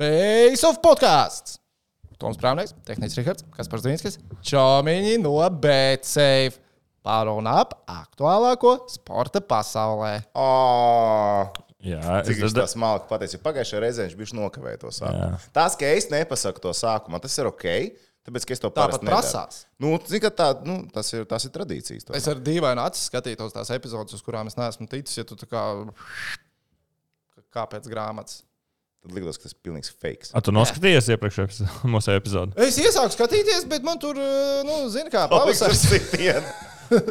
[0.00, 1.60] Face of podkāsts.
[2.18, 6.60] Toms Prāvnieks, Tehnicis Rihards, Kaspars Zīnskis, Čomiņi no BCF.
[7.04, 10.22] Par un ap aktuālāko sporta pasaulē.
[10.40, 11.50] Oh,
[11.84, 13.40] Jā, cik es viņš tā smalki pateica.
[13.44, 14.94] Pagājušajā reizē viņš bija nokavējis to Jā.
[15.02, 15.40] sākumu.
[15.58, 17.66] Tas, ka es nepasaku to sākumā, tas ir ok.
[18.24, 19.58] Tāpēc, ka es to Tāpat prasās.
[19.76, 22.08] Nu, zini, ka tā, nu, tas, ir, tas ir tradīcijas.
[22.08, 22.22] tomēr.
[22.22, 25.18] Es ar dīvainu acu skatītos tās epizodes, uz kurām es neesmu ticis.
[25.20, 25.60] Ja tu tā kā,
[27.52, 28.40] kā pēc grāmatas.
[29.04, 30.30] Tad likās, ka tas ir pilnīgs fake.
[30.32, 32.56] A, tu noskatījies iepriekšējā mūsu epizodē?
[32.64, 35.84] Es iesāku skatīties, bet man tur, eh, nu, zini, kā pavasaris.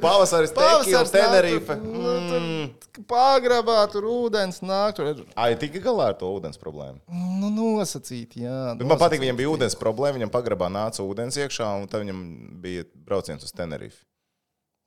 [0.02, 1.76] Pavasaris, Pavasaris, Tenerife.
[1.82, 2.70] Nu, Mm.
[2.94, 4.94] tur Pagrabā tur ūdens nāk.
[4.98, 7.00] Tur Ai, tika galā ar to ūdens problēmu.
[7.42, 8.44] nu, nosacīti.
[8.46, 10.18] Jā, Bet man patīk, viņam bija ūdens problēma.
[10.20, 12.22] Viņam pagrabā nāca ūdens iekšā, un tad viņam
[12.64, 14.04] bija brauciens uz Tenerife.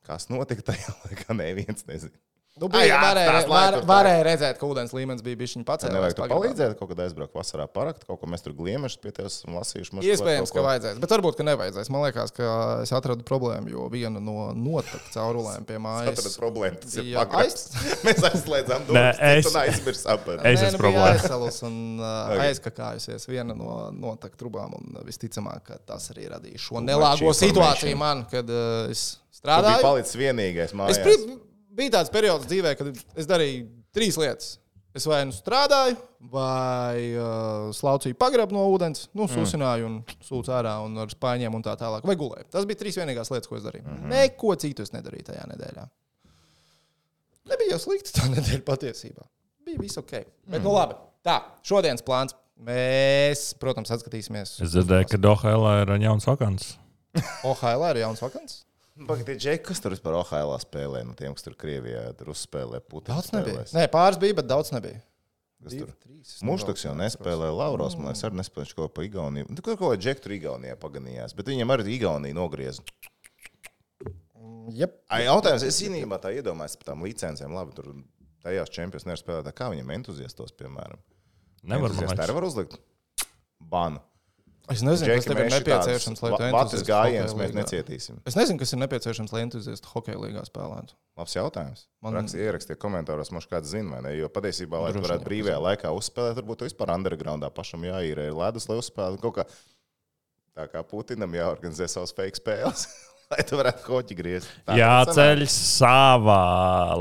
[0.07, 1.35] Kas notika tajā laikā?
[1.35, 2.15] Neviens nezina.
[2.57, 5.85] Nu, Ai, bija, jā, varēja, var, varēja redzēt, ka ūdens līmenis bija bijis viņa pats.
[5.93, 9.35] Nevajag tur palīdzēt, kaut kad aizbraukt vasarā parakt, kaut ko mēs tur gliemešus pie tevis
[9.43, 10.01] esam lasījuši.
[10.01, 11.91] Iespējams, ka vajadzēs, bet varbūt, ka nevajadzēs.
[11.93, 12.49] Man liekas, ka
[12.87, 16.39] es atradu problēmu, jo viena no noteikti caurulēm pie mājas.
[16.41, 17.67] problēmu, tas ir pagrabs.
[18.09, 21.13] Mēs aizslēdzām durvis, es- un aizmirsām Es esmu nu, bija problēma.
[21.13, 24.73] aizsalus un uh, aizkakājusies viena no noteikti trubām.
[24.81, 29.45] Un visticamāk, ka tas arī radīja šo nelāgo situāciju man, kad uh, es Tu biji
[29.45, 29.85] strādāju.
[29.85, 31.05] palicis vienīgais Es mājās.
[31.77, 34.57] Bija tāds periods dzīvē, kad es darīju trīs lietas.
[34.97, 35.99] Es vai nu strādāju,
[36.33, 41.65] vai uh, slaucīju pagrabu no ūdens, nu, susināju un sūcu ārā un ar spāņiem un
[41.67, 42.07] tā tālāk.
[42.09, 42.49] Vai gulēju.
[42.55, 43.85] Tas bija trīs vienīgās lietas, ko es darīju.
[43.85, 44.15] Mm -hmm.
[44.15, 45.85] Neko citu es nedarīju tajā nedēļā.
[47.53, 49.29] Nebija jau slikti tā nedēļa patiesībā.
[49.69, 50.15] Bija viss ok.
[50.47, 50.97] Bet, nu labi.
[51.27, 52.33] Tā, šodienas plāns.
[52.57, 54.55] Mēs, protams, atskatīsimies.
[54.65, 56.79] Es dzirdēju, ka Dohailā ir jauns vakants.
[57.45, 58.63] OHL ir jauns vakants.
[58.97, 61.03] Pagaidiet, Džek, kas tur vispār Ohailā spēlē?
[61.05, 63.13] No tiem, kas tur Krievijā tur uzspēlē Putinu.
[63.13, 63.59] Daudz nebija.
[63.67, 63.75] spēlēs?
[63.77, 65.03] Nē, pāris bija, bet daudz nebija.
[66.47, 69.49] Muštuks jau nebraucu, nespēlē, Lauros, man liekas, arī nespēlē kaut ko pa Igauniju.
[69.51, 72.81] Nu, Kaut ko Džek tur Igaunijā paganījās, bet viņam arī Igaunija nogriez.
[74.77, 74.97] Jep.
[75.13, 77.53] Ai, jautājums, es īstenībā tā iedomājos par tām licencēm.
[77.55, 77.93] Labi, tur
[78.45, 79.47] tajās čempionās nevar spēlēt.
[79.49, 80.99] Tā Kā viņam entuziastos, piemēram?
[81.67, 82.25] Nevar man Entuziasti liekas.
[82.27, 82.77] arī var uzlikt
[83.61, 84.01] banu.
[84.73, 88.17] Es nezinu, kas tev ir nepieciešams, lai tu entuziastu gājienus hokeja mēs necietīsim.
[88.27, 90.97] Es nezinu, kas ir nepieciešams, lai entuziastu hokeja līgā spēlētu.
[91.17, 91.85] Labs jautājums.
[92.03, 94.17] Man- Rakstiet, ierakstiet komentāros, mums kāds zina, vai ne?
[94.19, 98.77] Jo patiesībā, lai tu varētu brīvajā laikā uzspēlēt, varbūt vispār undergroundā pašam jāīrē ledus, lai
[98.83, 99.47] uzspēlētu kaut kā.
[100.57, 102.87] Tā kā Putinam jāorganizē savas fake spēles,
[103.33, 104.51] lai tu varētu hoķi griezt.
[104.67, 106.41] Tā Jāceļ savā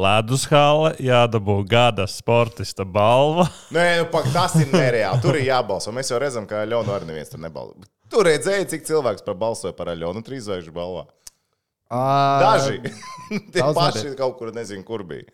[0.01, 3.45] leduskāle, jādabū gada sportista balva.
[3.75, 5.21] Nē, nu, pak, tas ir nereāli.
[5.21, 5.93] Tur ir jābalso.
[5.95, 7.77] Mēs jau redzam, ka Aļonu arī neviens tur nebalso.
[8.09, 11.05] Tur redzēja, cik cilvēks par balsoja par Aļonu trīs zvaigžņu balvā.
[11.89, 12.79] Daži.
[13.53, 14.19] Tie paši nebija.
[14.23, 15.27] kaut kur nezinu, kur bija.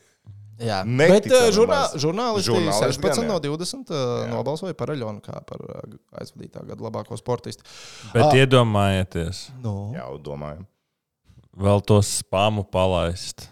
[0.61, 1.25] Jā, bet
[1.55, 3.29] žurnā, žurnālisti Žurnālisti 16 gan, jā.
[3.31, 5.63] no 20 uh, nobalsoja par Aļonu kā par
[6.21, 7.65] aizvadītā gada labāko sportistu.
[8.13, 8.35] Bet Ah.
[8.43, 9.89] iedomājieties, No.
[9.95, 10.67] Jā, domājam.
[11.57, 13.47] Vēl to spāmu palaist.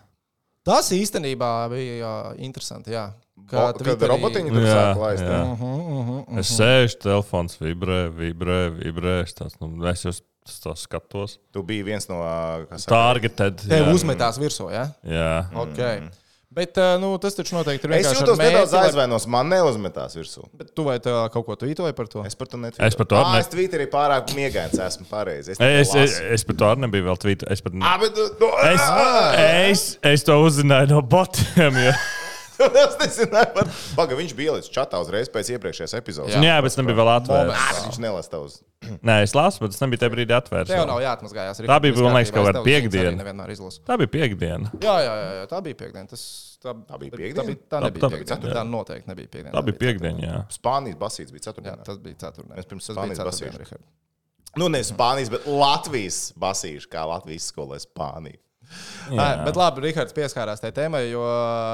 [0.66, 2.94] Tas īstenībā bija uh, interesanti.
[2.94, 3.10] Jā.
[3.50, 5.24] Kā, kad Twitterī- robotiņi tur Jā, sāk laist.
[5.24, 5.32] jā.
[5.32, 5.44] jā.
[5.56, 6.40] Mhm, mhm, mhm.
[6.42, 9.16] Es sēžu, telefons vibrē, vibrē, vibrē.
[9.24, 10.14] Es, tās, nu, es jau
[10.64, 11.38] to skatos.
[11.54, 12.20] Tu biji viens no
[12.86, 13.64] Targeted.
[13.70, 14.86] Tev uzmetās virsū, jā?
[15.08, 15.31] Jā.
[15.66, 16.04] Okay.
[16.50, 18.24] Bet uh, nu, tas taču noteikti ir Es vienkārši.
[18.24, 20.48] ar jūtos nedaudz aizvainos, man neuzmetās virsū.
[20.58, 22.24] Bet tu vai tā kaut ko tvītoji par to?
[22.26, 22.88] Es par to netvītoju.
[22.90, 25.54] Es par to ah, ne- es tvītoju arī pārāk miegains, esmu pareizi.
[25.54, 27.46] Es, Es, es, es par to arī nebiju vēl tvītu.
[27.54, 28.82] Es, pat, Ah, bet, nu, es,
[29.70, 29.84] es,
[30.16, 31.78] es to uzzināju no botiem.
[31.86, 31.94] Jo.
[32.59, 33.70] Es nezināju, par...
[33.96, 36.36] Paga, viņš bija ielicis čatā uzreiz pēc iepriekšējās epizodes.
[36.44, 37.80] Jā, bet es nebiju vēl atvērts.
[37.88, 38.58] Viņš nelasa tavus.
[39.08, 40.72] Nē, es lasu, bet es nebiju tajā brīdī atvērts.
[40.72, 40.90] Tev vēl.
[40.92, 41.62] nav jāatmazgājās.
[41.68, 43.25] Tā bija, man liekas, kaut kāda piekdiena.
[43.88, 44.72] Tā bija piekdiena.
[44.84, 46.08] Jā, jā, jā, jā, tā bija piekdiena.
[46.12, 46.24] Tas,
[46.64, 47.40] tā, Tā bija piekdiena?
[47.40, 48.50] Tā, bija, tā Tā- nebija tā- piekdiena.
[48.52, 48.56] jā.
[48.59, 49.56] Tā noteikti nebija piekdiena.
[49.56, 50.42] Tā bija piekdiena, jā.
[50.56, 51.86] Spānijas basīts bija Jā, ceturtdienā.
[51.88, 52.56] tas bija ceturtdiena.
[52.59, 53.62] Mēs pirms Tas Spānijas basīšu.
[53.64, 53.88] Rihard.
[54.58, 58.40] Nu, ne Spānijas, bet Latvijas basīši, kā Latvijas skolē Spānija.
[59.16, 61.24] Ā, Bet labi, Rihards pieskārās tajā tēmai, jo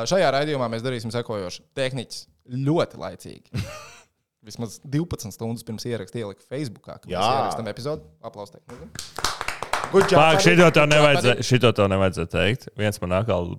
[0.09, 1.65] šajā raidījumā mēs darīsim sekojošu.
[1.77, 2.25] Tehniķis
[2.67, 3.65] ļoti laicīgi.
[4.45, 6.99] Vismaz 12 stundas pirms ierakstījuma ielika Facebookā.
[7.01, 8.05] kad ierakstām epizodu.
[8.25, 8.69] Aplaus teikt.
[9.91, 10.43] Good job, Pāk, buddy.
[10.45, 11.45] šito Good tev nevajadzēja,
[11.89, 12.67] nevajadzēja teikt.
[12.77, 13.55] Viens man atkal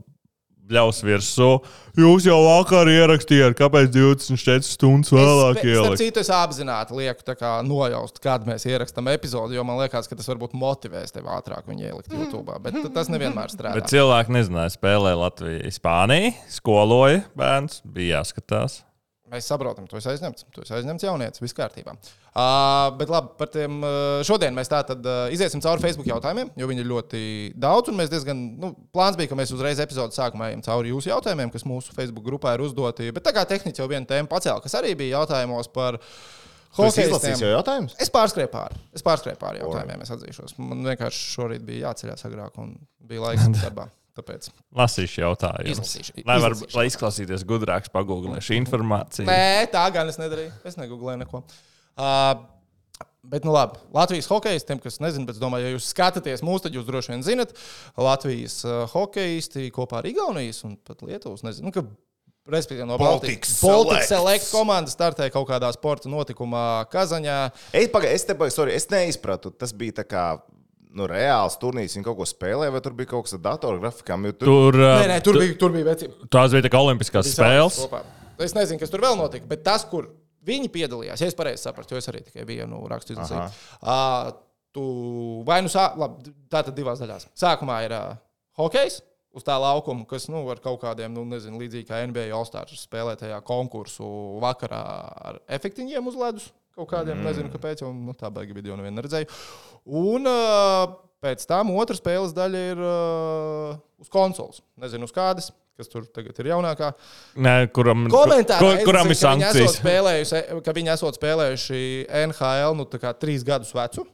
[0.71, 1.49] bļaus virsū.
[1.97, 6.01] Jūs jau vakar ierakstījāt, kāpēc 24 stundas vēlāk Es, ielikt.
[6.03, 10.19] citu, es apzināti lieku tā kā nojaust, kad mēs ierakstām epizodi, jo man liekas, ka
[10.19, 12.59] tas varbūt motivēs tevi ātrāk viņu ielikt YouTube.
[12.67, 13.79] Bet tas nevienmēr strādā.
[13.81, 18.83] Bet cilvēki nezināja, spēlēja Latviju, Spāniju, skoloja bērns, bija jāskatās.
[19.33, 20.45] Mēs saprotam, tu esi aizņemts.
[20.55, 21.97] Tu esi aizņemts jaunietis, viss kārtībā.
[22.37, 23.81] Uh, bet labi, par tiem
[24.29, 27.23] šodien mēs tātad uh, iziesim cauri Facebook jautājumiem, jo viņi ir ļoti
[27.59, 27.91] daudz.
[27.91, 31.51] Un mēs diezgan, nu, plāns bija, ka mēs uzreiz epizodes sākumā ejam cauri jūsu jautājumiem,
[31.55, 33.11] kas mūsu Facebook grupā ir uzdoti.
[33.17, 35.99] Bet tā kā tehniski jau viena tēma pacēla, kas arī bija jautājumos par
[36.77, 37.99] izlasījis jau jautājumus?
[38.03, 38.79] Es pārskrēju pāri.
[38.95, 40.59] Es pārskrēju pāri jautājumiem, es atzīšos.
[40.63, 42.77] Man vienkārši šorīt bija jāceļās agrāk un
[43.11, 43.91] bija laiks darbā.
[44.17, 44.49] Tāpēc.
[44.77, 45.77] Lasīšu jautājumus.
[45.77, 46.79] Izlasīšu, Lai, var, izlasīšu.
[46.79, 49.27] lai izklausīties gudrāks, pagūglēšu informāciju.
[49.29, 50.55] Nē, tā gan es nedarīju.
[50.65, 51.43] Es negūlēju neko.
[52.01, 52.31] Uh,
[53.27, 56.79] bet, nu labi, Latvijas hokeistiem, kas nezina, bet es domāju, ja jūs skatāties mūsu, tad
[56.79, 57.53] jūs droši vien zinat,
[58.01, 61.85] Latvijas uh, hokeisti kopā ar Igaunijas un pat Lietuvas, nezinu, nu, ka,
[62.51, 64.09] respektīvi no Baltic Select.
[64.09, 67.39] Select komandas startē kaut kādā sporta notikumā Kazaņā.
[67.77, 69.53] Ej, pagaidi, es te biju, sorry, es neizpratu.
[69.53, 70.27] Tas bija tā kā.
[70.97, 74.31] Nu, reāls turnīrs, viņa kaut ko spēlēja, vai tur bija kaut kas ar datorgrafikām?
[74.33, 74.49] Tur...
[74.49, 76.09] Tur, uh, Nē, nē, tur bija, tur bija veci.
[76.33, 77.83] Tās bija tā kā olimpiskās spēles.
[77.85, 78.01] Kopā.
[78.47, 80.09] Es nezinu, kas tur vēl notika, bet tas, kur
[80.47, 83.45] viņi piedalījās, ja es pareizi sapratu, jo es arī tikai vienu rakstu izlasīju.
[83.83, 84.33] Uh,
[84.77, 84.87] tu
[85.49, 87.29] vai nu sā, labi, tā tad divās daļās.
[87.37, 88.17] Sākumā ir uh,
[88.61, 89.01] hokejs.
[89.37, 93.19] Uz tā laukuma, kas nu, ar kaut kādiem, nu, nezinu, līdzīgi kā NBA All-Stars spēlē
[93.21, 94.07] tajā konkursu
[94.41, 94.81] vakarā
[95.29, 96.47] ar efektiņiem uz ledus.
[96.77, 97.25] Kaut kādiem, mm.
[97.25, 99.29] nezinu, kāpēc, jo nu, tā baigi video nevienu neredzēju.
[99.97, 100.83] Un uh,
[101.25, 104.61] pēc tam otra spēles daļa ir uh, uz konsoles.
[104.83, 106.91] Nezinu, uz kādas, kas tur tagad ir jaunākā.
[107.41, 109.79] Nē, kuram, Komentārā kur, kuram ir sankcijas?
[110.67, 111.81] ka viņi esot spēlējuši
[112.27, 114.05] NHL nu, tā kā trīs gadus vecu.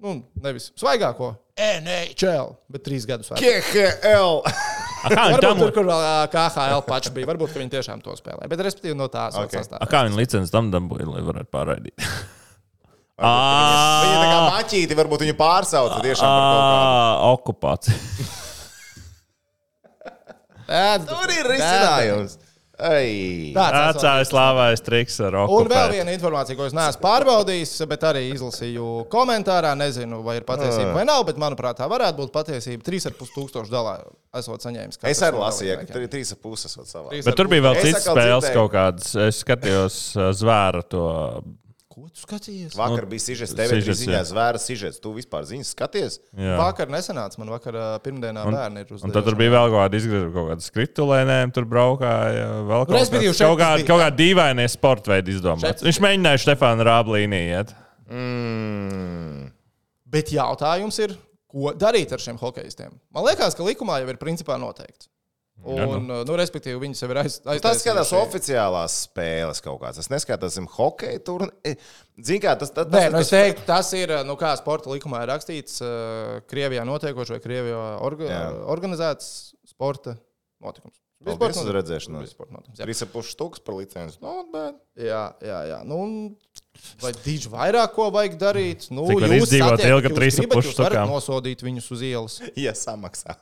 [0.00, 3.44] Nu, nevis svaigāko NHL, bet trīs gadus vecu.
[3.44, 4.40] KHL!
[4.46, 5.60] A, Kā viņi tam,
[5.92, 8.48] ā, KHL paši bija, varbūt ka viņi tiešām to spēlē.
[8.48, 9.50] Bet, respektīvi, no tās Ok.
[9.50, 9.60] okay.
[9.60, 9.88] a, sastāvā.
[9.92, 12.08] kā viņi licenci tam dabūja, lai varētu pārraidīt?
[13.20, 16.84] Viņa tā kā maķīti, varbūt viņu pārsauca tiešām par kaut kādu.
[16.88, 17.98] Ā, Okupācija.
[21.10, 22.38] Tur ir risinājums.
[22.90, 23.50] Ei.
[23.56, 28.88] Atcēlās slāvais triks ar Un vēl viena informācija, ko es neesmu pārbaudījis, bet arī izlasīju
[29.12, 29.74] komentārā.
[29.80, 32.84] Nezinu, vai ir patiesība vai nav, bet manuprāt, tā varētu būt patiesība.
[32.86, 35.00] 3,5 tūkstošu dolāru esot saņēmis.
[35.10, 35.94] Es arī lasīju, ka dalībniekiem.
[35.94, 37.14] tur ir trīs ar puses savā.
[37.26, 39.14] Bet tur bija vēl citas spēles kaut kādas.
[39.28, 41.06] Es skatījos ā, zvēra to.
[42.00, 42.72] Ko tu skaties?
[42.78, 44.22] Vakar bija sižets, tev bija sižets, ziņā jā.
[44.30, 45.00] zvēra sižets.
[45.04, 46.16] Tu vispār ziņas skaties?
[46.32, 46.54] Jā.
[46.56, 50.00] Vakar nesanāca, man vakar pirmdienā bērni ir uz Un tad tur bija vēl kaut kāda
[50.00, 52.48] izgriežama, kaut kāda skrituļēniem, tur braukāja.
[52.70, 55.68] Vēl kaut, Respektīvi, kāds, šeit kaut, tas kāda, kaut kāda dīvaina sporta veida izdomāts.
[55.68, 57.74] Šeit- Viņš mēģināja Stefānu Rāblīniju iet.
[58.10, 59.50] Mm.
[60.10, 61.14] Bet jautājums ir,
[61.50, 62.96] ko darīt ar šiem hokeistiem?
[63.14, 65.10] Man liekas, ka likumā jau ir principā noteikts.
[65.60, 70.00] Ja, Un, nu, respektīvi, viņi sev ir aiz, Tas skatās oficiālās spēles kaut kādas.
[70.00, 71.44] Es neskatos, zinu, hokeja tur.
[72.16, 75.20] Zini, kā tas, tas, Nē, tas, nu, es teiktu, tas ir, nu, kā sporta likumā
[75.26, 78.40] ir rakstīts, uh, Krievijā notiekošs vai Krievijā orga, Jā.
[78.72, 79.28] organizēts
[79.68, 80.16] sporta
[80.64, 80.96] notikums.
[81.20, 81.60] Sporta
[82.56, 82.86] notikums, jā.
[82.86, 84.16] Trīs ar pušu stūks par licenci.
[84.24, 84.80] No, bet...
[84.96, 85.82] Jā, jā, jā.
[85.84, 88.88] Nu, un vai diži vairāk ko vajag darīt?
[88.88, 91.12] Nu, Cik jūs izdzīvot ilgi jūs trīs ar pušu stakām?
[91.12, 92.40] nosodīt viņus uz ielas.
[92.64, 93.36] Ja samaksā.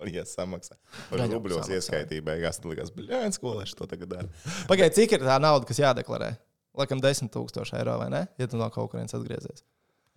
[0.00, 0.76] Un, ja samaksā.
[1.10, 4.30] Gan Vai jau rubļos ieskaitīja beigās, tad likās, bļāns, ko lai es to tagad daru.
[4.70, 6.34] Pagaidiet, cik ir tā nauda, kas jādeklarē?
[6.78, 8.24] Laikam 10 000 eiro vai ne?
[8.38, 9.64] Ja tu no kaut kurienes atgriezies.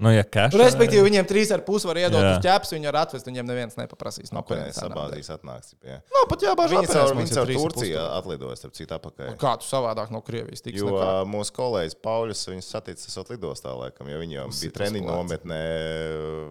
[0.01, 2.31] Nu, ja cash, Nu, respektīvi, viņiem 3,5 var iedot Jā.
[2.33, 4.31] uz ķēpes, viņi var atvest, viņiem neviens nepaprasīs.
[4.33, 5.75] No kurienes sabāzīs atnāks.
[5.85, 6.00] Jā.
[6.15, 8.18] Nav pat jābāž Viņi apēst, caur, viņi caur 3,5 Turciju tūkstoši.
[8.18, 9.30] atlidoja, starp citu, apakaļ.
[9.39, 10.81] Kā tu savādāk no Krievijas tiks?
[10.81, 11.12] Jo nekā?
[11.30, 16.47] mūsu kolēģis Pauļus viņus saticis esot lidostā, laikam, jo viņi jau bija treniņu nometnē ā,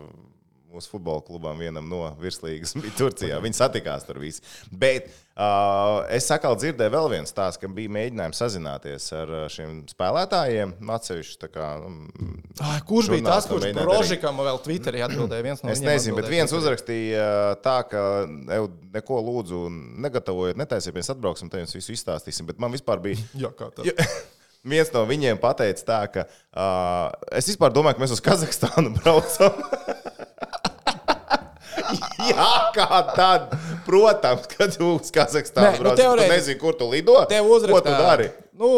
[0.73, 3.39] mūsu futbola klubam vienam no virslīgas bija Turcijā.
[3.45, 4.41] Viņi satikās tur visi.
[4.73, 9.83] Bet uh, es sakal dzirdēju vēl viens stāsts, ka bija mēģinājums sazināties ar ā, šiem
[9.93, 10.75] spēlētājiem.
[10.97, 11.69] Atsevišķi kā.
[11.85, 12.35] mm,
[12.65, 13.81] Ai, kurš bija tas, kurš darīt.
[13.85, 15.47] Brožikam vēl Twitterī atbildēja?
[15.51, 18.05] Viens no Es nezinu, bet viens uzrakstīja ā, tā, ka
[18.59, 19.63] "Ev, neko lūdzu,
[20.09, 22.49] negatavojiet, netaisiet, mēs atbrauksim, te jums visu izstāstīsim.
[22.49, 23.21] Bet man vispār bija.
[23.35, 23.85] Jā, kā tā.
[23.89, 23.97] Jo-
[24.63, 26.23] Viens no viņiem pateica tā, ka
[26.55, 29.57] uh, es vispār domāju, ka mēs uz Kazahstānu braucam.
[32.33, 33.51] Jā, kā tad?
[33.87, 37.19] Protams, kad tu uz Kazahstānu Nē, nu, brauc, tu teorētiski- nezini, kur tu lido.
[37.31, 37.83] Tev Ko uzrakstā.
[37.83, 38.31] tu dari?
[38.63, 38.69] Nu,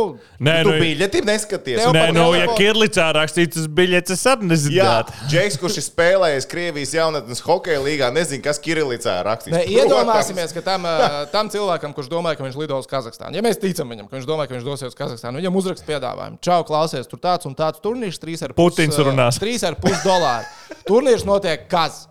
[0.40, 1.80] Nē, Tu nu, biļeti neskaties.
[1.92, 5.26] Nē, nu, ja Kirlicā rakstīts biļetes, es arī Jā, nezinu.
[5.28, 9.52] Džeks, kurš ir spēlējis Krievijas jaunatnes hokeja līgā, nezina, kas Kirillicā ir rakstīts.
[9.52, 9.82] Ne, Protams.
[9.82, 10.86] iedomāsimies, ka tam,
[11.34, 14.30] tam cilvēkam, kurš domāja, ka viņš lido uz Kazahstānu, ja mēs ticam viņam, ka viņš
[14.30, 16.40] domāja, ka viņš dosies uz Kazahstānu, viņam uzraksta piedāvājumu.
[16.40, 19.42] Čau, klausies, tur tāds un tāds turnīrs, 3,5 Putins runās.
[19.42, 20.48] 3,5 dolāri.
[20.88, 22.06] Turnīrs notiek kas?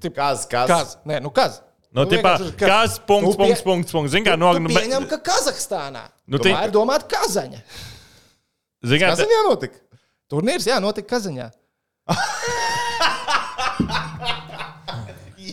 [0.00, 0.68] Tip, Kas, kas?
[0.68, 0.96] kas?
[1.08, 1.60] Nē, nu kas?
[1.90, 4.14] Nu, tipā, vienkārši, kas, punkts, Tu pie- punkts, punkts, punkts.
[4.14, 4.68] Kā Nu, nognu.
[4.70, 6.02] pieņem, ka Kazahstānā.
[6.28, 7.62] Nu, Nu, tā ir domāta Kazaņa.
[8.84, 9.80] Zini, kā Kas viņā notika?
[10.30, 11.50] Turnīrs, jā, notika Kazaņā.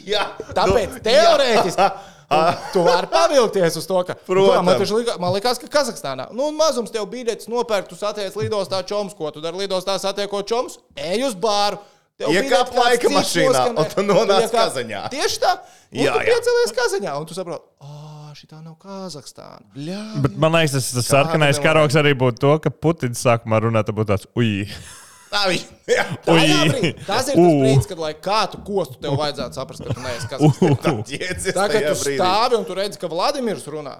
[0.07, 0.23] Jā,
[0.55, 1.87] Tāpēc nu, teorētiski
[2.27, 2.37] tu,
[2.73, 4.89] tu vari pavilkties uz to, ka Protams.
[4.91, 8.81] Nu, man, man liekas, ka Kazahstānā nu, un mazums tev biļetes nopērk, tu satiec lidostā
[8.87, 11.79] čoms, ko tu dari lidostā satiekot čoms, ej uz bāru.
[12.17, 13.77] Tev Iekāp laika mašīnā, noskanē.
[13.77, 15.01] un tu nonāc Iekāp- Kazaņā.
[15.13, 15.51] Tieši tā.
[15.93, 16.25] Jā, tu jā.
[16.25, 19.61] piecelies Kazaņā, un tu saproti, ah, šī nav Kazahstāna.
[20.23, 23.93] Bet man liekas, tas, tas sarkanais karoks arī būtu to, ka Putins sākumā runā, tad
[23.95, 24.65] būtu tāds ui.
[25.29, 25.67] Tā viņa
[25.99, 26.69] jā, Tajā Ui.
[26.71, 30.01] brīdī- Tas ir tas brīdis, kad, lai kā tu kostu, tev vajadzētu saprast, ka tu
[30.01, 30.77] neesi Kazahstānā.
[30.81, 33.99] tā Tā kā tu stāvi un tu redzi, ka Vladimirs runā.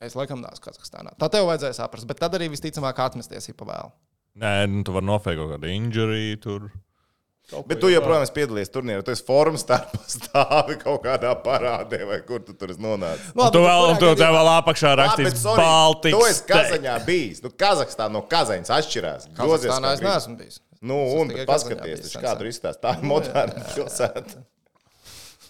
[0.00, 1.14] Es laikam neesmu Kazahstānā.
[1.18, 3.90] Tā tev vajadzēja saprast, bet tad arī visticamāk atmesties ir pavēlu.
[4.38, 6.68] Nē, nu, tu vari nofēkt kaut kādu injury tur.
[7.64, 9.02] Bet tu joprojām esi piedalījies turnīrā.
[9.06, 13.30] Tu esi formas starpā stāvi kaut kādā parādē, vai kur tu tur esi nonācis.
[13.38, 16.12] Nu, tu vēl, tu tev vēl apakšā rakstīts Baltics.
[16.12, 17.40] Tu esi Kazaņā bijis.
[17.44, 19.30] Nu, Kazahstānā no Kazaņas atšķirās.
[19.38, 20.60] Kazahstānā es neesmu bijis.
[20.84, 22.84] Nu, un paskaties, kā tur izstāsta.
[22.84, 24.44] Tā ir moderna pilsēta.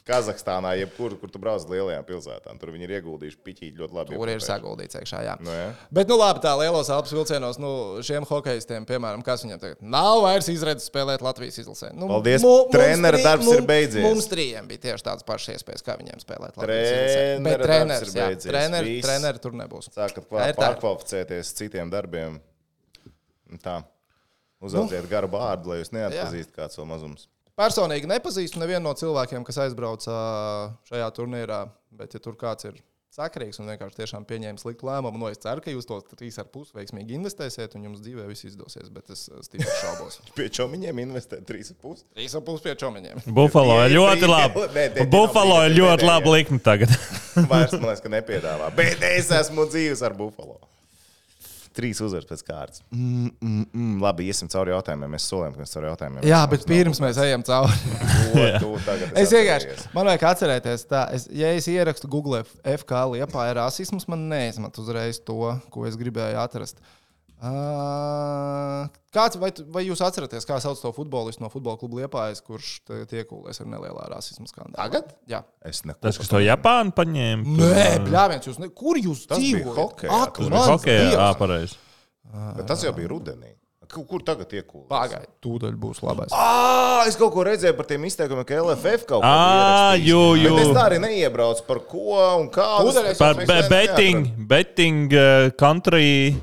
[0.09, 4.17] Kazahstānā, jebkur, kur tu brauc uz lielajām pilsētām, tur viņi ir ieguldījuši piķīt ļoti labi.
[4.17, 5.21] Tur ir saguldīts iekšā.
[5.27, 5.35] Jā.
[5.45, 5.67] Nu, jā.
[5.93, 7.73] Bet, nu, labi, tā lielos Alpas vilcienos, nu,
[8.07, 11.93] šiem hokeistiem, piemēram, kas viņiem tagad nav vairs izredzes spēlēt Latvijas izlasē.
[11.93, 14.03] Nu, Paldies, mums tri- darbs ir mums- beidzies.
[14.09, 17.43] Mums trījiem bija tieši tādas pašas iespējas, kā viņiem spēlēt Latvijas izlasē.
[17.45, 18.49] Bet treneris, ir jā, beidzies.
[18.50, 19.91] treneri, treneri tur nebūs.
[19.93, 22.41] Sākat ir pārkvalificēties citiem darbiem.
[23.62, 23.83] Tā.
[24.61, 25.09] Uzaudziet Nu.
[25.12, 27.29] garu vārdu, lai jūs neatpazīstu kāds vēl mazums.
[27.59, 30.15] Personīgi nepazīstu nevienu no cilvēkiem, kas aizbrauca
[30.87, 31.65] šajā turnīrā,
[31.99, 32.79] bet, ja tur kāds ir
[33.19, 36.47] sakarīgs un vienkārši tiešām pieņēma sliktu lēmumu, no es ceru, ka jūs to trīs ar
[36.53, 40.21] pusi veiksmīgi investēsiet un jums dzīvē viss izdosies, bet es stipri šaubos.
[40.38, 42.07] Pie čomiņiem investēt 3,5.
[42.15, 43.27] Trīs ar pusi pie čomiņiem.
[43.41, 44.67] Buffalo ir ļoti labi.
[45.17, 46.95] Buffalo ir ļoti labi likmi tagad.
[47.50, 48.71] Vairs man liekas, ka nepiedāvā.
[48.79, 50.61] Bet es esmu dzīves ar Buffalo.
[51.78, 52.82] Trīs uzvaras pēc kārtas.
[52.90, 53.92] Mm, mm, mm.
[54.02, 55.14] Labi, iesim cauri jautājumiem.
[55.14, 56.26] Mēs solījām, ka mēs cauri jautājumiem.
[56.26, 57.78] Jā, bet pirms mēs ejam cauri.
[58.28, 63.00] To, tu tagad Es vienkārši, man vajag atcerēties, tā, es, ja es ierakstu Google FK
[63.14, 66.82] liepā ir rasisms, man neizmet uzreiz to, ko es gribēju atrast.
[66.82, 66.98] Uh,
[69.14, 72.71] kāds, vai, tu- vai jūs atceraties, kā sauc to futbolistu no futbola kluba liepājas, kurš
[72.88, 74.75] tagad iekūlēs ar nelielā rasismu skandālu?
[74.78, 75.12] Tagad?
[75.30, 75.45] Jā.
[75.64, 76.00] Es neko.
[76.02, 77.45] Tas, kas to Japānu paņēma.
[77.61, 80.04] Nē, bļāviens, jūs ne, kur jūs dzīvojat?
[80.09, 81.71] Ak, tas Tur bija hokeja.
[82.59, 83.54] Bet tas jau bija rudenī.
[83.88, 84.85] Kur, kur tagad iekūlēs?
[84.90, 86.28] Pagaid, tūdaļ būs labais.
[86.37, 90.18] Ah, es kaut ko redzēju par tiem izteikumiem, ka LFF kaut ko Ā, bija jū,
[90.37, 90.45] ierakstījis.
[90.45, 90.50] jū.
[90.59, 92.66] Bet es tā arī neiebraucu par ko un kā.
[93.16, 93.40] Par
[93.73, 96.37] betting, betting uh, country.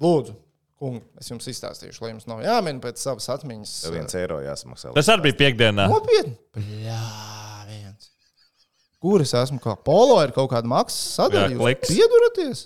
[0.00, 0.34] Lūdzu,
[0.80, 3.72] kungi, es jums izstāstīšu, lai jums nav jāmin pēc savas atmiņas.
[3.84, 4.94] Tev viens eiro jāsamaksā.
[4.96, 5.88] Tas arī bija piekdienā.
[5.92, 6.36] Nopietni.
[6.56, 8.10] Bļāviens.
[9.00, 9.60] Kur es esmu?
[9.64, 11.52] Kā polo ir kaut kāda maksas sadaļa?
[11.54, 11.92] Jā, kliks.
[11.92, 12.64] Pieduraties?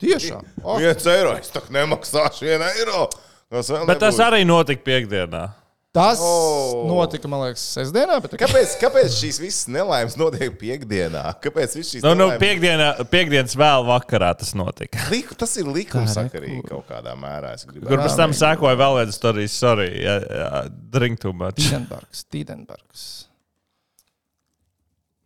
[0.00, 0.44] Tiešām.
[0.64, 1.34] Oh, Viens eiro.
[1.36, 3.02] Es tā nemaksāšu vienu eiro.
[3.50, 4.22] Tas Bet tas nebūs.
[4.28, 5.42] arī notika piekdienā.
[5.92, 6.84] Tas Oh.
[6.86, 8.20] notika, man liekas, sestdienā.
[8.22, 8.36] Bet...
[8.38, 11.24] Kāpēc, kāpēc šīs visas nelaimes notiek piekdienā?
[11.42, 15.02] Kāpēc viss šīs Nu, nu, nelaimes- piekdienā, piekdienas vēl vakarā tas notika.
[15.10, 17.56] Liku, tas ir likumsakarīgi kaut kādā mērā.
[17.74, 20.50] Kur pēc tam sekoja vēl viena stāstījuma, sorry, jā, jā,
[20.94, 21.58] drink too much.
[21.58, 22.22] Tīdenbergs.
[22.30, 23.06] Tīdenbergs.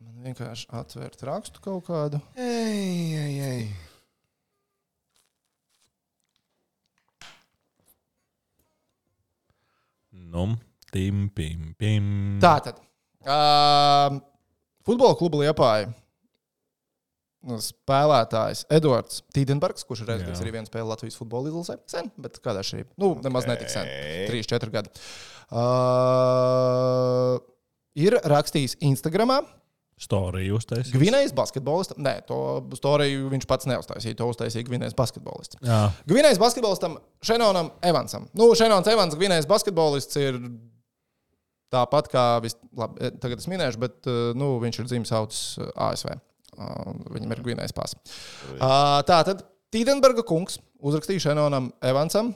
[0.00, 2.20] Man vienkārši atvērt rakstu kaut kādu.
[2.40, 3.66] Ei, ei, ei.
[10.30, 10.46] Nu,
[10.92, 12.06] tim, pim, pim.
[12.42, 12.80] Tā tad.
[13.24, 14.20] Uh,
[14.86, 15.92] futbola kluba liepāja.
[17.44, 21.76] Spēlētājs Edvards Tīdenbergs, kurš ir reizes arī viens spēlē Latvijas futbola izlasē.
[21.90, 22.86] Sen, bet kādā šī?
[23.00, 23.84] Nu, nemaz netik sen.
[23.84, 24.30] Ok.
[24.32, 24.88] 3, 4 gadi.
[25.52, 27.36] Uh,
[28.00, 29.42] ir rakstījis Instagramā.
[30.04, 30.98] Storiju uztaisīja.
[30.98, 31.96] Gvinējas basketbolists.
[32.02, 32.36] Nē, to
[32.76, 34.18] storiju viņš pats neuztaisīja.
[34.20, 35.60] To uztaisīja Gvinējas basketbolists.
[35.64, 35.80] Jā.
[36.10, 38.28] Gvinējas basketbolistam Šenonam Evansam.
[38.36, 40.38] Nu, Šenons Evans, Gvinējas basketbolists, ir
[41.74, 45.42] tāpat kā vis, labi, eh, tagad es minēšu, bet eh, nu, viņš ir dzimis autis
[45.58, 46.14] eh, ASV.
[46.54, 47.98] Uh, Viņam ir Gvinējas pasa.
[48.54, 49.40] Uh, tā tad
[49.74, 52.30] Tīdenberga kungs uzrakstīja Šenonam Evansam.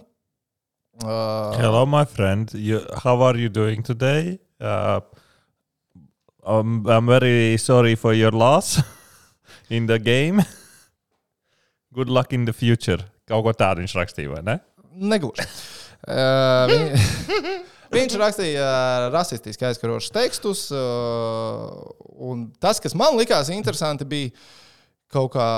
[1.05, 2.51] Uh, Hello, my friend.
[2.59, 4.41] You, how are you doing today?
[4.59, 4.99] Uh,
[6.49, 8.81] I'm, I'm very sorry for your loss
[9.71, 10.43] in the game.
[11.93, 13.05] Good luck in the future.
[13.29, 14.55] Kaut ko tādu viņš rakstīja, vai ne?
[14.97, 15.45] Negluži.
[16.09, 16.87] Uh, viņ,
[17.93, 20.63] viņš rakstīja uh, rasistiski aizkarošus tekstus.
[20.73, 24.33] Uh, tas, kas man likās interesanti, bija
[25.13, 25.51] kaut kā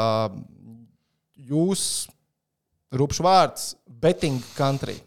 [1.38, 1.84] jūs
[2.90, 3.68] rupšs vārds
[4.02, 4.98] betting country.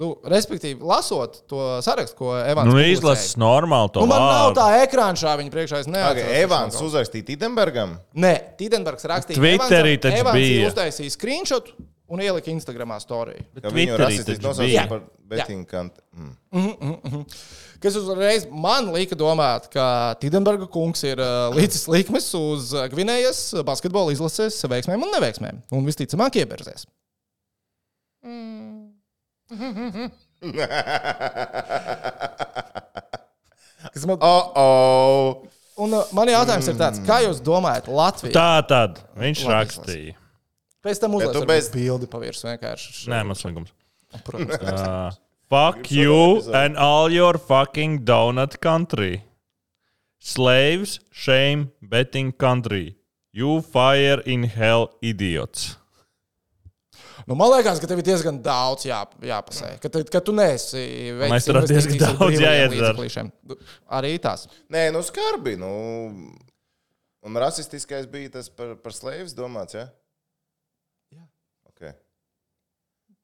[0.00, 4.56] Nu, respektīvi, lasot to sarakstu, ko Evans Nu, izlases normāli to Nu, man nav vārdu.
[4.56, 5.80] tā ekrāna šā viņa priekšā.
[5.82, 7.98] Es Pagaid, neatceros, Evans uzrakstīja Tidenbergam.
[8.16, 9.36] Nē, Tīdenbergs rakstīja.
[9.36, 10.70] Twitterī Evansam, taču Evans bija.
[10.70, 11.68] uztaisīja screenshot
[12.10, 13.44] un ielika Instagramā storiju.
[13.60, 14.86] Viņu rasistiski nosauca bija.
[14.88, 16.00] par betting kant.
[16.16, 17.26] Mm.
[17.80, 24.16] Kas uzreiz man lika domāt, ka Tidenberga kungs ir uh, līdzis likmes uz Gvinējas basketbola
[24.16, 25.60] izlases veiksmēm un neveiksmēm.
[25.76, 26.88] Un visticamāk, ieberzēs.
[33.90, 34.18] Kas man...
[34.20, 35.42] Oh, oh.
[35.80, 38.32] Un uh, man jautājums ir tāds, kā jūs domājat, Latvija?
[38.36, 40.14] Tā tad viņš Labi, rakstīja.
[40.84, 43.08] Pēc tam uzliek bez- bildi pavirs vienkārši.
[43.12, 43.72] Nē, mazliet.
[44.26, 44.60] Protams.
[45.50, 49.24] Uh, fuck you and all your fucking donut country.
[50.20, 52.94] Slaves, shame, betting country.
[53.32, 55.79] You fire in hell, idiots.
[57.28, 59.74] Nu, man liekas, ka tev ir diezgan daudz jā, jāpasē.
[59.82, 60.82] Ka, ka tu neesi
[61.18, 63.30] veicis liekas, tur diezgan daudz jāiedzer.
[63.98, 64.46] Arī tās.
[64.72, 65.56] Nē, nu skarbi.
[65.60, 65.72] Nu.
[67.20, 69.88] Un rasistiskais bija tas par, par slēpes domāts, ja?
[71.12, 71.24] Jā.
[71.74, 71.92] Okay.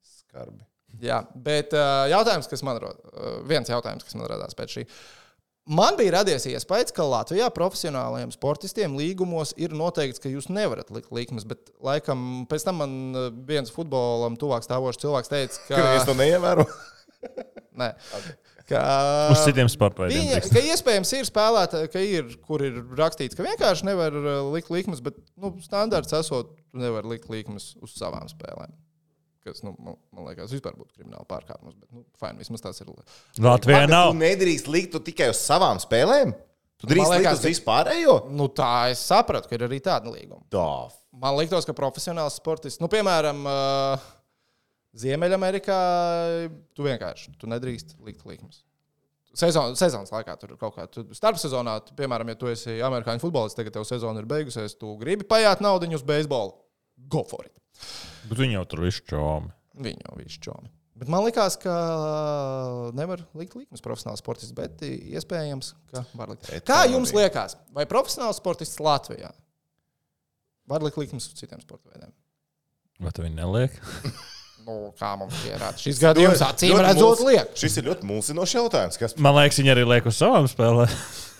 [0.04, 0.64] Skarbi.
[1.02, 4.84] Jā, bet uh, jautājums, kas man rod, uh, viens jautājums, kas man radās pēc šī.
[5.66, 11.10] Man bija radies iespējas, ka Latvijā profesionālajiem sportistiem līgumos ir noteikts, ka jūs nevarat likt
[11.14, 16.04] likmes, bet laikam pēc tam man uh, viens futbolam tuvāk stāvošs cilvēks teica, Ka es
[16.04, 16.68] ka, to neievēru.
[17.82, 17.90] ne,
[18.70, 18.84] ka,
[19.34, 19.66] Uz citiem
[20.38, 20.54] drīkst.
[20.54, 25.02] ka iespējams ir spēlētāji, ka ir, kur ir rakstīts, ka vienkārši nevar uh, likt likmes,
[25.02, 28.70] bet nu, standarts esot, tu nevari likt likmes uz savām spēlēm.
[29.46, 31.76] Kas, nu, man, man liekas, vispār būtu krimināla pārkāpums.
[31.78, 32.90] Bet, nu, fine, vismaz tas ir.
[33.46, 34.12] Latvijā Tu nav.
[34.18, 36.34] nedrīkst likt tu tikai uz savām spēlēm.
[36.82, 38.16] Tu likt liekas, uz ka- vispārējo.
[38.36, 40.42] Nu, tā es sapratu, ka ir arī tāda līguma.
[40.52, 40.98] Dāf.
[41.16, 44.10] Man liekas, ka profesionāls sportists, nu, piemēram, uh,
[44.96, 45.78] Ziemeļamerikā,
[46.76, 48.62] tu vienkārši tu nedrīkst likt likmes.
[49.36, 53.56] Sezon, sezonas laikā tur ir kaut kāda starpsezonā, tu, piemēram, ja tu esi amerikāņu futbolists,
[53.58, 56.54] tagad tev sezona ir beigusies, tu gribi pajāt naudu uz beisbolu.
[57.12, 57.52] Go for it!
[58.30, 59.52] Bet viņi jau tur visu čomi.
[59.86, 60.70] Viņi jau visu čomi.
[60.96, 61.72] Bet man liekas, ka
[62.96, 66.46] nevar likt likmes profesionāls sportists, bet iespējams, ka var likt.
[66.48, 67.26] Bet Kā tā jums bija.
[67.26, 69.28] liekas, vai profesionāls sportists Latvijā
[70.66, 72.14] var likt likmes uz citiem sporta veidiem?
[73.04, 73.76] Vai tu viņi neliek?
[74.66, 75.76] Nu, kā mums pierāda?
[75.78, 77.52] Šis gadījums acīm redzot, liek.
[77.54, 78.96] Šis ir ļoti mulsinošs jautājums.
[78.98, 79.12] Kas...
[79.22, 80.90] Man liekas, viņi arī liek uz savām spēlēm.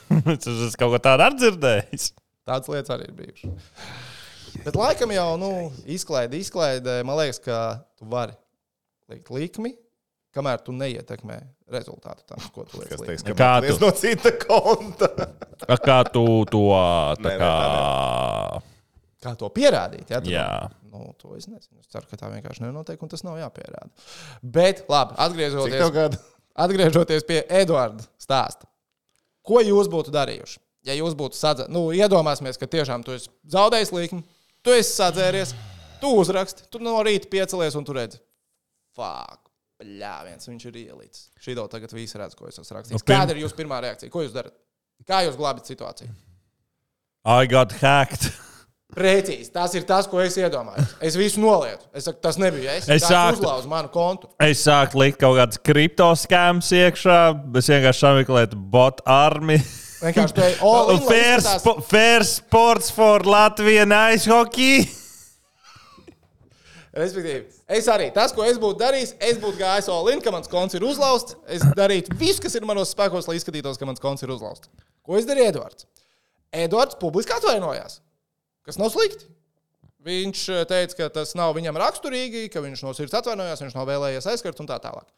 [0.31, 2.05] Es kaut ko tādu arī dzirdējis.
[2.47, 3.73] Tādas lietas arī ir bijušas.
[4.65, 5.51] Bet laikam jau nu,
[5.91, 7.01] izklaide, izklaide.
[7.07, 7.59] Man liekas, ka
[7.99, 8.37] tu vari
[9.11, 9.75] likt likmi,
[10.37, 11.39] kamēr tu neietekmē
[11.73, 12.91] rezultātu tam, ko tu liec.
[12.93, 13.11] Kas likmi.
[13.13, 13.77] teiks, ka Kā tu?
[13.83, 15.11] no cita konta?
[15.89, 16.65] Kā tu to
[17.23, 17.53] tā kā.
[19.27, 20.11] Kā to pierādīt?
[20.13, 20.51] Ja, tu Jā.
[20.97, 21.81] Nu, to es nezinu.
[21.83, 23.91] Es ceru, ka tā vienkārši nenotiek, un tas nav jāpierāda.
[24.41, 26.21] Bet, labi, atgriežoties,
[26.57, 28.69] atgriežoties pie Eduarda stāsta.
[29.47, 30.61] Ko jūs būtu darījuši?
[30.87, 34.23] Ja jūs būtu sadzērušies, nu, iedomāsimies, ka tiešām tu esi zaudējis līkumu,
[34.67, 35.55] tu esi sadzēries,
[36.03, 38.19] tu uzraksti, tu no rīta piecelies un tu redzi,
[38.97, 39.45] fuck,
[39.83, 41.29] bļāviens, viņš ir ielicis.
[41.43, 42.99] Šī jau tagad visi redz, ko es esmu rakstījis.
[42.99, 44.11] Nu, pirm- Kāda ir jūsu pirmā reakcija?
[44.13, 44.57] Ko jūs darat?
[45.07, 46.11] Kā jūs glābjat situāciju?
[47.27, 48.31] I got hacked.
[48.97, 50.93] Precīzi, tas ir tas, ko es iedomājos.
[51.03, 51.83] Es visu nolieku.
[51.93, 52.87] Es saku, tas nebija es.
[52.89, 54.31] Es sāktu- uzlauzu manu kontu.
[54.41, 57.19] Es sāku likt kaut kādas kriptoskēmas iekšā.
[57.59, 59.65] Es vienkārši sameklēju bot armiju.
[60.03, 64.85] Vienkārši tā, oh, Fair, spo fair sports for Latviju ice hockey.
[66.97, 67.43] Respektīvi,
[67.77, 70.85] es arī tas, ko es būtu darījis, es būtu gājis Olin, ka mans konts ir
[70.87, 71.37] uzlauzts.
[71.45, 74.71] Es darītu visu, kas ir manos spēkos, lai izskatītos, ka mans konts ir uzlauzts.
[75.05, 75.85] Ko es darīju Edvards?
[76.57, 78.01] Edvards publiski atvainojās,
[78.65, 79.29] kas nav slikti.
[80.07, 83.89] Viņš eh, teica, ka tas nav viņam raksturīgi, ka viņš no sirds atvainojās, viņš nav
[83.91, 85.09] vēlējies aizskart un tā tālāk.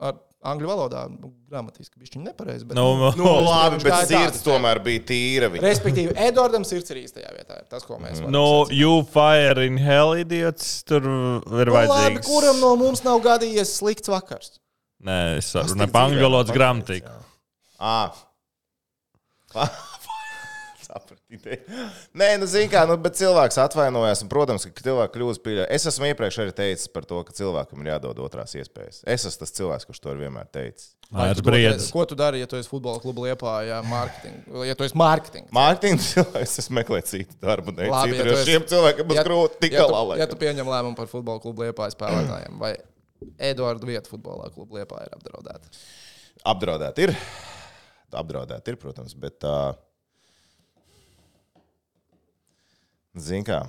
[0.00, 0.14] Ar
[0.46, 2.64] angļu valodā nu, gramatiski bija nepareizi.
[2.68, 5.48] bet, Nu, Nu, labi, viņš bet sirds tomēr bija tīra.
[5.50, 5.62] viņa.
[5.64, 7.62] Respektīvi, Edvardam sirds ir īstajā vietā.
[7.68, 8.76] Tas, ko mēs varam No, sacīt.
[8.76, 10.82] you fire in hell, idiots.
[10.84, 11.40] Tur ir Nu,
[11.72, 12.26] labi, vajadzīgs.
[12.28, 14.58] kuram no mums nav gadījies slikts vakars?
[15.02, 17.10] Nē, es runāju par angļu valodas gramatiku.
[17.80, 18.12] Ah.
[21.26, 24.20] Nē, nu, zini, kā, nu, bet cilvēks atvainojās.
[24.22, 25.72] Un, protams, ka cilvēks kļūst pieļaujams.
[25.74, 29.00] Es esmu iepriekš arī teicis par to, ka cilvēkam ir jādod otrās iespējas.
[29.10, 30.92] Es esmu tas cilvēks, kurš to ir vienmēr teicis.
[31.10, 31.88] Vai Tas tu dod-.
[31.94, 35.48] Ko tu dari, ja tu esi futbola kluba liepā, ja, marketing, ja tu esi mārketing?
[35.54, 37.74] Mārtiņš, cilvēks, es meklēju citu darbu.
[37.78, 40.02] Ne, Labi, citu, ja esi- šiem cilvēkiem būs Ja- grūti tik ja, galā.
[40.14, 42.72] tu, ja tu pieņem lēmumu par futbola klubu liepā spēlētājiem, vai
[43.50, 45.74] Eduardu vietu futbolā kluba liepā ir apdraudēta?
[46.54, 47.14] Apdraudēt ir.
[48.14, 49.42] Apdraudēt ir, protams, bet.
[49.46, 49.74] Uh,
[53.16, 53.62] Zini, kā.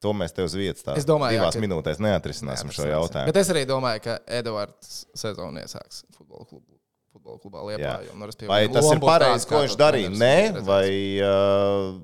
[0.00, 3.28] To mēs tev uz vietas tādā domāju, jā, divās ka- minūtēs neatrisināsim šo jautājumu.
[3.28, 6.64] Bet es arī domāju, ka Eduards sezonu iesāks futbola klubu.
[7.12, 7.64] Futbola klubā.
[7.76, 7.98] Jā.
[8.06, 10.10] Jo, nu, Vai tas ir pareizi, ko viņš darīja?
[10.14, 10.86] Nē, vai
[11.20, 11.98] uh,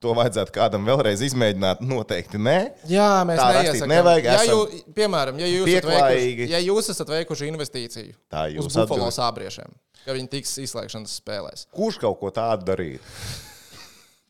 [0.00, 1.82] to vajadzētu kādam vēlreiz izmēģināt?
[1.84, 2.56] Noteikti nē.
[2.88, 3.92] Jā, mēs Tā neiesakām.
[3.92, 4.62] nevajag, Ja jū,
[4.94, 8.14] piemēram, ja jūs, veikuši, ja jūs esat veikuši investīciju
[8.62, 9.74] uz Buffalo sābriešiem,
[10.06, 11.66] ka viņi tiks izslēgšanas spēlēs.
[11.74, 13.02] Kurš kaut ko tādu darīja?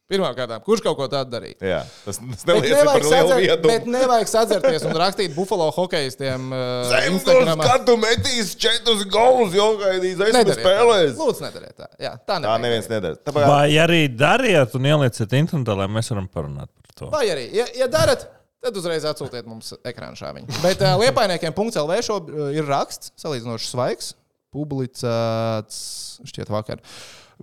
[0.08, 1.58] Pirmkārt, kurš kaut ko tādu darīja?
[1.60, 3.68] Jā, tas, tas nevajag, lielu sadzer, vietu.
[3.68, 6.46] bet nevajag sadzerties un rakstīt Buffalo hokeistiem.
[6.48, 7.66] Uh, Zemgals, Instagramā.
[7.68, 10.56] kad tu metīs četrus golus, jau gaidīs, tā.
[10.56, 11.12] spēlējis.
[11.20, 11.90] Lūdzu, nedariet tā.
[12.00, 13.20] Jā, tā Tā neviens nedara.
[13.20, 17.12] Tāpēc Vai arī dariet un ielieciet internetā, lai mēs varam parunāt par to?
[17.12, 18.24] Vai arī, ja, ja darat,
[18.64, 20.62] tad uzreiz atsūtiet mums ekrānu šāviņu.
[20.64, 24.14] Bet uh, liepainiekiem.lv šo uh, ir raksts, salīdzinoši svaigs,
[24.56, 25.84] publicēts
[26.32, 26.80] šķiet vakar.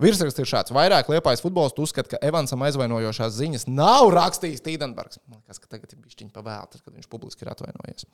[0.00, 0.74] Virsraksts ir šāds.
[0.76, 5.22] Vairāk liepais futbolists uzskata, ka Evansam aizvainojošās ziņas nav rakstījis Tīdenbergs.
[5.24, 8.08] Man liekas, ka tagad ir bijis viņa pavēlta, kad viņš publiski ir atvainojies.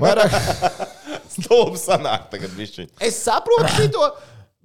[0.00, 0.32] Vairāk...
[1.32, 2.94] stulbi sanāk tagad bišķiņ.
[3.06, 4.08] es saprotu šo,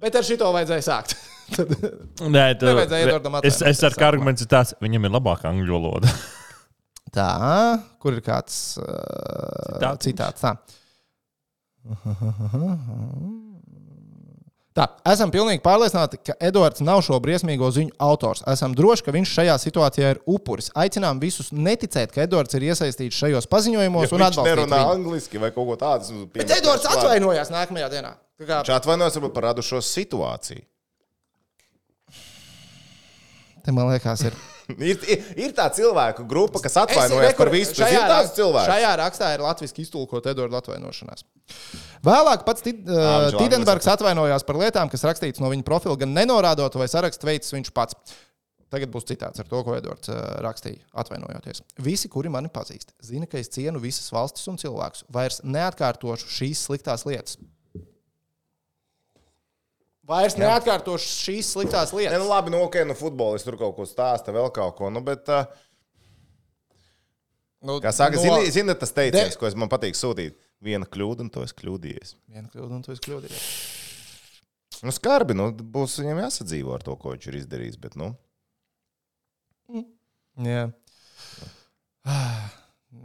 [0.02, 1.16] bet ar šo vajadzēja sākt.
[1.48, 1.70] Tad,
[2.28, 2.68] Nē, tu,
[3.48, 6.10] es, es ar kā arguments ir tāds, viņam ir labāka angļu valoda.
[7.16, 7.30] tā,
[8.04, 10.04] kur ir kāds uh, Citāts.
[10.04, 10.44] citāts?
[10.44, 10.52] Tā.
[14.78, 18.44] Tā, esam pilnīgi pārliecināti, ka Edvards nav šo briesmīgo ziņu autors.
[18.46, 20.68] Esam droši, ka viņš šajā situācijā ir upuris.
[20.78, 24.92] Aicinām visus neticēt, ka Edvards ir iesaistīts šajos paziņojumos Ja un viņš atbalstīt nerunā viņu.
[24.94, 26.22] angliski vai kaut ko tādu.
[26.36, 28.14] Bet Edvards atvainojās nākamajā dienā.
[28.38, 30.62] Kā, Viņš atvainojas varbūt par radušo situāciju.
[33.64, 34.36] te man liekas, ir.
[34.76, 37.72] Ir, ir, ir tā cilvēku grupa, kas atvainojas par visu.
[37.78, 38.68] Tas ir tāds cilvēks.
[38.68, 41.24] Šajā rakstā ir latviešu iztulkot Edvards atvainošanās.
[42.04, 46.88] Vēlāk pats uh, Tidenbergs atvainojās par lietām, kas rakstīts no viņa profila, gan nenorādot, vai
[46.92, 48.16] sarakstu veids viņš pats.
[48.68, 51.64] Tagad būs citāts ar to, ko Edvards uh, rakstīja, atvainojoties.
[51.80, 55.06] Visi, kuri mani pazīst, zina, ka es cienu visas valstis un cilvēkus.
[55.08, 57.40] Vairs neatkārtošu šīs sliktās lietas.
[60.08, 62.18] Vairs neatkārtošu šīs sliktās Ne, lietas.
[62.22, 64.88] nu, labi, nu, ok, nu, futbolists tur kaut ko stāsta, vēl kaut ko.
[64.90, 65.44] Nu, bet, uh,
[67.60, 70.36] Nu, kā saka, no- zini, zini tas teiciens, De- ko es man patīk sūtīt.
[70.62, 72.14] Viena kļūda, un to es kļūdījies.
[72.30, 73.48] Viena kļūda, un tu esi kļūdījies.
[74.86, 77.78] Nu, skarbi, nu, būs viņam jāsadzīvo ar to, ko viņš ir izdarījis.
[77.82, 78.12] Bet, nu,
[80.38, 80.68] Jā.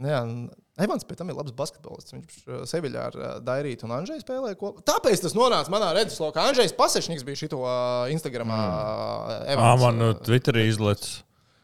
[0.00, 2.14] Jā, un Evans pēc tam ir labs basketbolists.
[2.16, 4.82] Viņš uh, Seviļā ar uh, Dairītu un Andrzeju spēlēja kopā.
[4.90, 6.48] Tāpēc tas nonāca manā redzeslokā.
[6.50, 8.58] Andrzejs Pasešņiks bija šito uh, Instagramā.
[8.58, 11.06] Uh, Ā, Evans, man nu, uh, Twitterī izlaiž.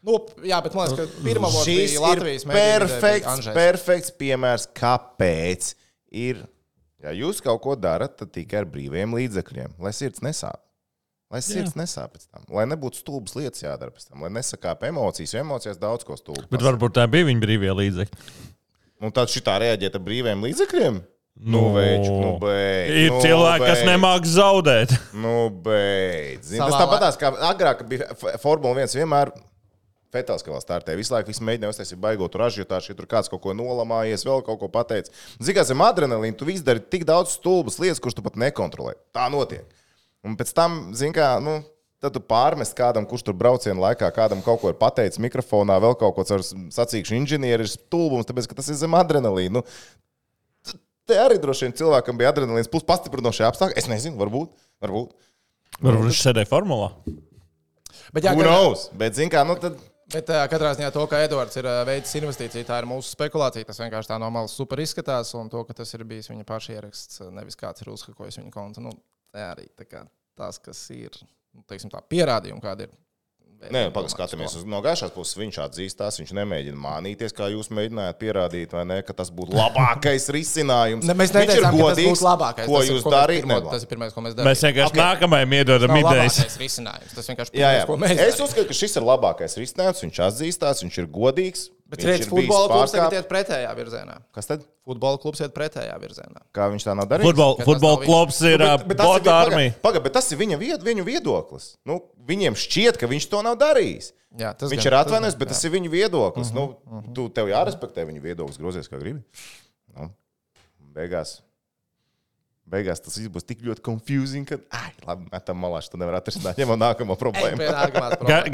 [0.07, 0.15] nu,
[0.47, 5.73] jā, bet man liekas, ka pirmā bija ir Latvijas bija perfekts, piemērs, kāpēc
[6.23, 6.47] ir.
[7.01, 10.61] Ja jūs kaut ko darat, tad tikai ar brīviem līdzekļiem, lai sirds nesāp.
[11.31, 15.33] Lai sirds nesāp pēc tam, lai nebūtu stulbas lietas jādara pēc tam, lai nesakāp emocijas,
[15.33, 16.49] jo emocijās daudz ko stulbu.
[16.51, 18.33] Bet varbūt tā bija viņa brīvie līdzekļi.
[19.01, 21.01] Nu, tad šitā reaģēt ar brīviem līdzekļiem?
[21.41, 22.97] Nu, veids, nu, beidz.
[23.01, 23.87] ir nu, cilvēki, kas beidz.
[23.89, 24.91] nemāk zaudēt.
[25.17, 26.51] Nu, beidz.
[26.51, 28.11] Zini, Tas Savā tāpat kā agrāk bija
[28.43, 29.33] Formula 1 vienmēr.
[30.11, 33.55] Fetels, ka vēl startē, visu laiku mēģināja uztaisīt baigot ražotāju, ja tur kāds kaut ko
[33.55, 35.15] nolamājies, vēl kaut ko pateicis.
[35.39, 38.97] Zini, kā zem adrenalīna, tu viss dari tik daudz stulbas lietas, kuras tu pat nekontrolē.
[39.15, 39.69] Tā notiek.
[40.27, 41.61] Un pēc tam, zini, kā, nu,
[42.01, 45.97] tad tu pārmest kādam, kurš tur brauciena laikā kādam kaut ko ir pateicis mikrofonā, vēl
[46.01, 49.61] kaut ko ar sacīkšu inženieri ir stulbums, tāpēc, ka tas ir zem adrenalīna.
[49.61, 50.77] Nu,
[51.09, 53.77] te arī droši vien cilvēkam bija adrenalīns plus pastiprinošie apstākļi.
[53.81, 54.55] Es nezinu, varbūt.
[54.85, 55.13] varbūt.
[55.81, 56.91] Varbūt viņš sēdēja formulā.
[58.15, 58.89] Bet, jā, knows?
[58.97, 59.77] Bet, zini, kā, nu, tad
[60.11, 63.67] bet uh, katrā ziņā to, ka Edvards ir uh, veicis investīciju, tā ir mūsu spekulācija.
[63.69, 66.79] Tas vienkārši tā no malas super izskatās, un to, ka tas ir bijis viņa paša
[66.79, 68.83] ieraksts, nevis kāds ir uzhakojis viņa kontu.
[68.89, 68.95] Nu,
[69.35, 70.03] tā arī tā kā,
[70.39, 71.21] tas, kas ir
[71.69, 72.97] teiksim, tā, pierādījumi, kādi ir.
[73.61, 75.35] Nē, pagaidām, skatāmies uz no gaišās puses.
[75.37, 80.31] Viņš atzīstās, viņš nemēģina mānīties, kā jūs mēģinājāt pierādīt, vai ne, ka tas būtu labākais
[80.37, 81.05] risinājums.
[81.05, 82.09] Ne, mēs Viņš ir neteicām, ka tas godīgs.
[82.15, 82.71] būtu labākais.
[82.71, 83.69] Ko Tas ir, jūs darījāt?
[83.75, 84.49] Tas ir pirmais, ko mēs darām.
[84.49, 85.03] Mēs vienkārši okay.
[85.05, 86.39] nākamajam iedodam idejas.
[86.41, 87.13] labākais risinājums.
[87.19, 87.85] Tas vienkārši Jā, pirmais, jā.
[87.91, 88.47] ko mēs Es darījām.
[88.49, 90.03] uzskatu, ka šis ir labākais risinājums.
[90.09, 91.67] Viņš atzīstās, viņš ir godīgs.
[91.91, 94.17] Bet viņš futbola klubs tagad pārkāp- iet pretējā virzienā.
[94.37, 94.63] Kas tad?
[94.87, 96.41] Futbola klubs iet pretējā virzienā.
[96.55, 97.27] Kā viņš tā nav darījis?
[97.27, 99.75] Futbol, futbola nav klubs ir Nu, bet- bet tas ir- bota pagaid, armija.
[99.83, 101.67] Pagaid, bet tas ir viņa, vied, viņu viedoklis.
[101.85, 101.99] Nu,
[102.31, 104.13] viņiem šķiet, ka viņš to nav darījis.
[104.39, 105.53] Jā, tas Viņš gan- ir atvainojis, bet jā.
[105.57, 106.53] tas ir viņa viedoklis.
[106.55, 106.77] Nu,
[107.13, 109.25] tu, tev jārespektē viņa viedoklis, grozies kā gribi.
[109.99, 110.13] Nu,
[110.95, 111.41] beigās.
[112.71, 116.55] Beigās tas viss būs tik ļoti confusing, ka, ai, labi, metam malā, tu nevari atrisināt
[116.55, 117.59] ņemot nākamo problēmu.
[117.59, 118.45] pie nākamās Ga-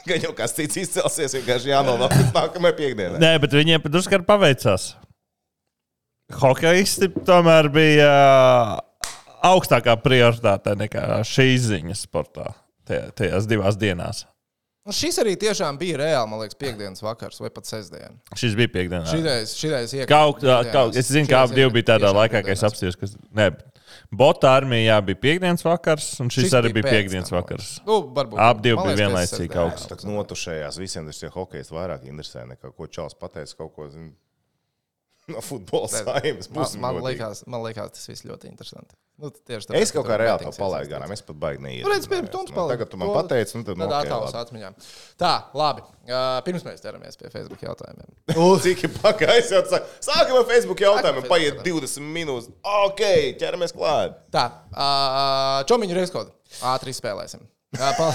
[0.05, 3.21] Gan jau kas cits izcelsies, vienkārši jānonāk līdz nākamajai piekdienai.
[3.23, 4.91] Nē, bet viņiem drusku arī paveicās.
[6.41, 9.09] Hokeisti tomēr bija ā,
[9.51, 12.51] augstākā prioritāte nekā šīs ziņas sportā
[12.89, 14.23] tajā- tajās divās dienās.
[14.85, 18.13] Un šis arī tiešām bija reāli, man liekas, piekdienas vakars vai pat sestdiena.
[18.37, 18.69] Šis bija
[19.57, 20.09] šitais iekļūt.
[20.11, 22.97] Kaut, kaut, es zinu, ka abi bija tādā laikā, kad es apstājos.
[23.01, 23.49] Kas, ne,
[24.11, 27.71] Bota armijā bija piekdienas vakars, un šis, šis arī bija piekdienas vakars.
[27.87, 27.99] Nu.
[28.35, 30.05] Abi divi bija vienlaicīgi augsts.
[30.07, 33.89] Notušējās visiem tas hokejs vairāk interesē nekā ko Čāls pateica kaut ko.
[33.89, 34.13] Zin.
[35.33, 36.49] no futbola saimnes.
[36.51, 37.15] Man, būsim man, godīgi.
[37.15, 38.95] liekas, man liekas, tas viss ļoti interesanti.
[39.15, 41.11] Nu, tieši Es kaut kā reāli to palaidu garām.
[41.15, 41.85] Es pat baigi neiet.
[41.85, 42.73] Nu, redz, pirms stundas palaidu.
[42.73, 44.41] Tagad tu man pateici, nu tad Tad nu, labi.
[44.41, 44.71] atmiņā.
[45.23, 45.85] Tā, labi.
[46.03, 48.11] Uh, pirms mēs ķeramies pie Facebook jautājumiem.
[48.65, 49.53] Cik ir pagājis?
[49.55, 49.61] jau
[50.03, 52.51] Sākam ar Facebook jautājumu, Sākam paiet Facebook 20 minūtes.
[52.83, 53.05] Ok,
[53.39, 54.19] ķeramies klāt.
[54.35, 56.35] Tā, uh, čomiņu reizkodu.
[56.75, 57.47] Ātri spēlēsim.
[57.75, 58.11] Uh,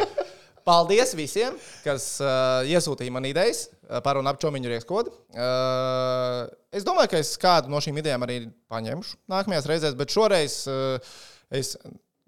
[0.68, 5.12] Paldies visiem, kas uh, iesūtīja man idejas uh, par un ap čomiņu reizkodu.
[5.32, 6.44] Uh,
[6.76, 8.36] es domāju, ka es kādu no šīm idejām arī
[8.68, 11.14] paņemšu nākamajās reizēs, bet šoreiz uh,
[11.56, 11.72] es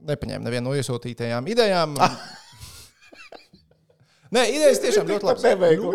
[0.08, 1.98] nepaņēmu nevienu no iesūtītajām idejām.
[4.34, 5.44] Nē, idejas tiešām ļoti labas.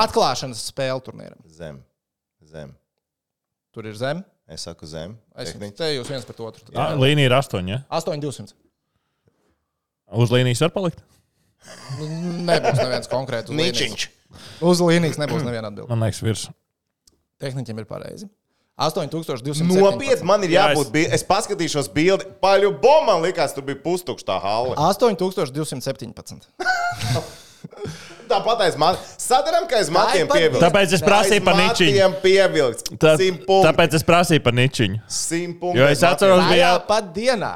[0.00, 1.40] Atklāšanas spēle turnīram.
[1.50, 1.80] Zem.
[2.46, 2.74] Zem.
[3.74, 4.22] Tur ir zem.
[4.50, 5.14] Es saku zem.
[5.38, 6.64] Es te jūs viens pret otru.
[6.74, 7.76] Ah, līnija ir astoņi.
[7.76, 7.82] Ja?
[8.00, 8.56] 8200.
[10.20, 11.04] Uz līnijas var palikt?
[12.00, 13.52] Nebūs neviens konkrēts.
[13.52, 13.78] uz līnijas.
[13.78, 14.08] Ničiņš.
[14.66, 15.90] Uz līnijas nebūs neviena atbilde.
[15.92, 16.48] Man liekas, virs.
[17.40, 18.26] Tehniķiem ir pareizi.
[18.80, 19.66] 8200.
[19.76, 20.86] Nopietni, man ir Jā, jābūt.
[20.86, 22.24] es- bi- Es paskatīšos bildi.
[22.42, 24.74] Paļu bombu man likās, tur bija pustukšs tā hala.
[24.76, 26.48] 8217.
[28.30, 29.02] Tāpat aiz matiem.
[29.18, 30.62] Sadaram, ka aiz matiem pievilkts.
[30.62, 31.96] Tāpēc es prasīju par ničiņu.
[33.02, 33.16] Tā,
[33.66, 35.00] tāpēc es prasīju par ničiņu.
[35.74, 36.54] Jo es atceros, matiem.
[36.54, 37.52] Tajā bija- pat dienā.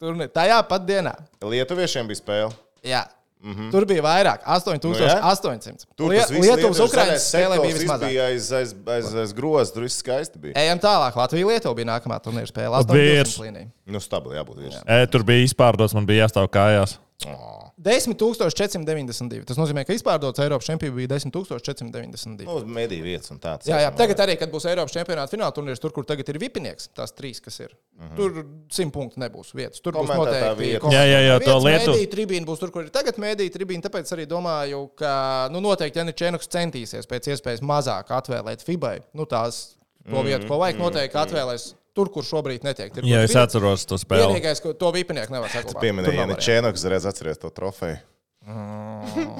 [0.00, 1.14] Tur ne, tajā pat dienā.
[1.44, 2.52] Lietuviešiem bija spēle.
[2.84, 3.04] Jā.
[3.40, 3.70] Mm -hmm.
[3.72, 5.86] Tur bija vairāk, 8800.
[5.88, 8.08] Nu, Tur tas viss Lietuvas Ukraiņas spēlē bija viss vismazāk.
[8.08, 10.52] bija aiz, aiz, aiz, aiz grozs, tur viss skaisti bija.
[10.60, 11.16] Ejam tālāk.
[11.16, 12.84] Latvija Lietuva bija nākamā turnīra spēle.
[12.92, 13.36] Virs.
[13.38, 13.70] 800 līnija.
[13.86, 14.82] Nu, stabili jābūt virs.
[14.86, 16.98] E, tur bija izpārdots, man bija jāstāv kājās.
[17.26, 19.44] 10492.
[19.48, 22.46] Tas nozīmē, ka izpārdots Eiropas čempions bija 10492.
[22.46, 23.64] Nu, uz mediju vietas un tāds.
[23.70, 26.84] Jā, jā, tagad arī, kad būs Eiropas čempionāta fināla turnīrs, tur, kur tagad ir vipinieks,
[26.96, 27.70] tās trīs, kas ir.
[27.96, 28.16] Mm -hmm.
[28.16, 28.28] Tur
[28.70, 29.80] simt punktu nebūs vietas.
[29.80, 30.92] Tur būs Komentētā noteikti vieta.
[30.92, 33.82] Jā, jā, jā, to Lietu- Mēdīja tribīna būs tur, kur ir tagad mēdīja tribīna.
[33.82, 39.00] Tāpēc arī domāju, ka nu, noteikti Janis Čēnoks centīsies pēc iespējas mazāk atvēlēt FIBai.
[39.14, 39.74] Nu, tās
[40.10, 42.92] to vietu, ko vajag, noteikti atvēlēs tur, kur šobrīd netiek.
[42.94, 44.26] Tur, Jā, es ir- atceros to spēli.
[44.26, 45.74] Vienīgais, ko to vipinieku nevar saglabāt.
[45.76, 46.42] Tur Pieminēja, nav ja.
[46.48, 47.98] Čēnoks reiz atceries to trofeju.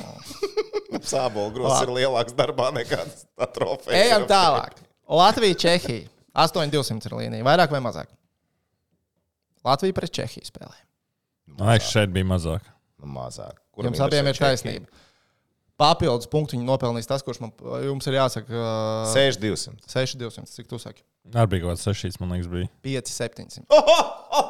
[1.10, 2.98] Sābola grozs ir lielāks darbā nekā
[3.38, 3.96] tā trofeja.
[4.04, 4.76] Ejam tālāk.
[5.10, 6.08] Latvija, Čehija.
[6.36, 7.46] 8200 ir līnija.
[7.46, 8.10] Vairāk vai mazāk?
[9.66, 10.76] Latvija pret Čehiju spēlē.
[11.60, 12.66] Ai, šeit bija mazāk.
[13.00, 13.56] Nu, mazāk.
[13.74, 14.86] Kuram Jums abiem ir taisnība.
[15.80, 17.54] Papildus punktu viņi nopelnīs tas, kurš man
[17.86, 18.52] jums ir jāsaka.
[18.52, 19.80] uh, 6200.
[19.88, 20.44] 6200.
[20.52, 21.00] Cik tu saki?
[21.32, 22.68] Arī bija kaut kāds sešīs, man liekas, bija.
[22.84, 23.64] 5700.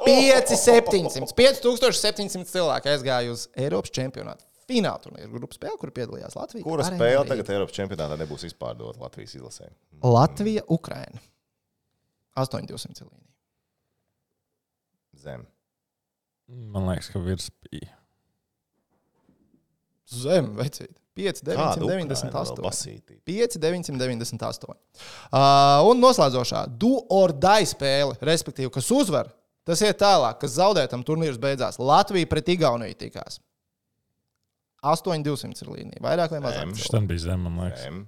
[0.06, 1.34] 5700.
[1.38, 4.46] 5700 cilvēku aizgāja uz Eiropas čempionātu.
[4.70, 6.62] Fināla turnīra grupas spēle, kur piedalījās Latvija.
[6.66, 9.70] Kura spēle tagad Eiropas čempionātā nebūs izpārdota Latvijas izlasē?
[10.06, 11.18] Latvija, Ukraina.
[12.38, 13.26] 8200 līnija.
[15.20, 15.42] Zem.
[16.74, 17.90] Man liekas, ka virs bija.
[20.10, 20.94] Zem, vecīt.
[21.18, 22.62] 5, Kāda 998.
[22.64, 23.18] basītī?
[23.26, 24.70] 5, 998.
[24.70, 29.32] Uh, un noslēdzošā do or die spēle, respektīvi, kas uzvar,
[29.66, 31.80] tas iet tālāk, kas zaudē tam turnīrs beidzās.
[31.82, 33.40] Latvija pret Igauniju tikās.
[34.86, 36.00] 8200 ir līnija.
[36.04, 36.70] Vairāk vai mazāk?
[36.70, 36.84] Cilvēku?
[36.86, 37.84] Šis bija zem, man liekas.
[37.84, 38.02] Zem.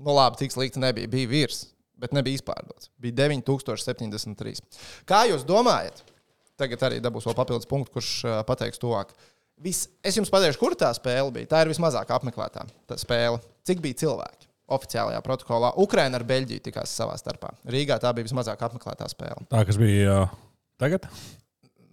[0.00, 1.08] Nu, labi, cik slikti nebija.
[1.12, 1.62] Bija virs,
[2.00, 2.90] bet nebija izpārdots.
[3.00, 4.60] Bija 9073.
[5.08, 6.02] Kā jūs domājat?
[6.60, 9.14] Tagad arī dabūs vēl papildus punktu, kurš uh, pateiks tuvāk.
[9.60, 11.48] Vis, es jums pateikšu, kur tā spēle bija.
[11.50, 13.42] Tā ir vismazāk apmeklētā tā spēle.
[13.68, 14.48] Cik bija cilvēki?
[14.70, 17.50] Oficiālajā protokolā Ukraina ar Beļģiju tikās savā starpā.
[17.68, 19.42] Rīgā tā bija vismazāk apmeklētā spēle.
[19.50, 20.34] Tā, kas bija uh,
[20.80, 21.08] tagad?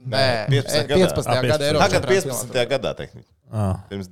[0.07, 0.77] Nē, 15.
[0.77, 1.09] eh, gadā.
[1.09, 1.27] 15.
[1.27, 1.67] Ah, gada 15.
[1.67, 2.51] Eiropas Tagad čempionāta 15.
[2.53, 2.67] finālā.
[2.71, 3.31] gadā, tehniski.
[3.89, 4.11] Pirms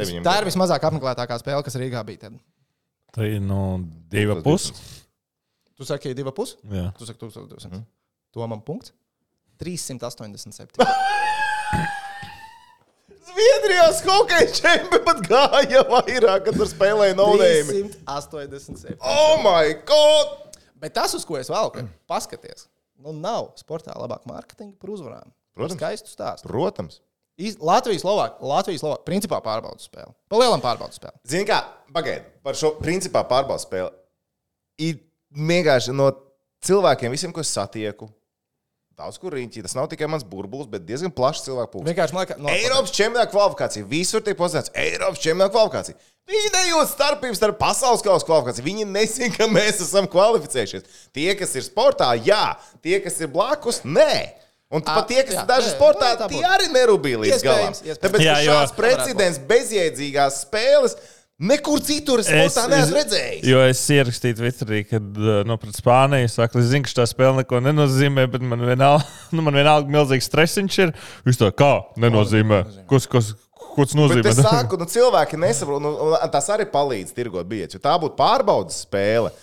[0.00, 2.28] 9 Tā ir vismazāk apmeklētākā spēle, kas Rīgā bija.
[2.28, 2.38] Tad.
[3.18, 3.58] tā ir nu,
[4.14, 4.72] divi pusi.
[5.74, 6.56] Tu saki, divi pusi?
[6.70, 6.86] Jā.
[6.96, 7.68] Tu saki, 1200.
[7.68, 7.84] Mhm.
[8.32, 8.94] Tomam punkts.
[9.60, 10.80] 387.
[13.24, 17.86] Zviedrijās hokeja čempioni pat gāja vairāk, kad tur spēlēja naudējumi.
[18.04, 18.98] 387.
[19.00, 20.58] Oh, my God!
[20.80, 22.66] Bet tas, uz ko es vēl gribu paskatīties,
[23.00, 25.32] nu, nav sportā labāk mārketinga par uzvarām.
[25.54, 25.78] Protams.
[25.78, 26.50] skaistu stāstu.
[26.50, 27.00] Protams.
[27.62, 30.12] Latvijas Slovākija, Latvijas Slovākija, principā pārbaudas spēle.
[30.30, 31.16] Pa lielam pārbaudas spēle.
[31.26, 31.62] Zini, kā
[31.94, 33.90] pagaidi par šo principā pārbaudas spēli.
[34.84, 35.00] Ir
[35.34, 36.10] vienkārši no
[36.66, 38.10] cilvēkiem, visiem, ko satieku,
[38.98, 39.62] daudz kur riņķī.
[39.66, 41.88] Tas nav tikai mans burbulis, bet diezgan plašs cilvēku pulks.
[41.90, 43.88] Vienkārši man liekas, no, Eiropas čempionāta kvalifikācija.
[43.90, 45.98] Visur tiek pozicionēts Eiropas čempionāta kvalifikācija.
[46.30, 48.64] Viņi nejūt starpību starp pasaules kausa kvalifikāciju.
[48.64, 50.86] Viņi nezina, ka mēs esam kvalificējušies.
[51.16, 52.54] Tie, kas ir sportā, jā,
[52.84, 54.14] tie, kas ir blakus, nē.
[54.74, 57.44] Un Ā, pat tie, kas jā, ir daži nē, sportā, tā tie arī nerūpīgi līdz
[57.44, 57.76] galam.
[58.00, 60.96] Tāpēc, Jā, šāds precedents bezjēdzīgās spēles
[61.42, 63.46] nekur citur es sportā neesmu redzējis.
[63.48, 67.62] Jo es ierakstīju Twitterī, kad nu, pret Spāniju saka, es zinu, ka šī spēle neko
[67.64, 70.94] nenozīmē, bet man vienalga, nu, man vienalga milzīgs stresiņš ir.
[71.26, 71.72] Viņš to kā
[72.04, 72.60] nenozīmē?
[72.90, 73.32] Kas, kas,
[73.74, 74.30] ko tas Bet nozīmē?
[74.30, 75.96] es saku, nu, cilvēki nesaprot, nu,
[76.32, 77.82] tas arī palīdz tirgot biļetes.
[77.82, 79.34] Tā būtu pārbaudas spēle.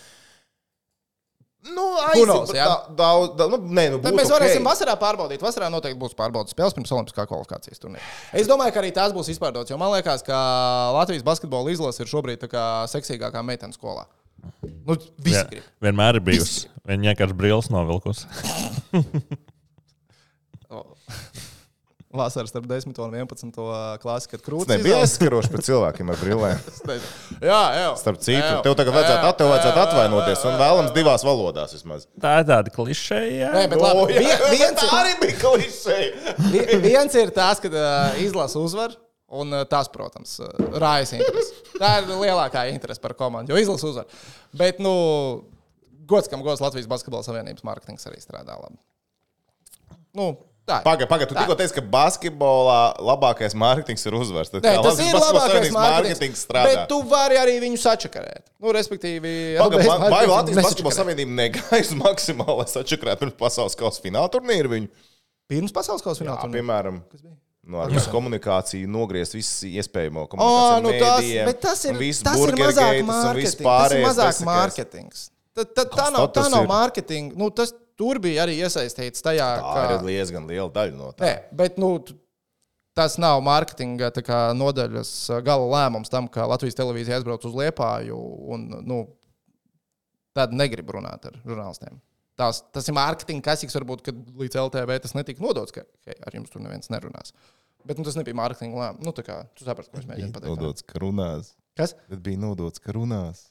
[1.61, 2.65] Nu, aiziet, jā?
[2.65, 4.69] da- daudz, da, nu, nē, nu, Tad mēs varēsim ok.
[4.71, 5.43] vasarā pārbaudīt.
[5.45, 8.01] Vasarā noteikti būs pārbaudas spēles pirms Olimpiskā kvalifikācijas turnīra.
[8.33, 10.39] Es domāju, ka arī tās būs izpārdotas, jo man liekas, ka
[10.97, 14.07] Latvijas basketbola izlase ir šobrīd tā kā seksīgākā meitene skolā.
[14.87, 15.69] Nu, visi Jā, grib.
[15.85, 16.65] vienmēr ir bijusi.
[16.89, 18.25] Viņa vienkārši brīvs novilkus.
[22.11, 23.53] Vasarā starp 10 un 11
[24.03, 26.63] klasi, kad krūtis Nebija aizskaroši pret cilvēkiem ar brillēm.
[27.51, 27.85] Jā, jā.
[28.01, 32.03] Starp citu, tev tagad vajadzētu, at- tev vajadzētu atvainoties un vēlams divās valodās vismaz.
[32.21, 33.53] Tā ir tāda klišeja.
[33.55, 34.17] Nē, bet labi.
[34.19, 36.35] jā, Vien, viens, tā ir, arī bija klišeja.
[36.51, 38.97] vi- viens ir tas, ka uh, izlase uzvar.
[39.31, 40.35] Un tas, protams,
[40.83, 41.53] rājas interesi.
[41.79, 44.09] Tā ir lielākā interese par komandu, jo izlase uzvar.
[44.51, 44.91] Bet, nu,
[46.11, 48.75] gods, kam gods Latvijas Basketbola Savienības mārketings arī strādā labi.
[50.19, 50.33] Nu,
[50.79, 51.07] ir.
[51.11, 54.51] Pagaid, tu tikko teici, ka basketbolā labākais mārketings ir uzvars.
[54.53, 56.45] Tad Nē, tas ir labākais mārketings.
[56.55, 58.47] Bet tu vari arī viņu sačakarēt.
[58.61, 60.63] Nu, respektīvi, Pagaid, LBS vai- Latvijas.
[60.63, 61.35] Basketbola Savienība
[62.05, 64.91] maksimālu, lai sačakarētu pirms pasaules kausa fināla turnīru viņu?
[65.51, 66.39] Pirms pasaules kausa fināla.
[66.41, 66.61] turnīra.
[66.61, 67.35] piemēram, Kas bija?
[67.67, 70.81] no ar visu komunikāciju nogriezt visu iespējamo komunikāciju.
[70.85, 73.61] nu tas, bet tas ir, tas ir mazāk mārketings.
[73.61, 75.29] Tas ir mazāk mārketings.
[75.51, 77.35] Tā, tā, tā, nav, tā tas nav mārketinga.
[77.35, 80.01] Nu, tas tur bija arī iesaistīts tajā, Tā ir ka.
[80.09, 81.27] diezgan liela daļa no tā.
[81.29, 81.93] Nē, bet nu,
[82.97, 85.11] tas nav mārketinga tā nodaļas
[85.45, 88.17] gala lēmums tam, ka Latvijas televīzija aizbrauc uz Liepāju
[88.55, 89.01] un nu,
[90.35, 92.01] tad negrib runāt ar žurnālistiem.
[92.39, 96.33] Tas, tas ir mārketinga kasīgs, varbūt, kad līdz LTV tas netika nodots, ka hei, ar
[96.33, 97.33] jums tur neviens nerunās.
[97.85, 99.05] Bet nu, tas nebija mārketinga lēmums.
[99.05, 100.53] Nu, tā kā tu saprati, ko es mēģinu pateikt.
[100.55, 101.51] Nodots, ka runās.
[101.77, 101.93] Kas?
[102.09, 103.43] Bet bija nodots, ka runās.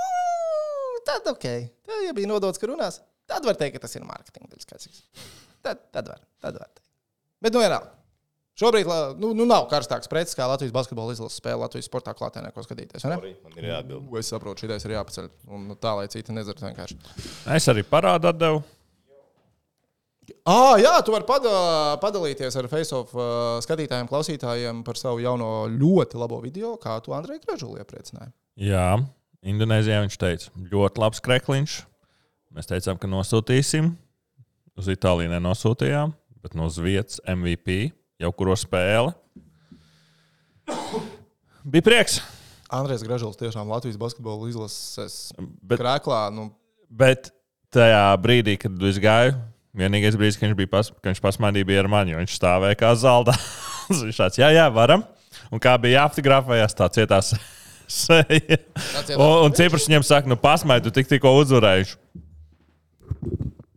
[0.00, 1.44] Nu, Tad ok.
[1.86, 4.56] Tad, ja bija nodots, ka runās, tad var teikt, ka tas ir mārketinga.
[5.66, 6.20] Tad, tad var.
[6.42, 6.86] Tad var teikt.
[7.42, 7.92] Bet nu vienalga.
[8.56, 12.54] Šobrīd la- nu, nu nav karstāks preces, kā Latvijas basketbola izlases spēle Latvijas sportā klātienē,
[12.54, 13.02] ko skatīties.
[13.04, 13.16] vai ne?
[13.18, 14.06] Sorry, Man ir jāatbild.
[14.08, 15.28] U, Es saprotu, šī ideja ir jāpaceļ.
[15.52, 16.96] Un nu, tā, lai citi nezinātu vienkārši.
[17.58, 18.62] Es arī parādu atdevu.
[20.46, 21.50] Ah, jā, tu vari pada
[22.02, 27.38] padalīties ar Facebook uh, skatītājiem, klausītājiem par savu jauno ļoti labo video, kā tu Andrei
[27.44, 28.32] Gražuli iepriecināji.
[28.58, 28.96] Jā,
[29.46, 31.76] Indonēzijā viņš teica, ļoti labs krekliņš.
[32.56, 33.90] Mēs teicām, ka nosūtīsim.
[34.80, 37.90] Uz Itāliju nenosūtījām, bet no uz vietas MVP
[38.20, 39.12] jau kuro spēli.
[41.68, 42.16] Bija prieks.
[42.72, 46.22] Andrejs Gražulis tiešām Latvijas basketbola izlases Bet, krēklā.
[46.32, 46.48] Nu,
[46.88, 47.28] bet
[47.76, 49.36] tajā brīdī, kad es gāju,
[49.76, 52.80] vienīgais brīdis, kad viņš bija pas, kad viņš pasmaidīja, bija ar mani, jo viņš stāvēja
[52.80, 53.36] kā zelta.
[53.92, 55.04] viņš tāds, jā, jā, varam.
[55.52, 57.34] Un kā bija jāfotografējas, tā cietās
[58.00, 58.62] seja.
[59.12, 62.24] Un, un Ciprs viņam saka, nu pasmaidu, tik tikko uzvarējuši.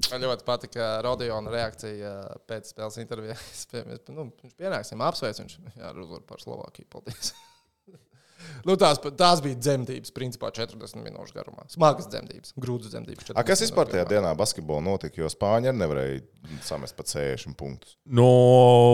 [0.09, 2.13] Man ļoti patika Rodiona reakcija
[2.49, 3.35] pēc spēles intervijā.
[3.53, 6.87] Es pie- mēs, Nu, viņš pienāksim, apsveic viņš jā, ar uzvaru par Slovākiju.
[6.89, 7.33] Paldies.
[8.67, 11.67] nu, tās, tās bija dzemdības, principā 40 minūšu garumā.
[11.69, 13.29] Smagas dzemdības, grūtas dzemdības.
[13.35, 15.21] A, kas 40 vispār tajā dienā basketbolā notika?
[15.21, 16.23] Jo Spāņi arī nevarēja
[16.65, 17.97] samest pat 60 punktus.
[18.07, 18.29] Nu,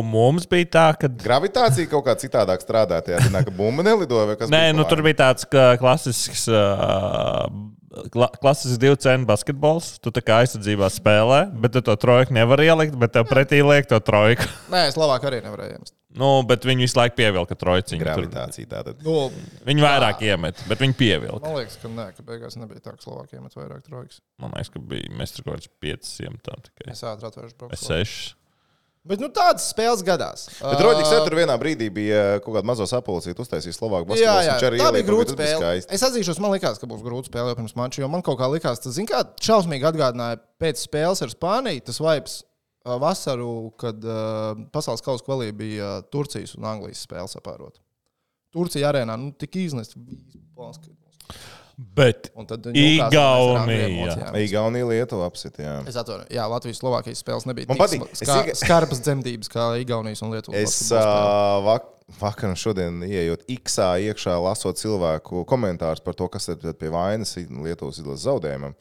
[0.10, 1.12] mums bija tā, ka.
[1.22, 3.00] Gravitācija kaut kā citādāk strādā.
[3.06, 5.48] Tajā dienā, ka bumba nelidoja vai kas Nē, nu, tur bija tāds
[5.80, 7.46] klasisks, uh,
[8.14, 9.96] kla, klasisks divu cenu basketbols.
[10.04, 13.88] Tu tā kā aizsardzībā spēlē, bet tu to trojku nevar ielikt, bet tev pretī liek
[13.92, 14.48] to trojku.
[14.74, 15.96] Nē, Slovākija arī nevarēja iemest.
[16.16, 18.00] Nu, bet viņi visu laiku pievilka trojciņu.
[18.00, 18.70] Gravitācija.
[18.72, 19.02] Tātad.
[19.04, 19.26] Nu,
[19.68, 21.42] Viņi vairāk iemet, bet viņi pievilka.
[21.44, 24.22] man liekas, ka nē, ka beigās nebija tā, ka Slovākija iemet vairāk trojkas.
[24.40, 26.88] Man liekas, ka bija mēs tur kaut kāds 500 tikai.
[26.96, 27.82] Es ātri atvēršu braucu.
[27.84, 28.34] 6.
[29.06, 30.48] Bet nu, tādas spēles gadās.
[30.58, 34.34] Bet Roģiks arī tur vienā brīdī bija uh, kaut kāda mazo sapulcīta, uztaisīja Slovāku Jā,
[34.34, 34.48] basketbolu.
[34.48, 35.62] jā, arī tā bija grūta bija spēle.
[35.62, 35.94] skaisti.
[35.94, 38.50] Es atzīšos, man liekas, ka būs grūta spēle jau pirms mača, jo man kaut kā
[38.50, 44.66] likās, tas, kā šausmīgi atgādināja pēc spēles ar Spāniju, tas vibes uh, vasaru, kad uh,
[44.74, 47.78] pasaules kausa kvalī bija uh, Turcijas un Anglijas spēle sapārot.
[48.58, 49.94] Turcija arēnā nu, tik iznest.
[51.76, 52.30] Bet
[52.72, 54.32] Igaunija.
[54.40, 55.74] Igaunija Lietuva apsit, jā.
[55.90, 58.06] Es atvainojos, Jā, Latvijas Slovākijas spēles nebija Man tik patīk.
[58.14, 60.62] Es Ska, tikai- skarpas dzemdības kā Igaunijas un Lietuvas.
[60.62, 61.90] Es uh, vak
[62.22, 67.36] vakar un šodien ienākot X-ā iekšā, lasot cilvēku komentārus par to, kas ir pie vainas
[67.36, 68.76] Lietuvas izlases zaudējumam.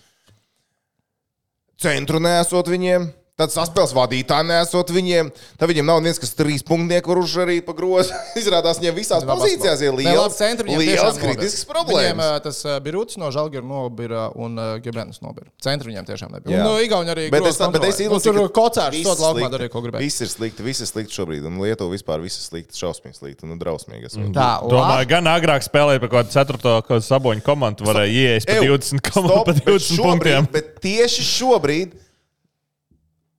[1.83, 3.11] Centru nesot viņiem.
[3.35, 5.27] Tad saspēles vadītāji nesot viņiem.
[5.59, 8.15] Tad viņiem nav viens, kas trīs punktu var uzžarīt pa grozu.
[8.41, 12.29] Izrādās, viņiem visās Labas pozīcijās ir liels, liels tiešām kritisks problēmas.
[12.31, 12.61] Viņiem tas
[12.95, 14.55] Rūts no Žalgiras nobira un
[14.85, 15.51] Gebrenis nobira.
[15.59, 16.55] Centri viņiem tiešām nebija.
[16.55, 16.61] Jā.
[16.63, 17.99] Un, no Igauni arī Bet es, bet es.
[18.05, 20.05] Nu, izlasīju, tur viss stot laukumā darīja, ko gribēja.
[20.07, 21.51] Viss ir slikti, viss ir slikti šobrīd.
[21.51, 24.13] Un Lietuva vispār viss ir slikti, šausmīgi slikti un drausmīgi.
[24.13, 24.31] esot.
[24.39, 28.79] Tā, Domāju, gan agrāk spēlēja par kaut kādu ceturto saboņu komandu, varēja ieiet pa Ew,
[28.79, 30.51] 20, kom- stop, pa bet 20 šobrīd- punktiem.
[30.55, 32.01] Bet tieši šobrīd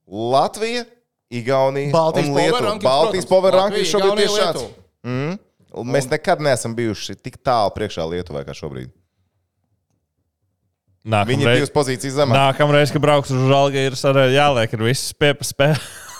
[0.06, 0.84] Latvija,
[1.30, 2.60] Igaunija Baltijas un Lietuva.
[2.60, 4.68] rankings, Baltijas power rankings šobrīd tieši šāds.
[5.06, 5.32] Mm.
[5.76, 8.92] Un Mēs nekad neesam bijuši tik tālu priekšā Lietuvai kā šobrīd.
[11.06, 12.34] Viņi ir Nākamreiz, divas pozīcijas zemāk.
[12.34, 15.12] nākamreiz kad brauks uz Žalgiris, arī jāliek ir viss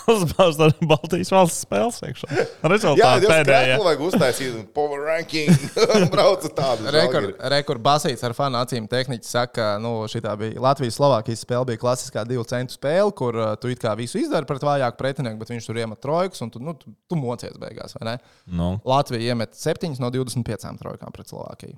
[0.07, 0.57] spēles.
[0.57, 2.29] Uz Baltijas valsts spēles iekšā.
[2.31, 3.73] Jā, Rezultāti jau pēdējie.
[3.73, 5.51] tādā vajag uztaisīt power ranking.
[6.13, 6.87] Braucu tādu.
[6.95, 11.81] Rekord, rekord basīts ar fanu acīm tehniķis saka, ka nu, šī bija Latvijas-Slovākijas spēle, bija
[11.81, 15.51] klasiskā divu centu spēle, kur uh, tu it kā visu izdari pret vājāku pretinieku, bet
[15.53, 18.15] viņš tur iemet trojkus un tu, nu, tu, tu mocies beigās, vai ne?
[18.47, 18.75] Nu.
[18.87, 21.77] Latvija iemet 7 no 25 trojkām pret Slovākiju.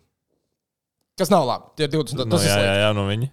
[1.20, 1.74] Kas nav labi.
[1.76, 2.16] Tie ir 20.
[2.22, 3.28] Nu, Tas ir jā, jā, jā, nu viņi.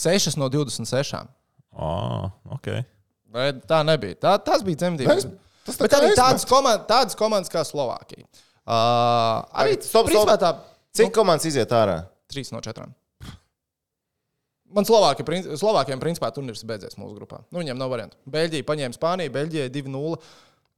[0.00, 1.28] 6 no 26.
[1.72, 2.84] Oh, okay.
[3.30, 4.16] Bet tā nebija.
[4.26, 5.26] Tā, tas bija dzemdības.
[5.66, 8.26] Tas tā Bet arī tādas, komand, tādas komandas kā Slovākija.
[8.66, 10.50] Uh, arī Stop, principā tā
[10.96, 12.00] Cik komandas iziet ārā?
[12.32, 12.88] 3 no 4.
[14.70, 17.40] Man Slovākija, prin- Slovākiem principā turnīrs beidzies mūsu grupā.
[17.50, 18.18] Nu, viņiem nav variantu.
[18.30, 20.18] Beļģija paņēma Spāniju, Beļģija 2-0.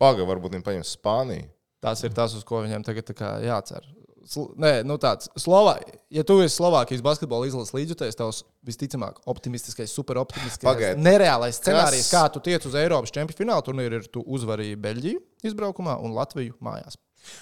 [0.01, 1.49] Paga, varbūt viņi paņems Spāniju.
[1.83, 3.13] Tas ir tas, uz ko viņiem tagad
[3.45, 3.85] jācer.
[4.23, 5.75] Nē, nu tāds Slovā...
[6.13, 11.01] ja tu esi Slovākijas basketbola izlases līdzjutējs, tavs visticamāk optimistiskais, superoptimistiskais, Pagaid.
[11.03, 15.23] nereālais scenārijs, Kas- kā tu tiec uz Eiropas čempionu fināla turnīru, ir tu uzvarēji Beļģiju
[15.51, 16.99] izbraukumā un Latviju mājās.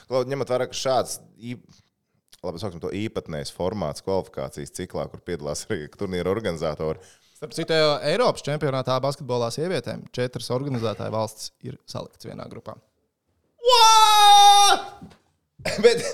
[0.08, 1.20] Klau, ņemot vērā, ka šāds.
[2.40, 7.02] Labi, sauksim īpatnējs formāts kvalifikācijas ciklā, kur piedalās arī turnīra organizatori.
[7.36, 12.74] Starp citu, Eiropas čempionātā basketbolā sievietēm četras organizētāju valstis ir saliktas vienā grupā.
[15.84, 16.06] bet,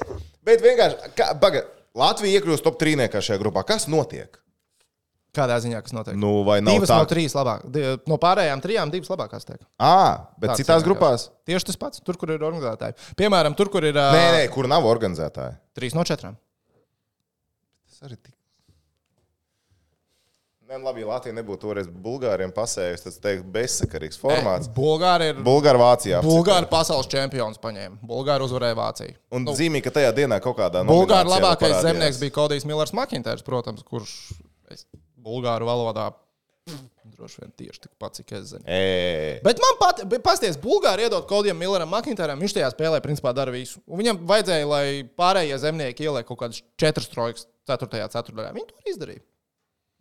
[0.47, 1.64] bet vienkārši, kā, baga,
[1.97, 3.62] Latvija iekļūst top trīniekā šajā grupā.
[3.68, 4.36] Kas notiek?
[5.36, 6.16] Kādā ziņā tas notiek?
[6.16, 6.97] Nu, vai nav divas tā?
[7.01, 7.99] no trīs labākās.
[8.09, 9.59] No pārējām trijām divas labākās tiek.
[9.76, 11.26] À, bet Tāds citās grupās?
[11.49, 12.97] Tieši tas pats, tur, kur ir organizētāji.
[13.20, 15.59] Piemēram, tur, kur ir Nē, nē, kur nav organizētāji.
[15.76, 16.38] trīs no četrām.
[17.88, 18.36] Tas arī tik.
[20.66, 24.66] Nē, labi, ja Latvija nebūtu toreiz Bulgāriem pasējusi, tad es teiktu, bezsakarīgs formāts.
[24.74, 25.38] Bulgāri ir.
[25.46, 26.18] Bulgāri Vācijā.
[26.26, 28.00] Bulgāri pasaules čempions paņēma.
[28.02, 29.14] Bulgāri uzvarēja Vāciju.
[29.30, 33.46] Un nu, zīmīgi, ka tajā dienā kaut kādā Bulgāri labākais zemnieks bija Kodijs Millers Makintērs,
[33.46, 34.16] protams, kurš
[34.74, 34.82] es,
[35.22, 36.08] bulgāru valodā
[37.16, 38.66] droši vien tieši tikpat, cik es zinu.
[38.66, 43.54] Ē, Bet man patīk, pasties, Bulgāri iedod Kodijam Milleram Makintēram, viņš tajā spēlē principā dara
[43.54, 43.78] visu.
[43.86, 48.50] Un viņam vajadzēja, lai pārējie zemnieki ieliek kaut kādas četras trojkas, ceturtajā ceturtajā.
[48.58, 49.22] Viņi to izdarīja.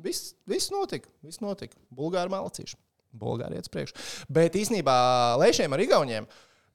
[0.01, 1.77] Viss, viss notika, viss notika.
[1.95, 2.75] Bulgāri malacīši.
[3.15, 3.95] Bulgāri iet uz priekšu.
[4.35, 4.95] Bet īsnībā
[5.39, 6.27] Lēšiem ar Igauniem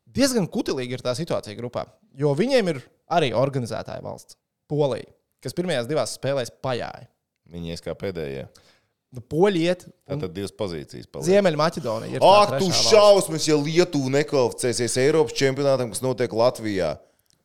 [0.09, 1.85] diezgan kutelīgi ir tā situācija grupā.
[2.17, 2.81] Jo viņiem ir
[3.13, 4.39] arī organizētāja valsts,
[4.71, 5.11] Polija,
[5.43, 7.09] kas pirmajās divās spēlēs pajāja.
[7.51, 8.47] viņi ies kā pēdējie.
[9.11, 11.09] Nu, Poļi iet, un Tad divas pozīcijas.
[11.27, 16.93] Ziemeļmaķedonija Ak, tu šausmas, ja Lietuva nekvalificēsies Eiropas čempionātam, kas notiek Latvijā.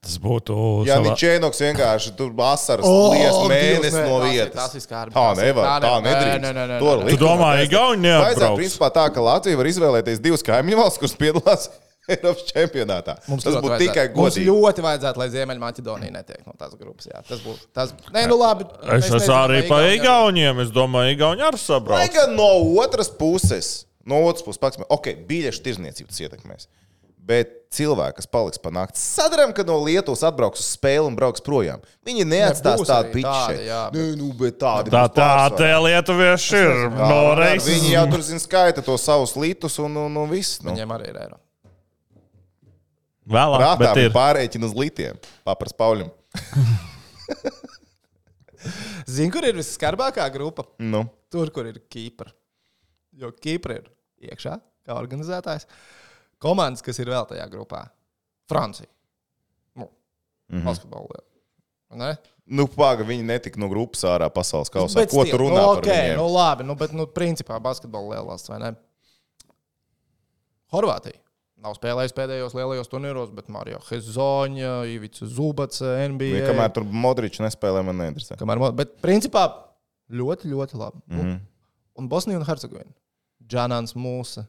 [0.06, 0.56] Tas būtu.
[0.86, 4.54] Jā, savā- Ničēnoks vienkārši tur vasaras O, lies mēnesi no vietas.
[4.54, 6.44] tas ir skarbi, Tā nevar, tā nedrīkst.
[6.46, 7.10] Nē, nē, nē, To nē.
[7.10, 7.50] Tu domā.
[7.66, 8.60] Igauni Vajadzētu neatbrauks?
[8.62, 11.66] principā tā, ka Latvija var izvēlēties divas kaimiņu valsts, kuras piedalās
[12.14, 13.16] Eiropas čempionātā.
[13.28, 14.46] Mums Tas būtu vajadzētu- tikai Mums godīgi.
[14.46, 17.08] ļoti vajadzētu, lai Ziemeļmaķedonija netiek no tās grupas.
[17.10, 17.24] Jā.
[17.28, 17.66] Tas būtu.
[17.74, 17.94] Tas...
[18.14, 18.68] Nē, nu labi.
[18.94, 20.60] Es esmu arī Igauni- Igauniem.
[20.62, 22.14] Es domāju, Igauni arī Lai sabrauc.
[22.14, 26.68] gan no otras puses, no otras puses, paksim, ok, biļešu tirzniecību tas ietekmēs.
[27.26, 31.42] Bet cilvēki, kas paliks pa nakti, sadarām, ka no Lietuvas atbrauks uz spēli un brauks
[31.44, 31.82] projām.
[32.06, 33.64] Viņi neatstās būs tādu šeit.
[33.66, 36.84] jā, Nē, nu, bet tādi Tā, tā tie lietuvieši ir.
[36.94, 37.72] No var, reizes.
[37.72, 40.62] Viņi jau tur zina, skaita to savus litus un, un, un viss.
[40.62, 40.70] Nu.
[40.76, 41.42] Viņiem arī ir eiro.
[43.26, 44.12] Vēlāk, Prātā bet ir.
[44.14, 45.18] pārreķina uz litiem.
[45.50, 46.14] Papras Pauļam.
[49.10, 50.66] Zini, kur ir visskarbākā grupa?
[50.82, 51.04] Nu.
[51.34, 52.30] Tur, kur ir Kīpra.
[53.18, 53.90] Jo Kīpra ir
[54.30, 55.66] iekšā, kā organizētājs.
[56.42, 57.86] Komandas, kas ir vēl tajā grupā.
[58.50, 58.88] Francija.
[59.76, 59.90] Nu,
[60.50, 60.66] mm -hmm.
[60.66, 61.24] Basketbolā.
[61.96, 62.16] Ne?
[62.46, 64.96] Nu, pagaidi, viņi netika no grupas ārā pasaules kausā.
[64.96, 66.18] Bet Ko stil- tu runā nu, par okay, viņiem?
[66.20, 68.76] Nu, labi, nu, bet, nu, principā basketbola lielās, vai ne?
[70.74, 71.22] Horvātija.
[71.66, 76.36] Nav spēlējis pēdējos lielajos turnīros, bet Marija Hezoņa, Ivica Zubats, NBA.
[76.36, 78.38] Viņa, kamēr tur Modričs nespēlē, man neinteresē.
[78.38, 79.48] Kamēr, bet principā
[80.12, 81.02] ļoti, ļoti labi.
[81.08, 81.22] Mm.
[81.22, 81.40] -hmm.
[81.96, 82.92] Un Bosnija un Hercegovina.
[83.48, 84.46] Džanans Mūsa,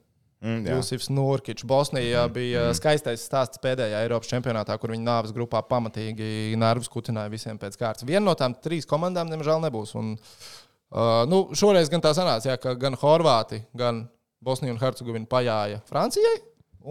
[0.47, 0.77] Mm, jā.
[0.79, 1.65] Jusifs Nurkičs.
[1.67, 7.59] Bosnijā bija skaistais stāsts pēdējā Eiropas čempionātā, kur viņi nāves grupā pamatīgi nervus kutināja visiem
[7.59, 8.07] pēc kārtas.
[8.07, 9.97] Viena no tām trīs komandām, diemžēl, nebūs.
[9.99, 14.05] Un, uh, nu, šoreiz gan tā sanāca, jā, ka gan Horvāti, gan
[14.47, 16.37] Bosnija un Hercegovina pajāja Francijai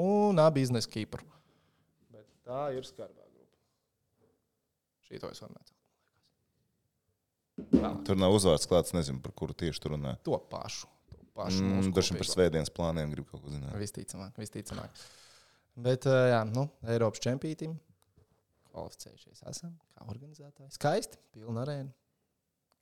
[0.03, 1.23] un abi iznesa Kīpru.
[2.11, 3.55] Bet tā ir skarbā grupa.
[5.07, 5.71] Šī to es varu necelt.
[8.03, 10.17] Tur nav uzvārds klāts, nezinu, par kuru tieši tur runā.
[10.27, 10.91] To pašu.
[11.35, 13.73] Pašu Mm, Dažiem par svētdienas plāniem grib kaut ko zināt.
[13.79, 15.03] Visticamāk, visticamāk.
[15.75, 17.75] Bet, uh, jā, nu, Eiropas čempionātam
[18.71, 20.71] kvalificējušies esam kā organizētāji.
[20.75, 21.91] Skaisti, pilna arēna.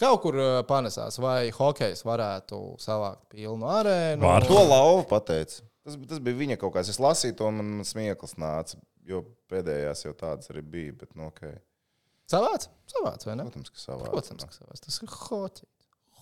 [0.02, 4.26] Kaut kur uh, panesās, vai hokejs varētu savākt pilnu arēnu.
[4.26, 4.48] Var.
[4.50, 5.62] To lauva pateica.
[5.84, 6.90] Tas, tas bija viņa kaut kāds.
[6.94, 8.80] Es lasīju to, un man smieklis nāca.
[9.06, 10.96] Jo pēdējās jau tādas arī bija.
[11.04, 11.58] Bet, nu, okay.
[12.30, 13.46] Savāds, savāds, vai ne?
[13.50, 14.10] Protams, ka savā.
[14.14, 14.82] Protams, ka savāds.
[14.86, 15.68] Tas ir hockey.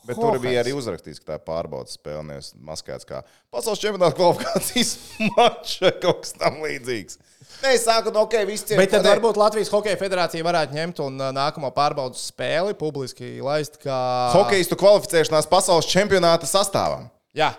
[0.07, 3.21] Bet tur bija arī uzrakstīts, ka tā ir pārbaudas spēle, nevis maskēts kā
[3.53, 4.95] pasaules čempionāta kvalifikācijas
[5.35, 7.19] mačs vai kaut kas tam līdzīgs.
[7.61, 8.79] Nē, es saku, nu, ok, viss ciet.
[8.81, 13.77] Bet tad varbūt Latvijas Hokeja federācija varētu ņemt un uh, nākamo pārbaudas spēli publiski laist
[13.83, 13.97] kā.
[14.33, 17.11] Hokeistu kvalificēšanās pasaules čempionāta sastāvam.
[17.37, 17.51] Jā,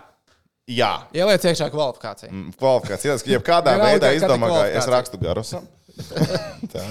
[0.71, 2.31] Jā, ieliec iekšā kvalifikāciju.
[2.31, 3.25] Mm, kvalifikācijas.
[3.27, 4.93] Ja kādā Vienalga, veidā izdomā, ka es kvalifikācija.
[4.95, 5.65] rakstu garusam.
[6.73, 6.83] Tā,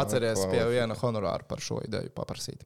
[0.00, 2.62] Atceries pie viena honorāra par šo ideju paprasīt.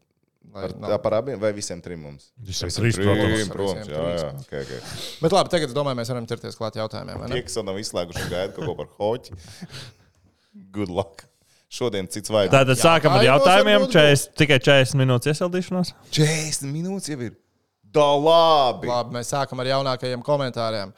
[0.55, 2.29] Par, nav- tā par abiem vai visiem trim mums?
[2.39, 3.35] Visiem Visiem trīs, protams.
[3.35, 3.89] trim, protams.
[3.89, 4.29] Visiem Jā, jā.
[4.45, 4.81] Okay, okay.
[5.25, 7.19] Bet labi, tagad es domāju, mēs varam ķerties klāt jautājumiem.
[7.25, 7.35] vai ne?
[7.41, 9.39] Tie, kas vēl nav izslēguši gaida kaut ko par hoķi.
[10.79, 11.25] Good luck.
[11.75, 12.53] Šodien cits vajag.
[12.55, 13.81] Tātad sākam ar jautājumiem.
[13.83, 15.91] varbūt 40, tikai 40 minūtes iesildīšanās.
[16.15, 17.33] 40 minūtes jau ir.
[17.95, 18.87] Da labi.
[18.91, 20.95] Labi, mēs sākam ar jaunākajiem komentāriem.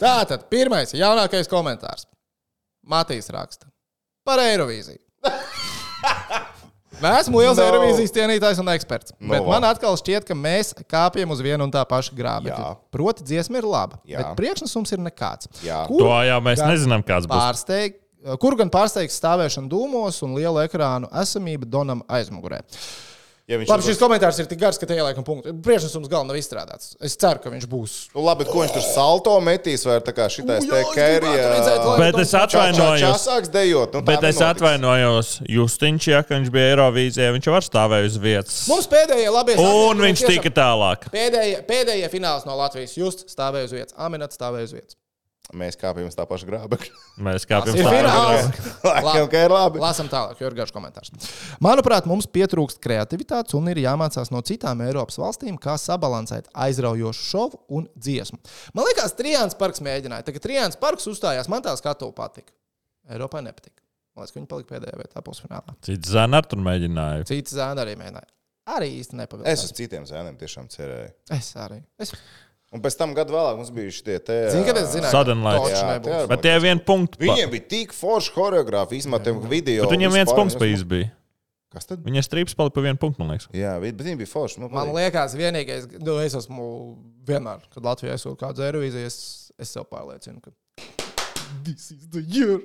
[0.00, 2.04] Tātad, pirmais, jaunākais komentārs.
[2.84, 3.70] Matīs raksta
[4.26, 5.00] par Eirovīziju.
[7.04, 7.64] Esmu liels No.
[7.66, 9.14] Eirovīzijas cienītājs un eksperts.
[9.18, 9.32] No.
[9.34, 12.76] Bet man atkal šķiet, ka mēs kāpjam uz vienu un tā paša grāmatu.
[12.94, 14.22] Proti, dziesma ir laba, Jā.
[14.22, 15.48] bet priekšnesums ir nekāds.
[15.66, 15.82] Jā.
[15.90, 17.38] Kur To jau mēs nezinām, kāds būs.
[17.38, 17.98] Pārsteig,
[18.42, 22.62] kur gan pārsteigs stāvēšana dūmos un liela ekrānu esamība Donam aizmugurē.
[23.50, 25.50] Ja Labi, šis komentārs ir tik garš, ka te ieliekam punktu.
[25.66, 26.92] Priekšnesums galvenais nav izstrādāts.
[27.02, 27.94] Es ceru, ka viņš būs.
[28.14, 31.48] Nu, labi, bet ko viņš tur salto metīs, vai tā kā šitais te kērija?
[31.98, 33.26] Bet es atvainojos.
[33.26, 33.98] sāks dejot.
[33.98, 34.46] Nu, Bet es nenotiks.
[34.62, 37.34] atvainojos Justiņš, ja ka viņš bija Eirovīzijā.
[37.34, 38.62] Viņš jau var stāvēt uz vietas.
[38.70, 41.10] Mums pēdējie labie Un sasniegumi viņš tika tālāk.
[41.12, 42.94] Pēdējie, pēdējie fināls no Latvijas.
[42.96, 43.98] Just stāvēja uz vietas.
[43.98, 45.01] Aminats stāvēja uz vietas.
[45.52, 47.00] Mēs kāpjam uz tā paša grābekļa.
[47.26, 48.60] Mēs kāpjam Ir fināls.
[48.84, 49.82] Laikam, ka ir labi.
[49.82, 51.12] Lasam tālāk, jo ir garš komentārs.
[51.64, 57.60] Manuprāt, mums pietrūkst kreativitātes un ir jāmācās no citām Eiropas valstīm, kā sabalansēt aizraujošu šovu
[57.78, 58.40] un dziesmu.
[58.72, 60.24] Man liekas, Trijāns Parks mēģināja.
[60.30, 62.54] Tagad Trijāns Parks uzstājās, man tā skatu patika.
[63.12, 63.82] Eiropai nepatika.
[64.16, 65.76] Man liekas, ka viņi palika pēdējā vietā pusfinālā.
[65.84, 67.28] Cits zēna ar tur mēģināja.
[67.28, 68.28] Cits zēna arī mēģināja.
[68.72, 69.50] Arī īsti nepavilka.
[69.50, 71.12] Es uz citiem zēniem tiešām cerēju.
[71.34, 71.80] es arī.
[71.98, 72.12] Es
[72.72, 74.36] Un pēc tam gadu vēlāk mums bija šie te.
[74.54, 75.64] zinu, ka es zināju, Sudden ka Lights.
[75.66, 76.12] točs Jā, nebūs.
[76.14, 76.28] jā.
[76.30, 77.18] Bet tie punkts.
[77.18, 77.24] Pa...
[77.26, 79.84] Viņiem bija tik forši choreogrāfi, izmantojot video.
[79.84, 81.10] Bet viņiem viens punkts pa viņus- īsti bija.
[81.72, 82.02] Kas tad?
[82.04, 83.48] Viņa strīps palika pa vienu punktu, man liekas.
[83.56, 84.58] Jā, bet viņi bija forši.
[84.60, 84.94] Man patīk.
[84.98, 86.66] liekas, vienīgais, nu, es esmu
[87.28, 89.16] vienmēr, kad Latvijā esmu kādu aerovīziju, es,
[89.60, 90.52] es sev pārliecinu, ka
[91.64, 92.60] this is the year.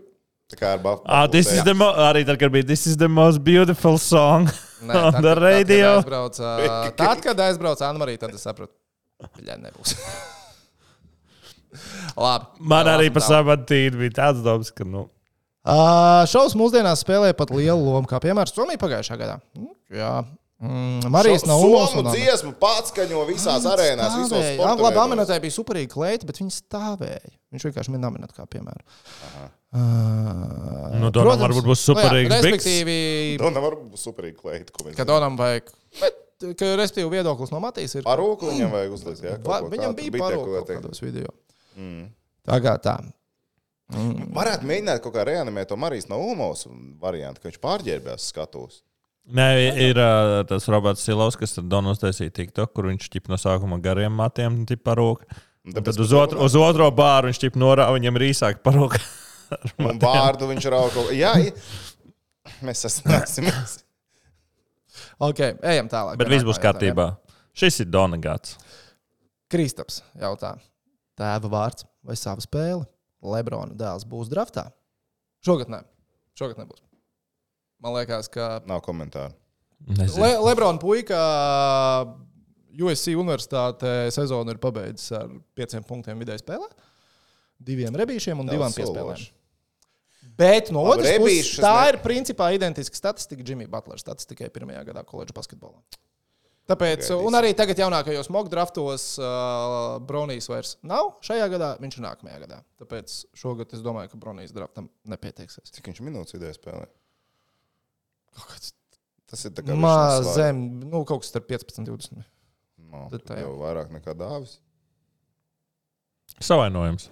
[0.51, 2.95] Tā kā ar Buff- Ah, this is the mo arī tad, kad bija This is
[2.95, 4.47] the most beautiful song
[4.81, 6.01] Nē, on tad, the kad- radio.
[6.01, 8.71] Tad, kad aizbrauc, ā, tad, kad aizbrauc Anna Marija, tad es sapratu,
[9.37, 9.93] viņa nebūs.
[12.17, 12.65] Labi.
[12.73, 13.45] Man arī pa Lasam tālāk.
[13.45, 15.05] sabatīti bija tāds domas, ka, nu,
[15.67, 19.33] Ā, Šovs mūsdienās spēlē pat lielu lomu, kā piemēram Somija pagājušā gadā.
[19.57, 20.11] Mm, Jā.
[20.57, 24.39] Mm, Marijas nav Somu un dziesmu pats skaņo visās arēnās, visos.
[24.41, 25.03] Jā, sporta Labi, veidos.
[25.03, 27.29] Aminatē bija superīga kleita, bet viņa stāvēja.
[27.53, 28.81] Viņš vienkārši min Aminatu kā piemēru.
[29.75, 32.63] Uh, Nu, Donam varbūt būs superīgs nu, jā, biks.
[32.63, 32.95] Respektīvi,
[33.43, 35.67] Nu, nevar būt superīgi kleita, ko mēs ka Donam vajag.
[35.99, 38.05] Bet, ka, respektīvi, viedoklis no Matīs ir.
[38.07, 39.23] Parūku viņam vajag uzlikt.
[39.25, 40.81] Jā, Va, kaut ko viņam bija Bija te, parūka ko kaut teikt.
[40.83, 41.33] kādos video.
[41.77, 42.09] Mm.
[42.47, 42.97] Tā kā tā.
[44.35, 46.65] Varētu mēģināt kaut kā reanimēt to Marijas Naumos
[46.99, 48.81] variantu, ka viņš pārģērbjās skatos.
[49.27, 49.47] Nē,
[49.89, 53.79] ir uh, tas Roberts Silovs, kas tad Donos taisīja TikTok, kur viņš ķip no sākuma
[53.83, 54.61] gariem matiem
[55.75, 59.01] tāpēc Tad uz, otru, uz otro bāru viņš ķip norāva, viņam ir īsāk parūka.
[59.83, 61.03] Un vārdu viņš rauga.
[61.15, 61.33] Jā,
[62.63, 63.47] mēs sasniegsim.
[65.29, 66.19] Ok, ejam tālāk.
[66.19, 67.11] Bet viss būs kārtībā.
[67.57, 68.57] Šis ir Dona gads.
[69.51, 70.57] Kristaps jautā.
[71.17, 72.85] tēva vārds vai sava spēle.
[73.23, 74.67] Lebrona dēls būs draftā.
[75.45, 75.81] Šogad nē.
[76.37, 76.83] Šogad nebūs.
[77.81, 79.33] Man liekas, ka Nav komentāru.
[79.87, 80.21] Nezinu.
[80.21, 81.17] Le Lebrona puika
[82.77, 86.67] USC universitātē sezonu ir pabeidzis ar pieciem punktiem vidēji spēlē,
[87.57, 89.25] diviem rebīšiem un divām Daudz piespēlēm.
[90.37, 95.01] Bet no otras puses, tā ne- ir principā identiska statistika Džimija Butlera statistikai pirmajā gadā
[95.07, 95.79] koledžas basketbolā.
[96.67, 97.23] Tāpēc, Gaidīsim.
[97.23, 102.41] un arī tagad jaunākajos mock draftos uh, Bronijs vairs nav šajā gadā, viņš ir nākamajā
[102.43, 102.57] gadā.
[102.81, 105.71] Tāpēc šogad es domāju, ka Bronijs draftam nepieteiksies.
[105.71, 106.89] Cik viņš minūtes vidēji spēlē?
[109.27, 110.59] Tas ir tā kā Maz višanas zem,
[110.91, 112.27] nu, kaut kas starp 15 un 20.
[112.87, 114.59] No, Tad tā jau vairāk nekā dāvis.
[116.43, 117.09] Savainojums.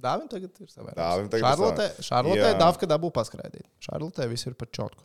[0.00, 0.98] Dāvim tagad ir savā ir
[1.44, 2.50] Šarlotē, Šarlotē.
[2.60, 3.66] Dāvka dabū paskraidīt.
[3.84, 5.02] Šarlotē viss ir par čotku.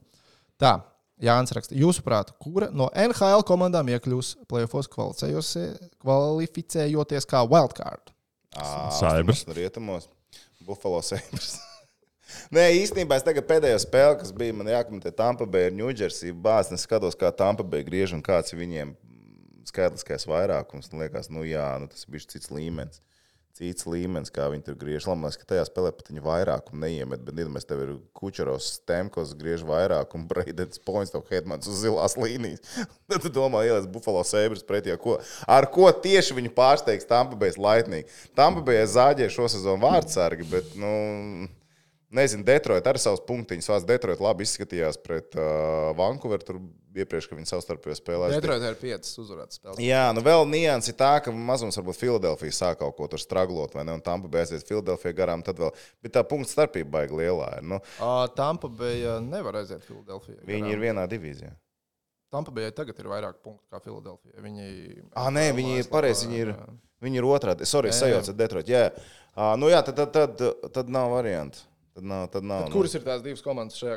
[0.61, 0.73] Tā,
[1.21, 8.11] Jānis raksta, jūsuprāt, kura no NHL komandām iekļūs playoffs kvalificējoties kā wildcard?
[8.95, 9.41] Saibrs.
[9.55, 10.09] Rietumos.
[10.65, 11.59] Buffalo Sabres.
[12.55, 16.33] Nē, īstenībā es tagad pēdējo spēli, kas bija man jākomentē Tampa Bay ar New Jersey
[16.33, 18.89] bāzi, es skatos, kā Tampa Bay griež un kāds ir viņiem
[19.69, 20.89] skaitliskais vairākums.
[20.91, 22.97] Man liekas, nu jā, nu, tas bija cits līmenis.
[23.55, 25.05] Cits līmenis, kā viņi tur griež.
[25.07, 29.31] Man liekas, ka tajā spēlē pat viņi vairākumu neiemet, bet iedomājieties, tev ir Kučeros, Stemkos
[29.39, 32.59] griež vairākumu, Breidens, Points, tev Hedmans uz zilās līnijas.
[33.09, 37.55] Tad tu domā, ieliec Buffalo Sabres pretī, ko, ar ko tieši viņu pārsteigs Tampa Bay
[37.55, 38.17] Lightning.
[38.35, 40.91] Tampa Bay zāģē šo sezonu vārdsargi, bet, nu,
[42.13, 43.67] Nezinu, Detroit arī savus punktiņus.
[43.71, 46.45] Vārds Detroit labi izskatījās pret uh, Vancouveru.
[46.45, 46.59] Tur
[46.95, 48.37] iepriekš, kad viņi savstarpēji spēlēja.
[48.37, 49.81] Detroitā ir 5 uzvarētas spēles.
[49.83, 53.73] Jā, nu vēl nianses ir tā, ka mazums varbūt Filadelfija sāk kaut ko tur straglot,
[53.75, 53.97] vai ne?
[53.97, 55.73] Un tam beigsies Filadelfija garām, tad vēl.
[56.05, 57.49] Bet tā punktu starpība baigi lielā.
[57.65, 60.39] Nu, Uh, Tampa bija nevar aiziet Filadelfijā.
[60.47, 61.51] viņi ir vienā divīzijā.
[62.31, 64.39] Tampa bija tagad ir vairāk punktu kā Filadelfijā.
[64.45, 64.69] Viņi,
[65.15, 66.27] Ah, nē, viņi ir pareizi.
[66.29, 66.55] Viņi ir,
[67.03, 67.65] viņi ir otrādi.
[67.67, 67.99] Sorry, Jā, jā.
[68.05, 68.71] sajauc ar Detroit.
[68.71, 68.85] Jā,
[69.35, 71.59] uh, nu jā, tad, tad, tad, tad nav variantu.
[71.95, 72.25] Tad nav.
[72.27, 72.75] Tad nav Bet nu.
[72.75, 73.95] Kuras ir tās divas komandas šajā?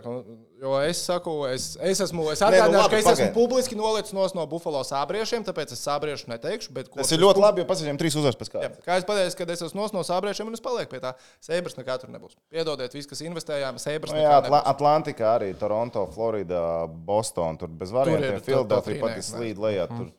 [0.62, 3.34] Jo es saku, es, es esmu, es nu atgādināšu, labi, ka es esmu pagaidi.
[3.34, 6.70] publiski nolicis nos no Buffalo sābriešiem, tāpēc es sābriešu neteikšu.
[6.76, 8.78] bet Tas ir ļoti labi, jo pasažiem trīs uzvaras pēc kārtas.
[8.86, 11.99] kā es pateicu, kad es esmu no sābriešiem un es palieku pie tā, Sēbras nekā
[11.99, 12.38] tur nebūs.
[12.55, 14.70] Piedodiet, visi, kas investējām, Sēbras Nu, nekā jā, Atla nebūs.
[14.76, 17.59] Atlantikā arī Toronto, Florida, Boston.
[17.59, 18.38] Tur bez variantiem.
[18.46, 19.90] Filadelfija top pat ir trīnieks, slīd lejā.
[19.90, 20.07] Tur.
[20.07, 20.14] Nu,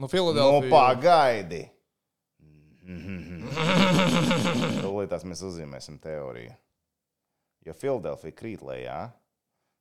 [0.00, 0.68] Nu, Filadelfija.
[0.72, 1.64] pagaidi!
[4.84, 6.52] Tūlītās mēs uzzīmēsim teoriju.
[7.66, 9.00] Ja Filadelfija krīt lejā,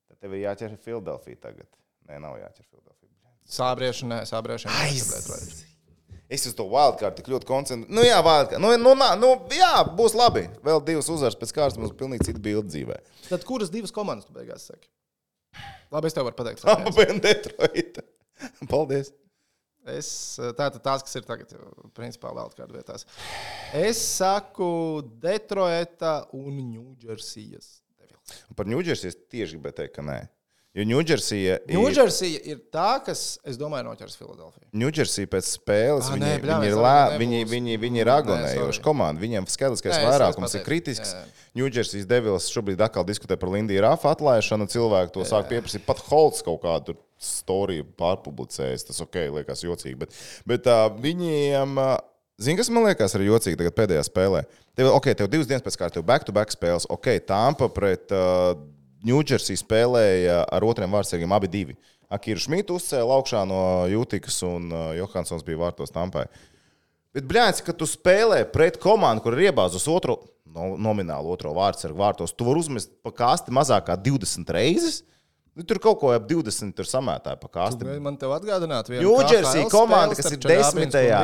[0.09, 1.69] tad tev ir jāķer Filadelfija tagad.
[2.09, 3.13] Nē, nav jāķer Filadelfija.
[3.49, 4.73] Sābrieši, nē, sābriešiem.
[4.84, 5.65] Aiz!
[6.30, 7.95] Es uz to wildcard tik ļoti koncentrējos.
[7.97, 8.61] Nu, jā, wildcard.
[8.61, 10.43] Nu, nu, nu, jā, būs labi.
[10.65, 12.99] Vēl divas uzvaras pēc kārtas mums pilnīgi cita bilde dzīvē.
[13.32, 14.91] Tad kuras divas komandas tu beigās saki?
[15.89, 16.61] Labi, es tev varu pateikt.
[17.15, 17.97] Un Detroit.
[18.69, 19.09] Paldies!
[19.88, 20.09] Es,
[20.57, 22.97] tātad tās, kas ir tagad, jau, principā, vēl kādā vietā.
[23.73, 24.67] Es saku
[25.23, 27.77] Detroita un Ņūdžersijas.
[28.55, 30.19] Par Ņūdžersiju es tieši gribēju teikt, ka nē.
[30.77, 32.43] Jo Ņūdžersija ir.
[32.51, 34.67] Ir tā, kas, es domāju, noķers Filadelfiju.
[34.77, 38.11] Ņūdžersija pēc spēles Ah, viņi, nē, viņi, bļā, viņi, ir lē, viņi, viņi, viņi ir
[38.11, 38.86] Nē, agonējoši sorry.
[38.86, 39.23] komanda.
[39.23, 41.15] Viņiem skaitliskais vairākums ir kritisks.
[41.57, 44.69] Ņūdžersijas devils šobrīd atkal diskutē par Lindiju Rafa atlaišanu.
[44.69, 45.88] Cilvēki to sāk pieprasīt.
[45.89, 48.88] Pat Holts kaut kādu storiju pārpublicējis.
[48.89, 49.97] Tas ok, liekas jocīgi.
[49.99, 50.15] Bet,
[50.49, 51.76] bet uh, viņiem.
[51.78, 51.97] Uh,
[52.39, 54.45] Zini, kas man liekas arī jocīgi tagad pēdējā spēlē?
[54.80, 56.86] Tev, okay, tev divas dienas pēc kārtas, tev back-to-back spēles.
[56.88, 58.53] Ok, Tampa pret uh,
[59.03, 61.76] Ņūdžersiju spēlēja ar otriem vārdsargiem abi divi.
[62.11, 63.59] Akīru Šmitu uzcēla augšā no
[63.91, 66.26] Jūtikas un uh, Johansons bija vārtos Tampai.
[67.15, 70.17] Bet, blēņas, kad tu spēlē pret komandu, kur ir iebāzts uz otro,
[70.47, 75.01] no, nomināli otro vārdsargu vārtos, tu vari uzmest pa kasti mazāk kā 20 reizes.
[75.60, 77.84] Nu, tur kaut ko ap 20 tur samētāja pa kasti.
[77.99, 81.18] Man te atgādināt, viena Ņūdžersija KHL komanda, kas ir desmitajā,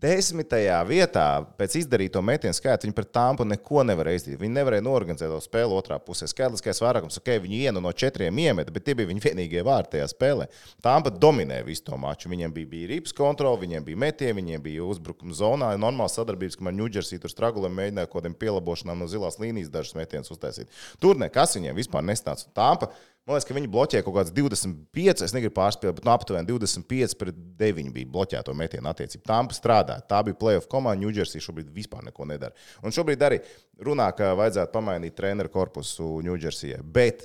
[0.00, 1.24] desmitajā vietā
[1.58, 4.40] pēc izdarīto metienu skaita, viņi pret tāmpu neko nevarēja izdarīt.
[4.40, 6.24] Viņi nevarēja norganizēt to spēli otrā pusē.
[6.32, 10.08] Skaitliskais vairākums, ok, viņi vienu no četriem iemeta, bet tie bija viņa vienīgie vārti tajā
[10.14, 10.48] spēlē.
[10.84, 12.32] Tāmpa dominēja visu to maču.
[12.32, 16.78] Viņiem bija, bija rips kontrole, viņiem bija metieni, viņiem bija uzbrukuma zonā, normāls sadarbības, kamēr
[16.80, 20.72] Ņūdžersija tur stragulē mēģināja kaut kādiem pielabošanām no zilās līnijas dažus metienus uztaisīt.
[21.04, 22.48] Tur nekas viņiem vispār nestāsta.
[22.56, 22.94] Tāmpa
[23.24, 27.14] Man liekas, ka viņi bloķēja kaut kādas 25, es negribu pārspēlēt, bet no aptuveni 25
[27.16, 29.24] pret 9 bija bloķēto metienu attiecību.
[29.24, 30.04] Tā strādāja.
[30.10, 31.00] Tā bija playoff komanda.
[31.00, 32.52] Ņūdžersija šobrīd vispār neko nedara.
[32.84, 33.38] Un šobrīd arī
[33.80, 36.82] runā, ka vajadzētu pamainīt treneru korpusu Ņūdžersijai.
[36.84, 37.24] Bet,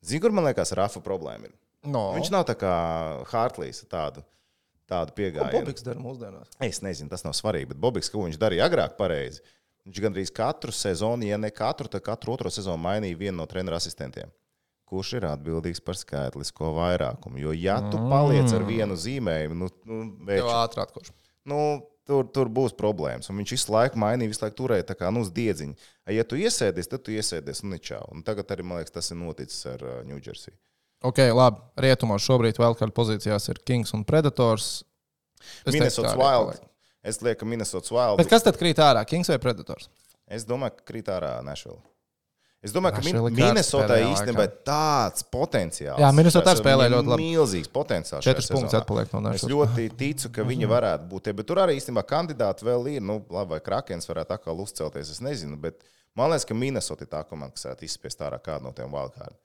[0.00, 1.52] zini, kur man liekas, Rafa problēma ir?
[1.92, 2.06] No.
[2.16, 2.72] Viņš nav tā kā
[3.28, 4.24] Hartlīs tādu.
[4.88, 5.60] Tādu Ko pieejamību.
[5.60, 6.56] Bobiks dara mūsdienās?
[6.64, 9.40] Es nezinu, tas nav svarīgi, bet Bobs, ko viņš darīja agrāk, pareizi.
[9.84, 13.76] Viņš gandrīz katru sezonu, ja ne katru, tad katru otro sezonu mainīja vienu no treneru
[13.76, 14.32] asistentiem.
[14.84, 17.40] Kurš ir atbildīgs par skaitlisko vairākumu?
[17.40, 21.14] Jo, ja tu paliec ar vienu zīmējumu, nu, nu, veču, ātrāk atkošu.
[21.48, 21.60] nu
[22.08, 23.30] tur, tur būs problēmas.
[23.32, 25.88] Un viņš visu laiku mainīja, visu laiku turēja tā kā nu, uz diedziņu.
[26.12, 28.02] Ja tu iesēdies, tad tu iesēdies un nečau.
[28.12, 30.54] Un tagad arī, man liekas, tas ir noticis ar uh, New Jersey.
[31.04, 31.64] Ok, labi.
[31.84, 34.82] Rietumos šobrīd vēl kādā pozīcijās ir Kings un Predators.
[35.64, 36.54] Es Minnesota Wild.
[36.54, 36.70] paliek.
[37.04, 38.20] Es lieku, Minnesota Wild.
[38.20, 39.02] Bet kas tad krīt ārā?
[39.08, 39.90] Kings vai Predators?
[40.24, 41.82] Es domāju, ka krīt ārā Nešvila.
[42.64, 45.98] Es domāju, ka Min- ir Minnesotā pēdējā īstenībā ir tāds potenciāls.
[46.00, 47.26] Jā, Minnesotā spēlē ļoti labi.
[47.34, 48.24] Milzīgs potenciāls.
[48.24, 49.58] Četras punktus atpaliek no Es Nashville.
[49.66, 53.02] ļoti ticu, ka viņi varētu būt tie, bet tur arī īstenībā kandidāti vēl ir.
[53.04, 55.60] Nu, labi, vai Krakens varētu atkal uzcelties, es nezinu.
[55.60, 55.84] Bet
[56.16, 59.36] man liekas, ka Minnesota ir tā komanda, kas varētu izspiest ārā kādu no tiem wildcard.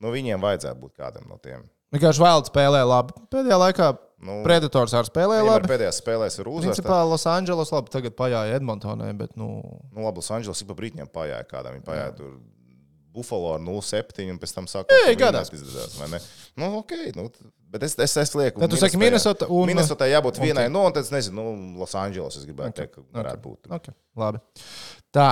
[0.00, 1.66] Nu, viņiem vajadzētu būt kādam no tiem.
[1.92, 3.12] Vienkārši Wild spēlē labi.
[3.34, 5.66] Pēdējā laikā Nu, Predators arī spēlēja labi.
[5.66, 6.76] pēdējās spēlēs ir uzvaras.
[6.78, 9.62] Principā Losandželos labi tagad pajāja Edmontonai, bet nu,
[9.96, 11.72] Nu, labi, Losandželos ik pa brītņiem pajāja kādam.
[11.80, 12.34] Viņi pajāja tur
[13.12, 14.94] Buffalo ar 0,7 un pēc tam sāka
[16.12, 16.20] ne?
[16.60, 17.24] Nu, ok, nu,
[17.70, 18.60] bet es, es, es lieku.
[18.62, 20.44] Tad tu saki Minnesota un- Minnesota jābūt Ok.
[20.46, 23.70] vienai, no, un tad es nezinu, nu, Losandželos es gribētu teikt, ka varētu būt.
[23.70, 24.38] okay, labi.
[25.12, 25.28] Tā,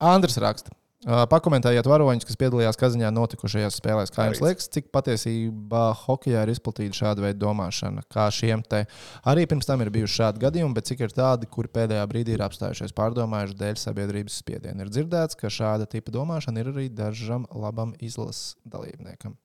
[0.00, 0.72] Andris raksta.
[1.00, 4.10] Pakomentējiet varoņus, kas piedalījās Kazaņā notikušajās spēlēs.
[4.12, 8.02] Kā jums liekas, cik patiesībā hokeja ir izplatīta šāda veida domāšana?
[8.12, 8.82] Kā šiem te
[9.24, 12.44] arī pirms tam ir bijuši šādi gadījumi, bet cik ir tādi, kuri pēdējā brīdī ir
[12.44, 14.84] apstājušies pārdomājuši dēļ sabiedrības spiediena?
[14.84, 19.38] Ir dzirdēts, ka šāda tipa domāšana ir arī dažam labam izlases dalībniekam.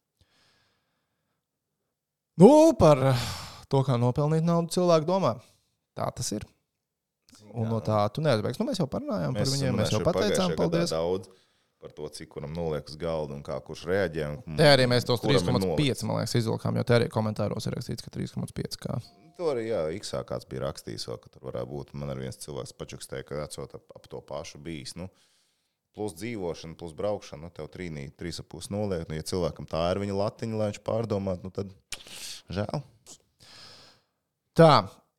[2.43, 2.99] Nu, par
[3.71, 5.37] to, kā nopelnīt naudu, cilvēku domā.
[5.95, 6.43] Tā tas ir.
[7.55, 8.59] Un no tā tu neatbēgsi.
[8.59, 10.91] Nu, mēs jau parunājām par viņiem, mēs jau pateicām, paldies.
[10.91, 11.31] Daudz
[11.85, 14.31] par to, cik kuram noliek uz galda un kā kurš reaģē.
[14.57, 16.05] Jā, arī mēs tos kuram ir 3,5 nolikts.
[16.07, 18.97] man liekas izvilkām, jo te arī komentāros ir rakstīts, ka 3,5 kā.
[19.35, 21.93] To arī, jā, Iksā kāds bija rakstījis, vēl, ka tur varētu būt.
[21.99, 24.95] Man arī viens cilvēks pačukstēja, ka atsot ap, ap to pašu bijis.
[24.95, 25.09] Nu,
[25.95, 29.03] plus dzīvošana, plus braukšana, nu, tev trīnī 3,5 noliek.
[29.09, 31.75] Nu, ja cilvēkam tā ir viņa latiņa, lai viņš pārdomātu, nu, tad
[32.47, 32.83] žēl.
[34.55, 34.71] Tā.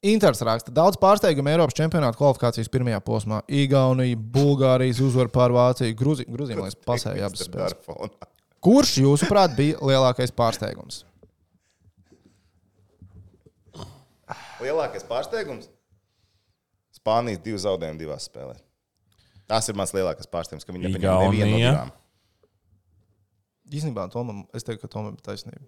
[0.06, 3.40] Inters raksta, daudz pārsteigumu Eiropas čempionāta kvalifikācijas pirmajā posmā.
[3.48, 8.16] Igaunija, Bulgārijas uzvara pār Vāciju, Gruzija, Gruzija, liekas, pasēja abas spēles.
[8.66, 11.04] Kurš, jūsuprāt, bija lielākais pārsteigums?
[14.62, 15.70] Lielākais pārsteigums-
[16.98, 18.62] Spānijas divu zaudējumu divās spēlēs.
[19.46, 21.92] Tas ir mans lielākais pārsteigums, ka viņi nepaņēma nevienu no divām.
[23.70, 25.66] Īstenībā, Tomam, es teiktu, ka Tomam ir taisnība.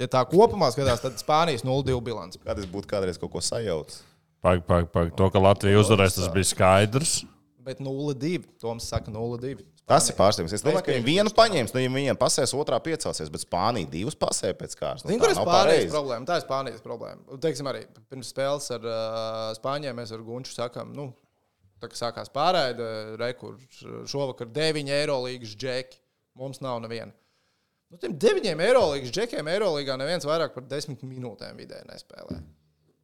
[0.00, 2.40] Ja tā kopumā skatās, tad Spānijas 0-2 bilants.
[2.40, 4.00] Kad es būtu kādreiz kaut ko sajaucis.
[4.40, 5.10] Pag, pag, pag.
[5.18, 7.18] To, ka Latvija uzvarēs, tas bija skaidrs.
[7.60, 8.40] Bet 0-2.
[8.62, 9.60] Toms saka 0-2.
[9.90, 10.54] Tas ir pārsteigums.
[10.54, 14.14] Es domāju, ka viņi vienu paņems, nu, ja viņiem pasēs, otrā piecelsies, bet Spānija divas
[14.16, 15.02] pasē pēc kārtas.
[15.04, 15.90] Nu, Zini, tā kur ir nav Spānijas pareizi.
[15.92, 16.28] problēma?
[16.28, 17.38] Tā ir Spānijas problēma.
[17.42, 21.08] Teiksim, arī pirms spēles ar uh, Spāņiem mēs ar Gunču sakām, nu,
[21.82, 22.86] tā kā sākās pārraide,
[23.20, 25.98] rekurs šovakar 9 eiro līgas džeki.
[26.38, 27.10] Mums nav neviena.
[27.90, 32.38] Nu, tiem 9 eiro līgas džekiem Eirolīgā neviens vairāk par 10 minūtēm vidēji nespēlē.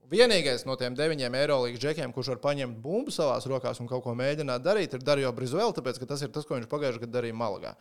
[0.07, 4.05] Vienīgais no tiem 9 eiro līgas džekiem, kurš var paņemt bumbu savā rokās un kaut
[4.05, 7.17] ko mēģināt darīt, ir Dario Brizuela, tāpēc ka tas ir tas, ko viņš pagājušajā gadā
[7.19, 7.73] darīja Malagā.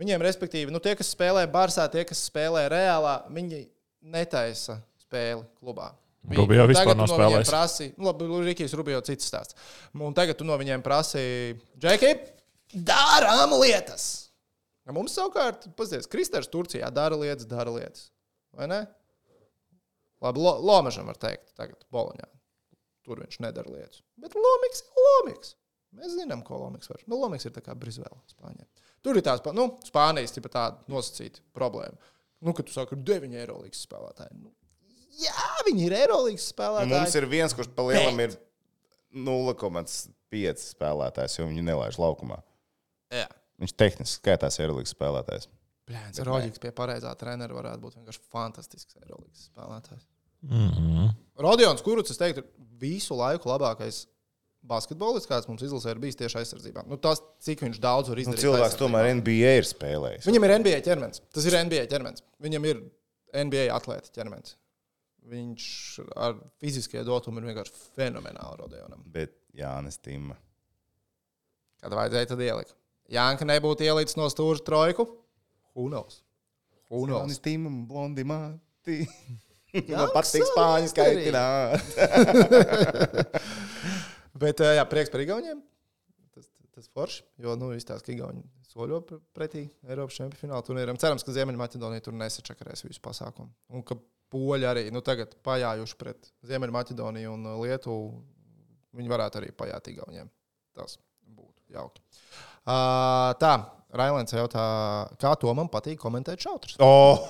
[0.00, 3.66] Viņiem, respektīvi, nu, tie, kas spēlē Barsā, tie, kas spēlē reālā, viņi
[4.14, 5.90] netaisa spēli klubā.
[6.32, 7.50] Rubio vispār nav no spēlējis.
[7.50, 9.58] Prasi, nu, labi, Rikijs Rubio cits stāsts.
[9.92, 11.20] Un tagad tu no viņiem prasi,
[11.76, 12.14] Džeki,
[12.88, 14.27] darām lietas!
[14.96, 18.08] Mums savukārt, paskatieties, Kristers Turcijā dara lietas, dara lietas.
[18.56, 18.82] Vai ne?
[20.24, 22.26] Labi, lo, Lomažam var teikt, tagad Boloņā.
[23.06, 24.02] Tur viņš nedara lietas.
[24.20, 25.54] Bet Lomiks ir Lomiks.
[25.96, 27.00] Mēs zinām, ko Lomiks var.
[27.08, 28.66] Nu, Lomiks ir tā kā Brisbane, Spānijā.
[29.04, 31.96] Tur ir tās, nu, Spānijas tipa tāda nosacīta problēma.
[32.44, 34.36] Nu, kad tu saki, ka 9 eiro līgas spēlētāji.
[34.42, 34.52] Nu,
[35.22, 36.92] jā, viņi ir eiro Nu, spēlētāji.
[36.92, 38.36] Mums ir viens, kurš pa lielam ir
[39.14, 42.42] 0,5 spēlētājs, jo viņu nelaiž laukumā.
[43.14, 43.26] Jā.
[43.58, 45.48] Viņš tehniski skaitās Eirolandes spēlētājs.
[45.88, 50.04] Blēns, Rodžiks pie pareizā trenera varētu būt vienkārši fantastisks Eirolandes spēlētājs.
[50.46, 51.08] Mm -hmm.
[51.42, 54.04] Rodions Kuruts, es teiktu, ir visu laiku labākais
[54.68, 56.84] basketbolists, kāds mums izlasē ir bijis tieši aizsardzībā.
[56.86, 58.40] Nu, tas, cik viņš daudz var Nu, izdarīt.
[58.44, 58.78] cilvēks aizsardzībā.
[58.84, 60.26] tomēr NBA ir spēlējis.
[60.28, 61.20] Viņam ir NBA ķermenis.
[61.32, 62.22] Tas ir NBA ķermenis.
[62.40, 62.82] Viņam ir
[63.34, 64.54] NBA atlēta ķermenis.
[65.28, 65.64] Viņš
[66.16, 69.02] ar fiziskie dotumu ir vienkārši fenomenāli Rodionam.
[69.06, 70.36] Bet Jānis Tīma.
[71.82, 72.72] Kad vajadzēja, tad ielika.
[73.12, 75.06] Jānka nebūtu ielicis no stūra trojku.
[75.74, 76.22] Who knows?
[76.90, 77.22] Who knows?
[77.24, 78.96] Jānis Tīma, blondi māti.
[79.74, 81.88] Jā, Man patīk spāņu skaitināt.
[84.38, 85.60] Bet jā, prieks par Igauniem.
[86.34, 86.46] Tas,
[86.76, 90.98] tas forši, jo nu, izstāsta, ka Igauni soļo pr- pretī Eiropas čempionāla turnīram.
[91.00, 93.50] Cerams, ka Ziemeļmaķedonija tur nesačakarēs visu pasākumu.
[93.74, 93.96] Un ka
[94.32, 98.10] poļi arī nu, tagad pajājuši pret Ziemeļmaķedoniju un Lietuvu.
[98.98, 100.30] Viņi varētu arī pajāt Igauniem.
[100.76, 100.98] Tas
[101.34, 102.02] būtu jauki.
[102.68, 103.52] Uh, tā,
[103.96, 104.62] Railēns jautā,
[105.16, 106.76] kā to man patīk komentēt šautrus.
[106.84, 107.22] Oh!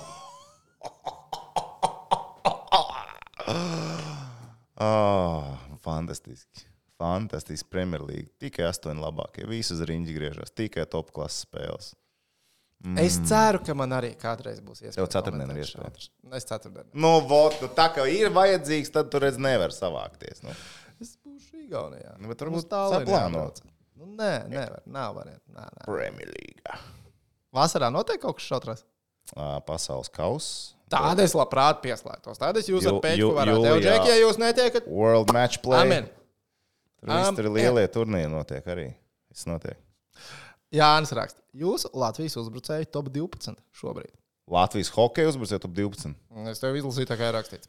[4.79, 6.67] Oh, fantastiski.
[6.99, 8.29] Fantastiski Premjerlīga.
[8.43, 9.47] Tikai astoņi labākie.
[9.47, 10.53] Visi uz rīņķa griežas.
[10.55, 11.89] Tikai top klases spēles.
[12.83, 12.99] Mm.
[13.03, 15.01] Es ceru, ka man arī kādreiz būs iespēja.
[15.01, 15.91] Tev ceturtdien ir iespēja.
[15.99, 16.13] šo.
[16.37, 16.87] Es ceturtdien.
[16.95, 20.43] Nu, vot, nu, tā kā ir vajadzīgs, tad tur redz, nevar savākties.
[20.45, 20.55] Nu.
[21.03, 22.15] Es būšu Igaunijā.
[22.21, 23.65] Nu, bet varbūt Mums tālāk saplānots.
[23.99, 24.79] Nu, nē, nevar.
[24.87, 25.43] Nav variantu.
[25.55, 25.85] Nē, nē.
[25.87, 26.77] Premjerlīga.
[27.55, 28.83] Vasarā notiek kaut kas šautrais.
[29.67, 30.75] Pasaules kausa.
[30.89, 32.39] Tāda es labprāt pieslēgtos.
[32.41, 33.65] Tāda es jūs Jū- ar jū- varētu.
[33.65, 35.83] Tev, Džek, ja jūs netiekat, World Match Play.
[35.83, 36.07] amen.
[36.99, 38.87] Tur viss tur lielie turnīri notiek arī.
[39.29, 39.77] Viss notiek.
[40.73, 41.41] Jānis raksta.
[41.55, 44.11] Jūs Latvijas uzbrucēji top 12 šobrīd.
[44.49, 46.15] Latvijas hokeja uzbrucēja top 12.
[46.49, 47.67] Es tev izlasīju, tā kā ir rakstīts.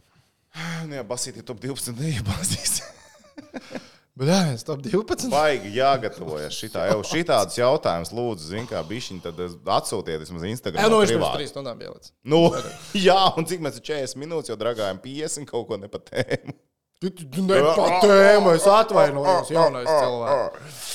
[0.86, 2.80] Nu, jā, basīti top 12 neiebāzīs.
[4.18, 5.28] Bet jā, viens top 12.
[5.32, 6.88] Baigi jāgatavojas šitā.
[6.90, 9.38] Jau šitādus jautājumus lūdzu, zin kā bišķiņi, tad
[9.78, 10.82] atsūtiet vismaz Instagram.
[10.82, 11.30] Jā, nu viņš pirms.
[11.38, 12.12] 3 stundām bija līdz.
[12.34, 12.42] Nu,
[13.08, 16.56] jā, un cik mēs ir 40 minūtes jau dragājam 50 kaut ko nepatēmu.
[17.00, 20.88] Ne pa tēmu, es atvainojos, jaunais cilvēks.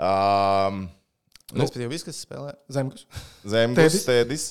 [0.00, 0.86] Um,
[1.54, 3.04] Nu, Respektīvi, viss, kas spēlē Zemgus.
[3.46, 4.04] Zemgus, Tēdis.
[4.08, 4.44] Tēdis.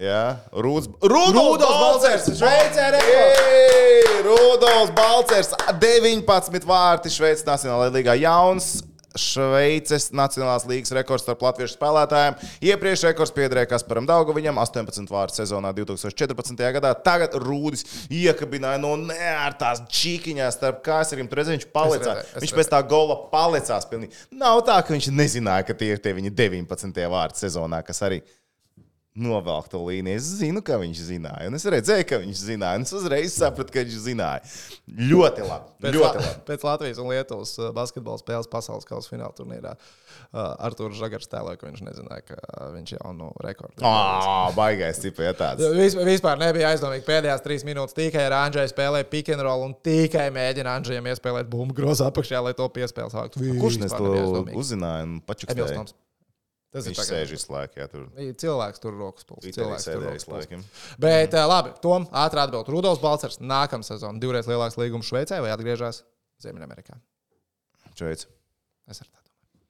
[0.00, 0.86] Jā, Rūds.
[1.04, 8.14] Rudolfs Balcers, Šveicē Ei, Rudolfs Balcers, 19 vārti Šveices Nacionālajā līgā.
[8.22, 8.78] Jauns
[9.18, 12.38] Šveices Nacionālās līgas rekords starp latviešu spēlētājiem.
[12.70, 16.64] Iepriekš rekords piederēja Kasparam Daugoviņam 18 vārtu sezonā 2014.
[16.78, 16.94] gadā.
[17.04, 21.28] Tagad Rūdis iekabināja no neērtās čīkiņās starp kāsariem.
[21.28, 22.34] Tur redzēja, viņš palicās.
[22.40, 23.88] Viņš pēc tā gola palicās.
[23.90, 24.16] Pilnīgi.
[24.32, 27.08] Nav tā, ka viņš nezināja, ka tie ir tie viņa 19.
[27.10, 28.22] vārtu sezonā, kas arī
[29.18, 30.18] novelk to līniju.
[30.20, 31.48] Es zinu, ka viņš zināja.
[31.50, 32.78] Un es redzēju, ka viņš zināja.
[32.78, 34.42] Un es uzreiz sapratu, ka viņš zināja.
[34.86, 35.72] Ļoti labi.
[35.82, 36.42] Pēc, ļoti La labi.
[36.46, 41.58] pēc Latvijas un Lietuvas uh, basketbola spēles pasaules kausa fināla turnīrā uh, Arthurs Žagars tēloja,
[41.58, 43.82] ka viņš nezināja, ka uh, viņš jau nu rekordu.
[43.86, 45.64] Ah, baigais cipa, ja tāds.
[45.74, 47.06] Vis, vispār nebija aizdomīgi.
[47.08, 51.50] Pēdējās trīs minūtes tikai ar Andrēju spēlēja pick and roll un tikai mēģināja Andrejam iespēlēt
[51.50, 53.42] bumbu grozā apakšā, lai to piespēli sāktu.
[53.58, 54.14] Kurš nes to
[54.54, 55.90] uzzināja un pačukstēja?
[56.70, 57.30] Tas ir Viņš tagad.
[57.30, 58.02] sēž laiku, jā, tur.
[58.38, 59.54] Cilvēks tur rokas pūlis.
[59.56, 60.68] Cilvēks tur rokas pūlis.
[61.02, 62.70] Bet, uh, labi, Tom, ātri atbild.
[62.70, 66.04] Rudolfs Balcers nākamā sezona divreiz lielāks līgums Šveicē vai atgriežas
[66.44, 66.94] Ziemeļamerikā?
[67.98, 68.22] Šveic.
[68.86, 69.66] Es ar tā domāju.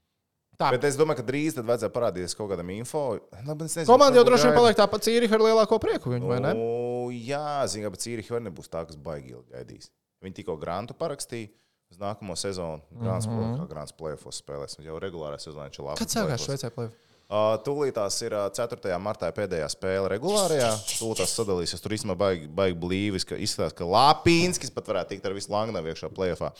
[0.60, 0.68] Tā.
[0.74, 3.04] Bet es domāju, ka drīz tad vajadzēja parādīties kaut kādam info.
[3.46, 6.52] Labi, nezinu, Komanda jau droši vien paliek tāpat Cīriha ar lielāko prieku, viņu, vai ne?
[6.58, 9.88] Nu, jā, zinu, ka Cīriha arī nebūs tā, kas baigi ilgi gaidīs.
[10.20, 11.48] Viņi tikko grantu parakstīja
[11.90, 12.82] uz nākamo sezonu.
[12.90, 13.60] Grants, mm -hmm.
[13.60, 14.78] kā grants plēfos spēlēs.
[14.84, 15.98] Jau regulārā sezonā viņš ir labi.
[15.98, 16.92] Kad sākās Šveicē plēve?
[17.30, 18.96] Uh, Tūlītās ir uh, 4.
[18.98, 20.70] martā pēdējā spēle regulārajā.
[20.98, 21.82] Tūlītās sadalīsies.
[21.82, 25.92] Tur īstenībā baigi, baigi blīvis, ka izskatās, ka Lapīnskis pat varētu tikt ar visu Langnavu
[25.92, 26.50] iekšā plēfā.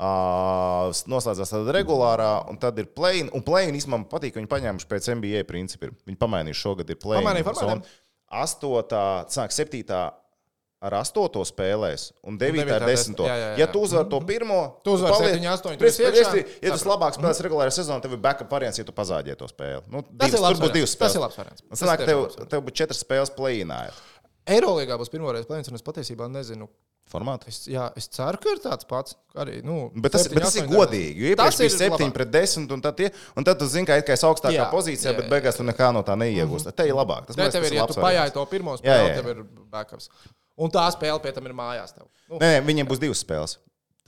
[0.00, 3.24] Uh, noslēdzās tāda regulārā, un tad ir play.
[3.32, 5.88] Un play īstenībā man patīk, ka viņi paņēmuši pēc NBA principu.
[6.04, 7.24] Viņi pamainījuši šogad ir play.
[7.24, 7.82] Pamainīja formātiem?
[8.30, 10.10] Astotā, sāk septītā.
[10.80, 13.24] Ar astoto spēlēs un devītā ar devītā desmito.
[13.24, 13.58] desmit- jā, jā, jā.
[13.58, 16.46] Ja tu uzvari to pirmo, Tu uzvari paliec- 7, 8, tu Pres- esi pres- iekšā.
[16.62, 19.82] Ja tu labāk spēlēsi regulārā sezonā, tev ir backup variants, ja tu pazāģē to spēli.
[19.92, 20.96] Nu, Tas divas, ir tur būs divas variants.
[20.96, 21.14] Tas spēles.
[21.14, 21.62] ir labs variants.
[21.62, 23.90] Un Tas Sanāk, tev, tev būs četras spēles plēnā.
[24.46, 26.66] Eirolandā būs pirmo reizi plēns, un es patiesībā nezinu.
[27.10, 27.48] Formātā.
[27.50, 29.16] Es, jā, es ceru, ka ir tāds pats.
[29.34, 31.16] Arī, nu, Bet tas, 7, bet tas ir 8, godīgi.
[31.18, 32.12] Jo Tas iepriekš bija ir 7 labāk.
[32.14, 35.16] pret 10, un tad, tie, un tad tu zini, ka esi augstākā Jā, pozīcijā, jā,
[35.18, 36.66] bet jā, beigās tu nekā no tā neiegūsi.
[36.66, 36.76] Mm -hmm.
[36.76, 37.26] Te ir labāk.
[37.26, 39.14] Tas, man liekas, tev tas ir, ja tu pajāji to pirmo Jā, spēli, jā.
[39.16, 40.08] tev ir backups.
[40.60, 41.94] Un tā spēle pie tam ir mājās.
[41.96, 42.06] Tev.
[42.28, 43.56] Nu, Nē, viņiem būs divas spēles.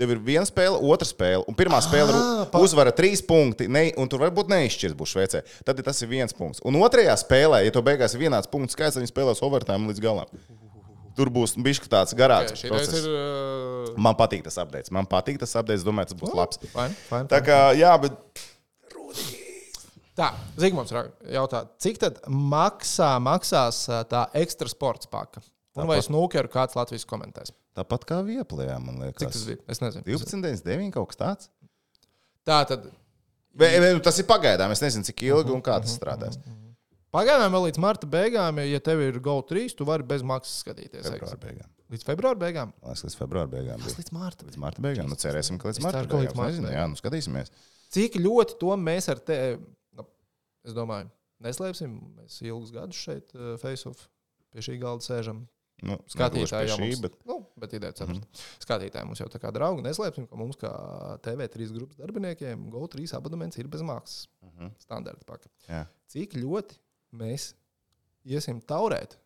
[0.00, 3.68] Tev ir viena spēle, otra spēle, un pirmā spēle ir Ah, pa- uzvara trīs punkti,
[3.68, 5.42] ne, un tur varbūt neizšķirs būs Šveicē.
[5.68, 6.62] Tad ir tas ir viens punkts.
[6.64, 10.26] Un otrajā spēlē, ja to beigās ir vienāds punkts skaits, viņi spēlēs overtime līdz galam.
[11.14, 12.57] Tur būs bijis tāds garāks.
[12.64, 13.09] reize ir.
[13.92, 14.90] uh, Man patīk tas updates.
[14.90, 15.84] Man patīk tas updates.
[15.84, 16.59] Domāju, tas būs labs.
[16.72, 17.46] Fine, fine, Tā fine.
[17.46, 18.12] kā, jā, bet
[20.12, 20.26] Tā,
[20.61, 20.92] Zigmunds
[21.32, 25.40] jautā, cik tad maksā, maksās ā, tā ekstra sports paka?
[25.79, 27.55] Un vai snookeru kāds Latvijas komentēs?
[27.73, 29.45] tāpat kā vieplējā, man Cik tas liekas.
[29.49, 29.62] bija?
[29.73, 30.05] Es nezinu.
[30.05, 31.49] 12, 9, kaut kas tāds.
[32.45, 32.91] Tā tad
[33.53, 34.73] Vai, vai, nu, tas ir pagaidām.
[34.73, 36.39] Es nezinu, cik ilgi un kā tas strādās.
[37.12, 41.11] pagaidām vēl līdz marta beigām, ja tev ir GO3, tu vari bez maksas skatīties.
[41.12, 41.68] Februāra beigām.
[41.93, 42.73] Līdz februāra beigām?
[42.81, 43.83] Liekas, līdz februāra beigām.
[43.85, 44.49] Tas līdz marta.
[44.49, 45.11] Līdz marta beigām.
[45.12, 46.41] Nu, cerēsim, ka līdz marta ka līdz beigām.
[46.41, 47.53] marta Nezinu, jā, nu skatīsimies.
[47.93, 49.39] Cik ļoti to mēs ar te,
[49.93, 50.07] nu,
[50.64, 51.11] es domāju,
[51.45, 51.99] neslēpsim.
[52.23, 54.07] Mēs ilgus gadus šeit, uh, face-off,
[54.49, 55.45] pie šī galda sēžam.
[55.83, 58.20] Nu, Skatītāji jau šī, mums, bet nu, bet ideja saprast.
[58.20, 58.66] Mm -hmm.
[58.66, 60.70] Skatītāji mums jau tā kā draugi neslēpsim, ka mums kā
[61.26, 64.28] TV3 grupas darbiniekiem GO3 abonements ir bez maksas.
[64.43, 64.51] Mm.
[64.59, 64.70] -hmm.
[64.78, 65.49] Standarta paka.
[65.68, 65.87] jā.
[66.07, 66.78] Cik ļoti
[67.12, 67.55] mēs
[68.24, 69.18] iesim taurēt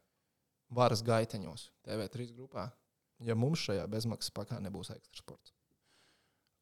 [0.70, 2.70] varas gaiteņos TV3 grupā,
[3.20, 5.52] ja mums šajā bezmaksas pakā nebūs ekstra sports?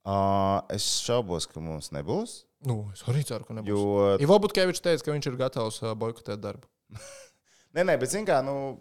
[0.04, 2.42] Uh, es šaubos, ka mums nebūs.
[2.68, 3.68] Nu, es arī ceru, ka nebūs.
[3.68, 4.16] Jo...
[4.20, 6.68] Ivo Butkevičs teica, ka viņš ir gatavs boikotēt darbu.
[7.74, 8.76] nē, nē, bet zini, kā, nu,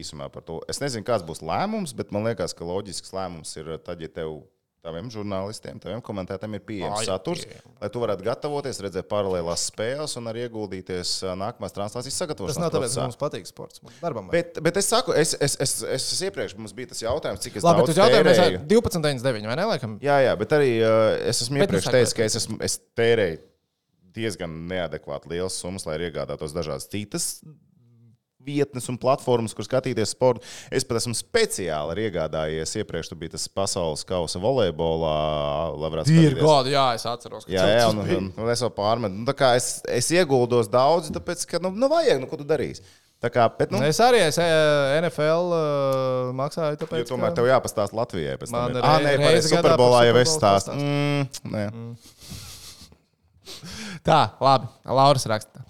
[0.00, 0.60] īsumā par to.
[0.70, 4.42] Es nezinu, kāds būs lēmums, bet man liekas, ka loģisks lēmums ir tad, ja tev
[4.82, 7.44] taviem žurnālistiem, taviem komentētājiem ir pieejams saturs,
[7.78, 12.64] lai tu varētu gatavoties, redzēt paralēlās spēles un arī ieguldīties nākamās translācijas Tas sagatavošanā.
[12.64, 13.82] nav tāpēc, ka mums patīk sports.
[14.00, 14.32] Darbam.
[14.34, 17.60] Bet, bet es saku, es, es, es, es, es iepriekš mums bija tas jautājums, cik
[17.60, 18.64] es Labi, daudz tērēju.
[18.74, 19.70] 12,99 vai ne?
[19.70, 19.96] Laikam?
[20.02, 22.80] Jā, jā, bet arī uh, es esmu Bet nu iepriekš teicis, ka es, esmu, es
[22.98, 23.38] tērēju
[24.18, 27.36] diezgan neadekvāti lielas summas, lai iegādātos dažādas citas
[28.46, 30.44] vietnes un platformas, kur skatīties sportu.
[30.70, 32.74] Es pat esmu speciāli iegādājies.
[32.82, 35.16] Iepriekš tur bija tas pasaules kausa volejbolā,
[35.78, 36.42] lai varētu skatīties.
[36.42, 37.46] gadi, jā, es atceros.
[37.46, 39.22] ka Jā, jā, un, un, un es vēl pārmetu.
[39.22, 42.82] Nu, es, es ieguldos daudz, tāpēc, ka, nu, nu vajag, nu, ko tu darīsi.
[43.22, 44.42] Tā kā, bet, nu, Es arī esmu
[44.98, 47.04] NFL uh, maksāju, jo tāpēc.
[47.06, 48.34] tomēr tev jāpastāsta Latvijai.
[48.50, 50.74] Man ir- rei- Ah, pareizi, gadā Superbolā jau es stāstu.
[50.74, 51.62] Mm, nē.
[54.06, 54.68] Tā, labi.
[54.86, 55.62] Lauris raksta.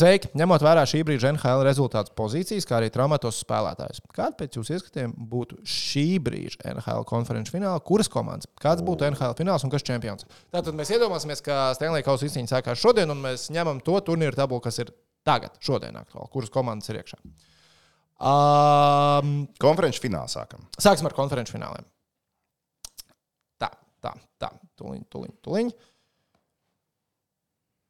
[0.00, 0.30] Sveiki!
[0.38, 5.12] Ņemot vērā šī brīža NHL rezultātu pozīcijas, kā arī traumatos spēlētājus, kāda pēc jūsu ieskatiem
[5.30, 7.82] būtu šī brīža NHL konferenču fināla?
[7.84, 8.48] Kuras komandas?
[8.60, 10.28] Kāds būtu NHL fināls un kas čempions?
[10.54, 14.64] Tātad mēs iedomāsimies, ka Stanley Kausa izcīņa sākās šodien, un mēs ņemam to turnīru tabulu,
[14.64, 14.92] kas ir
[15.28, 17.20] tagad, šodien aktuāli, kuras komandas ir iekšā.
[18.18, 20.64] Um, Konferenču finālā sākam.
[20.80, 21.84] Sāksim ar konferenču fināliem.
[23.62, 23.70] Tā,
[24.02, 24.50] tā, tā.
[24.78, 25.70] Tuliņ, tuliņ, tuliņ.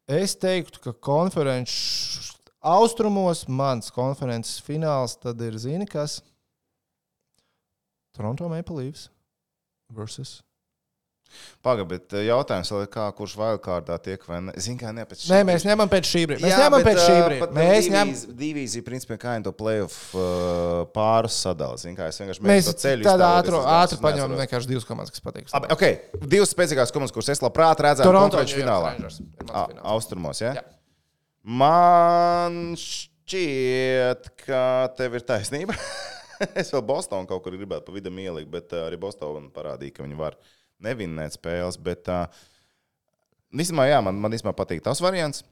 [0.08, 6.22] Es teiktu, ka konferenču austrumos mans konferences fināls tad ir, zini, kas?
[8.16, 9.10] Toronto Maple Leafs
[9.92, 10.38] versus.
[11.64, 14.54] Pagaid, bet eh, jautājums vēl ir, kā, kurš wildcardā tiek vai ne?
[14.62, 16.44] Zinu, kā ne pēc šī Nē, mēs ņemam pēc šī brīža.
[16.46, 17.48] Mēs Jā, ņemam bet, pēc šī ā, brīža.
[17.58, 18.12] Mēs ņemam.
[18.14, 21.84] divīzi- Divīzija, principā, kā jau to playoff uh, pāris sadalījums.
[21.84, 25.24] Zinu, kā es vienkārši Mēs to ceļu tādā ātri es paņemam vienkārši divas komandas, kas
[25.24, 25.50] patīk.
[25.58, 25.84] Abi, Ok,
[26.26, 28.94] divas spēcīgākas komandas, kuras es labprāt redzētu Toronto finālā.
[29.82, 30.54] Austrumos, ja?
[30.58, 30.64] Jā.
[31.48, 34.62] Man šķiet, ka
[34.98, 35.76] tev ir taisnība.
[36.60, 40.04] es vēl Bostonu kaut kur gribētu pa vidu ielikt, bet uh, arī Bostonā parādīja, ka
[40.06, 40.36] viņi var
[40.84, 41.78] nevinnēt spēles.
[41.82, 42.10] Bet,
[43.52, 45.44] īstenībā, jā, man, man īstenībā patīk tas variants.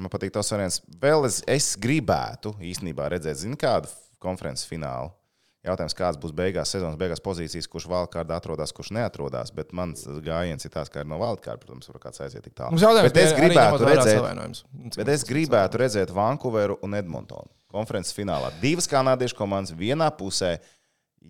[0.00, 0.80] Man patīk tas variants.
[1.02, 3.90] Vēl es, es gribētu īstenībā redzēt, zinu, kādu
[4.22, 5.12] konferences finālu.
[5.62, 9.52] Jautājums, kāds būs beigās, sezonas beigās pozīcijas, kurš valkārdā atrodas, kurš neatrodas.
[9.54, 12.80] Bet mans gājiens ir tāds, ka ir no valkārda, protams, var kāds aiziet tik tālu.
[13.06, 14.62] Bet es gribētu redzēt.
[14.96, 18.50] Bet es gribētu redzēt Vankūveru un Edmontonu konferences finālā.
[18.62, 20.56] Divas kanādiešu komandas vienā pusē.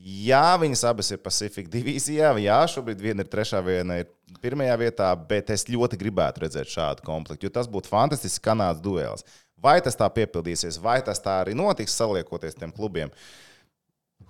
[0.02, 2.32] Jā, viņas abas ir Pacific divīzijā.
[2.42, 4.08] Jā, šobrīd viena ir trešā, viena ir
[4.42, 9.26] pirmajā vietā, bet es ļoti gribētu redzēt šādu komplektu, jo tas būtu fantastisks kanādas duels.
[9.62, 13.12] Vai tas tā piepildīsies, vai tas tā arī notiks, saliekoties tiem klubiem.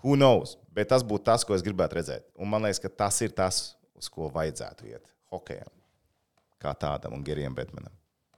[0.02, 0.58] Who knows?
[0.74, 2.26] Bet tas būtu tas, ko es gribētu redzēt.
[2.36, 3.62] Un man liekas, ka tas ir tas,
[3.96, 5.70] uz ko vajadzētu iet hokejam.
[6.60, 7.94] Kā tādam un Gerijam Betmenam.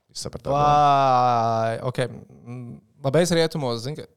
[0.07, 0.53] Jūs sapratāt?
[0.55, 2.05] Vai, ok.
[2.45, 4.07] Mm, Labais rietumos, zinu, ka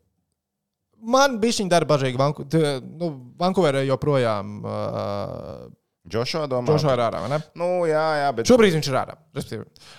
[1.02, 2.18] man bija viņa darba bažīgi.
[2.20, 5.68] Vanku, t- nu, Vankūverē joprojām uh,
[6.08, 6.72] Džošā domā.
[6.72, 7.40] Džošā ir ārā?
[7.58, 8.48] Nu, jā, jā, bet.
[8.48, 9.16] Šobrīd viņš ir ārā.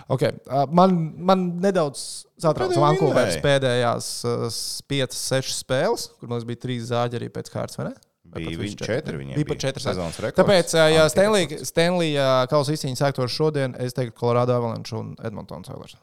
[0.10, 0.36] Okay.
[0.74, 0.98] Man,
[1.30, 2.04] man nedaudz
[2.42, 4.46] satrauc Vankūveras pēdējās uh,
[4.90, 7.82] 5, 6 spēles, kur mums bija 3 zāģi arī pēc kārtas,
[8.30, 10.38] Bija viss četri, viņiem Bija pat 4 sezonas rekords.
[10.38, 12.12] Tāpēc, ja Antika Stanley, Stanley
[12.52, 15.98] kausa izcīņa sāktos šodien, es teiktu Colorado Avalanche un Edmontons Oilers.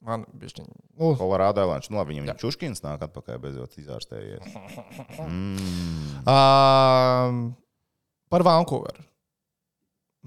[0.00, 0.72] Man bija viņa.
[0.96, 1.90] Nu, Kolorādā Lančs.
[1.92, 4.44] Nu, labi, viņam viņa čuškins nāk atpakaļ beidzot izārstējies.
[6.20, 7.38] Um,
[8.28, 9.06] par Vankūveru.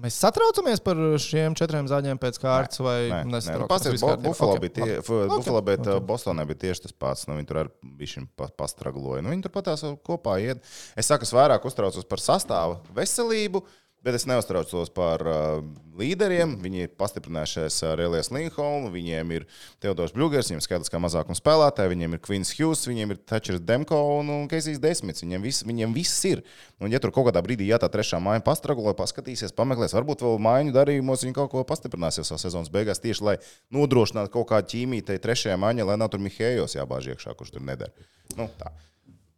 [0.02, 4.16] Mēs satraucamies par šiem četriem zāģiem pēc kārtas, vai Nē, nē, nu, Viss kārtībā?
[4.24, 5.90] Buffalo Ok, bija, tie, f- Buffalo, bet ok.
[5.92, 7.28] uh, Bostonā bija tieši tas pats.
[7.30, 9.22] Nu, viņi tur arī bija pa, pastragloja.
[9.22, 10.66] Nu, viņi tur patās kopā iet.
[10.98, 13.62] Es saku, es vairāk uztraucos par sastāvu veselību.
[14.04, 15.62] Bet es neuztraucos par uh,
[15.96, 16.58] līderiem.
[16.60, 19.46] Viņi ir pastiprinājušies ar Elijas Linholmu, viņiem ir
[19.80, 23.96] Teodors Bļūgers, viņiem skaidrs, kā mazākuma spēlētāji, viņiem ir Kvins Hughes, viņiem ir Thatchers Demko
[24.18, 25.24] un, Keisijs Desmits.
[25.24, 26.44] Viņiem viss, viņiem viss ir.
[26.84, 30.36] Un, ja tur kaut kādā brīdī, ja tā trešā māja pastraglo, paskatīsies, pameklēs, varbūt vēl
[30.50, 33.38] mājiņu darījumos viņi kaut ko pastiprināsies jau sezonas beigās, tieši lai
[33.72, 37.64] nodrošinātu kaut kādu ķīmiju tai trešajā mājiņā, lai nav tur Mihējos jābāž iekšā, kurš tur
[37.64, 38.04] nedara.
[38.36, 38.74] Nu, tā.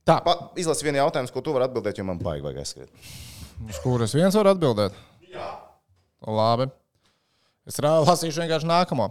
[0.06, 3.35] Tā, Pa- Izlasi vienu jautājumu, ko tu vari atbildēt, jo man baigi vajag aizskriet.
[3.64, 4.96] Uz kuras viens var atbildēt?
[5.32, 5.48] Jā.
[6.26, 6.68] Labi.
[7.66, 9.08] Es lasīšu vienkārši nākamo.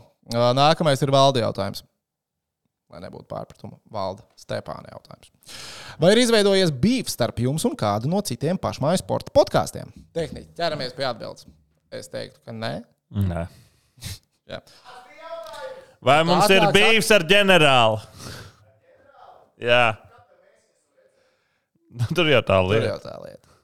[0.55, 1.83] Nākamais ir valde jautājums.
[2.93, 5.31] Lai nebūtu pārpratumu, valda Stepāna jautājums.
[5.99, 9.89] Vai ir izveidojies beef starp jums un kādu no citiem pašmāju sporta podkāstiem?
[10.15, 11.47] Tehniski ķeramies pie atbildes.
[11.91, 12.71] Es teiktu, ka nē.
[13.25, 13.45] Nē.
[14.51, 14.61] Jā.
[16.05, 18.31] Vai mums ir Atnāks bijis ar ģenerāli?
[19.65, 19.83] Jā.
[22.15, 22.93] Tur jau tā Tur lieta.
[22.93, 23.54] jau tā lieta.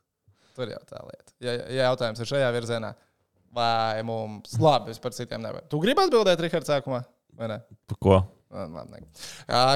[0.61, 1.33] Tur jau tā lieta.
[1.41, 2.91] Ja, ja jautājums ir šajā virzienā,
[3.55, 5.65] vai mums labi, es par citiem nevaru.
[5.71, 7.01] Tu gribi atbildēt, Rihards, sākumā?
[7.39, 7.57] Vai ne?
[7.89, 8.19] Pa Ko?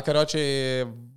[0.06, 0.44] Karoči,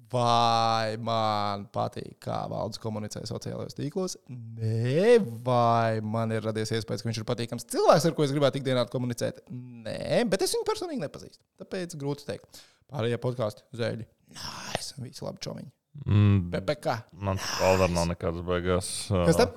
[0.08, 4.16] vai man patīk, kā valdes komunicē sociālajos tīklos.
[4.32, 8.62] Nē, vai man ir radies iespējas, ka viņš ir patīkams cilvēks, ar ko es gribētu
[8.62, 9.44] ikdienā komunicēt.
[9.52, 11.42] Nē, bet es viņu personīgi nepazīstu.
[11.60, 12.62] Tāpēc grūti pateikt.
[12.88, 14.08] Pārējie podkāsti, zēļi.
[14.38, 15.74] Nē, es visi labi čomiņi.
[16.06, 16.94] Mm, PPC.
[17.26, 18.90] man valdar nav nekādas beigās.
[19.10, 19.56] Kas tad?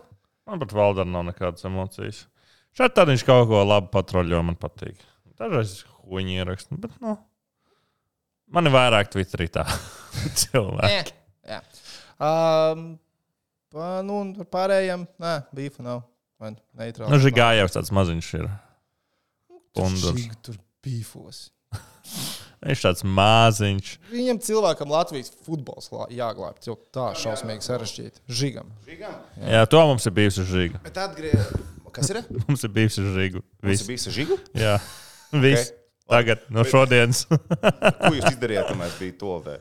[0.49, 2.23] Man pat valdar nav nekādas emocijas.
[2.75, 4.99] Šeit tad viņš kaut ko labu patroļo, man patīk.
[5.39, 7.17] Dažreiz huīņi ieraksta, bet nu.
[8.51, 9.63] Man ir vairāk Twitterī tā
[10.41, 11.13] cilvēki.
[11.47, 11.61] Jā.
[12.21, 12.85] Um,
[13.71, 16.03] pa, nu, un par pārējiem, nē, bīfa nav.
[16.41, 17.11] Vai neitrāli.
[17.13, 18.47] Nu, Žigājevs tāds maziņš ir.
[19.77, 20.23] Pundurs.
[20.25, 21.45] Tur, tur bīfos.
[22.61, 23.91] Viņš tāds maziņš.
[24.11, 26.67] Viņam cilvēkam Latvijas futbols lā- jāglābj.
[26.69, 28.21] Jo tā šausmīgi sarežģīti.
[28.29, 28.69] Žigam.
[29.41, 30.81] Jā, to mums ir bijusi žiga.
[30.85, 31.55] Bet atgriezt.
[31.91, 32.21] Kas ir?
[32.47, 33.41] Mums ir bijusi žiga.
[33.67, 33.83] Viss.
[33.83, 34.37] bija žigu.
[34.55, 34.77] Jā,
[35.35, 35.73] viss.
[36.07, 37.25] Tagad, no šodienas.
[38.05, 39.59] Ko jūs izdarījāt, kamēr bija to vēl?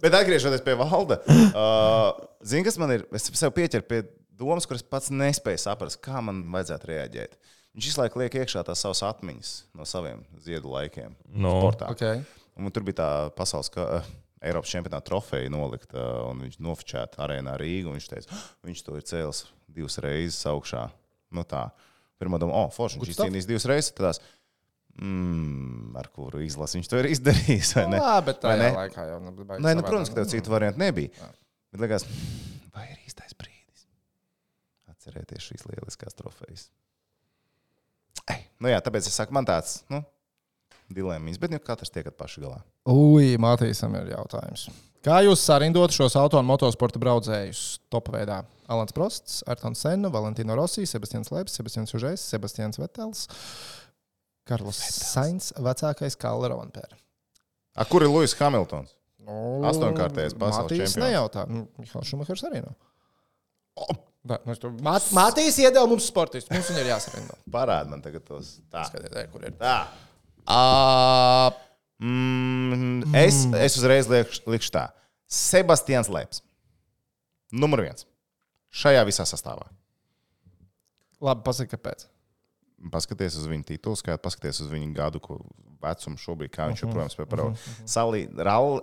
[0.00, 2.14] Bet atgriežoties pie valda, uh,
[2.46, 3.02] zini, kas man ir?
[3.14, 4.00] Es sev pieķeru pie
[4.40, 7.34] domas, kuras pats nespēju saprast, kā man vajadzētu reaģēt.
[7.76, 11.12] Viņš visu laiku liek iekšā tās savas atmiņas no saviem ziedu laikiem.
[11.30, 11.52] No.
[11.60, 11.90] sportā.
[11.94, 12.24] Okay.
[12.58, 14.08] Un tur bija tā pasaules ka, uh,
[14.42, 17.92] Eiropas čempionāta trofeja nolikta, uh, un viņš nofočēta arēnā Rīgā.
[17.94, 20.90] Viņš teica, "Ah, viņš to ir cēlis divas reizes augšā.
[21.30, 21.70] Nu tā.
[22.18, 23.92] Pirmā doma, oh, forši, viņš izcīnījis divas reizes.
[23.94, 24.18] Tādās,
[25.00, 27.74] mm, ar kuru izlasi viņš to ir izdarījis.
[27.78, 28.00] vai ne?
[28.02, 28.70] Jā, bet Vai tajā ne?
[28.80, 29.88] laikā jau nu, baigi Nē, nu, savādāk.
[29.88, 31.10] protams, ka tev citu variantu nebija.
[31.20, 31.30] Jā.
[31.70, 32.04] Bet liekas,
[32.74, 33.86] vai ir īstais brīdis
[34.90, 36.66] atcerēties šīs lieliskās trofejas?
[38.60, 40.02] Nu jā, tāpēc es saku, man tāds nu,
[40.92, 42.60] dilemmas, bet nu, katrs tiekat paši galā.
[42.92, 44.68] Ui, Matīsam ir jautājums.
[45.00, 48.42] Kā jūs sarindotu šos auto un motosporta braucējus top veidā?
[48.70, 53.24] Alans Prosts, Artons Senna, Valentino Rossi, Sebastians Leps, Sebastians Užēs, Sebastians Vetels,
[54.46, 57.00] Karls Sainz, vecākais Kalle Ronpēra.
[57.80, 58.92] A, kur ir Lūsis Hamiltons?
[59.24, 61.00] Nu, Astoņkārtējais pasaules čempions.
[61.00, 61.46] nejautā.
[61.50, 62.76] Nu, Mihāls Šumahers arī nav.
[63.80, 66.50] Da, Mat, Matīs iedeva mums sportistus.
[66.52, 67.36] Mums viņi ir jāsarindo.
[67.54, 68.58] Parādi man tagad tos.
[68.70, 68.84] Tā.
[68.90, 69.56] Skatiet, ej, kur ir.
[69.60, 69.78] Tā.
[70.44, 71.66] Uh,
[72.00, 74.86] Mm, es, es uzreiz liekšu, liekšu tā.
[75.28, 76.38] Sebastians Leps.
[77.52, 78.06] Numur viens.
[78.72, 79.66] Šajā visā sastāvā.
[81.20, 82.06] labi, pasaka, kāpēc.
[82.90, 85.42] Paskaties uz viņa titulu skaitu, paskaties uz viņa gadu ko-
[85.84, 86.72] vecumu šobrīd, kā Mhm.
[86.72, 87.58] viņš joprojām spēj parādīt.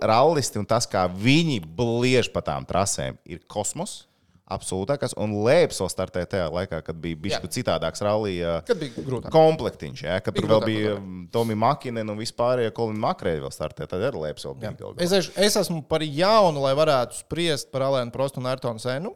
[0.06, 4.06] Rallisti un tas, kā viņi bliež pa tām trasēm, ir kosmos.
[4.48, 5.12] Absolūtākais.
[5.20, 7.50] Un Lēps vēl startēja tajā laikā, kad bija bijis Jā.
[7.52, 9.32] citādāks rallija Kad bija grūtāk?
[9.34, 10.04] komplektiņš.
[10.06, 11.28] Ja, kad Bija tur vēl grūtāk bija.
[11.36, 13.90] Tomija Makinen un vispārējie Kolina Makrēļi vēl startēja.
[13.92, 14.72] Tad arī Lēps vēl bija.
[14.72, 14.78] Jā.
[14.86, 14.96] galā.
[15.04, 19.12] Es, es, es esmu par jaunu, lai varētu spriest par Alēnu Prostu un Airtonu Senu.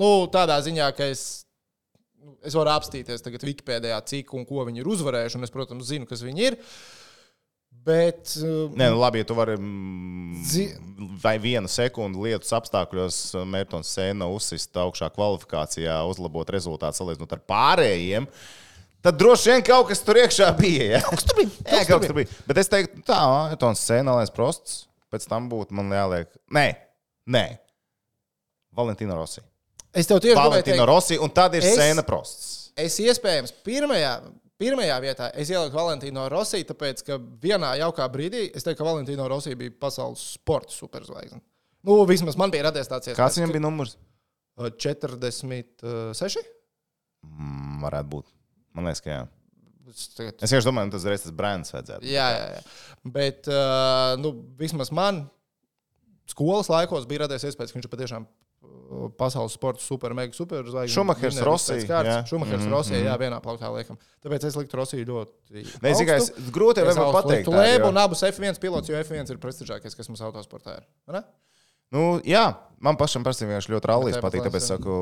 [0.00, 1.44] Nu, tādā ziņā, ka es,
[2.24, 5.38] nu, es varu apstīties tagad Wikipēdijā, cik un ko viņi ir uzvarējuši.
[5.38, 6.56] Un es, protams, zinu, kas viņi ir.
[7.84, 8.30] Bet.
[8.40, 10.70] uh, Nē, nu labi, ja tu vari mm, Zi-
[11.20, 18.28] vai vienu sekundi lietus apstākļos Mērķis Sēna uzsist augšā kvalifikācijā, uzlabot rezultātu salīdzinot ar pārējiem.
[19.04, 20.86] Tad droši vien kaut kas tur iekšā bija.
[20.94, 21.00] Ja?
[21.04, 21.50] Kaut kas tur bija.
[21.76, 22.38] Jā, kaut kas tur bija.
[22.48, 23.20] Bet es teiktu, tā,
[23.60, 26.30] Mērķis Sēna, lai prosts, pēc tam būtu man jāliek.
[26.56, 26.66] Nē,
[27.36, 27.44] nē.
[28.74, 29.44] Valentīna Rossi.
[29.94, 32.72] Es tev tieši gribēju Valentīna teikt, Rossi, un tad ir Es- Sēna prosts.
[32.80, 34.14] es iespējams pirmajā.
[34.60, 39.26] Pirmajā vietā es ieliku Valentīno Rosiju, tāpēc, ka vienā jaukā brīdī es teiktu, ka Valentīno
[39.30, 41.40] Rosija bija pasaules sporta superzvaigzne.
[41.84, 43.18] Nu, vismaz man bija radies tāds iespējas.
[43.18, 43.96] Kāds viņam bija numurs?
[44.54, 46.44] Uh, 46.
[47.26, 48.30] Mm, varētu būt.
[48.78, 49.22] Man liekas, ka jā.
[49.90, 52.06] Es tagad- Es vienkārši domāju, ka tas reiz tas brands vajadzētu.
[52.08, 52.62] Jā, jā, jā.
[53.18, 55.24] Bet uh, nu, vismaz man
[56.30, 58.24] skolas laikos bija radies iespējas, ka viņš patiešām
[59.18, 60.94] pasaules sporta super, mega super zvaigznes.
[60.94, 62.18] Schumachers, Rossi, jā.
[62.28, 63.06] Šumahers, Mhm, Rossi, mhm.
[63.08, 63.98] jā, vienā plauktā liekam.
[64.24, 65.64] Tāpēc es liktu Rossi ļoti.
[65.82, 67.48] Nē, es grūti var pateikt.
[67.48, 70.86] Lēbu un abus F1 pilotus, jo F1 ir prestižākais, kas mums autosportā ir.
[71.12, 71.24] Ne?
[71.94, 72.42] Nu, jā,
[72.82, 74.42] man pašam personīgi ļoti rallijas Bet patīk.
[74.48, 74.94] Tāpēc es saku,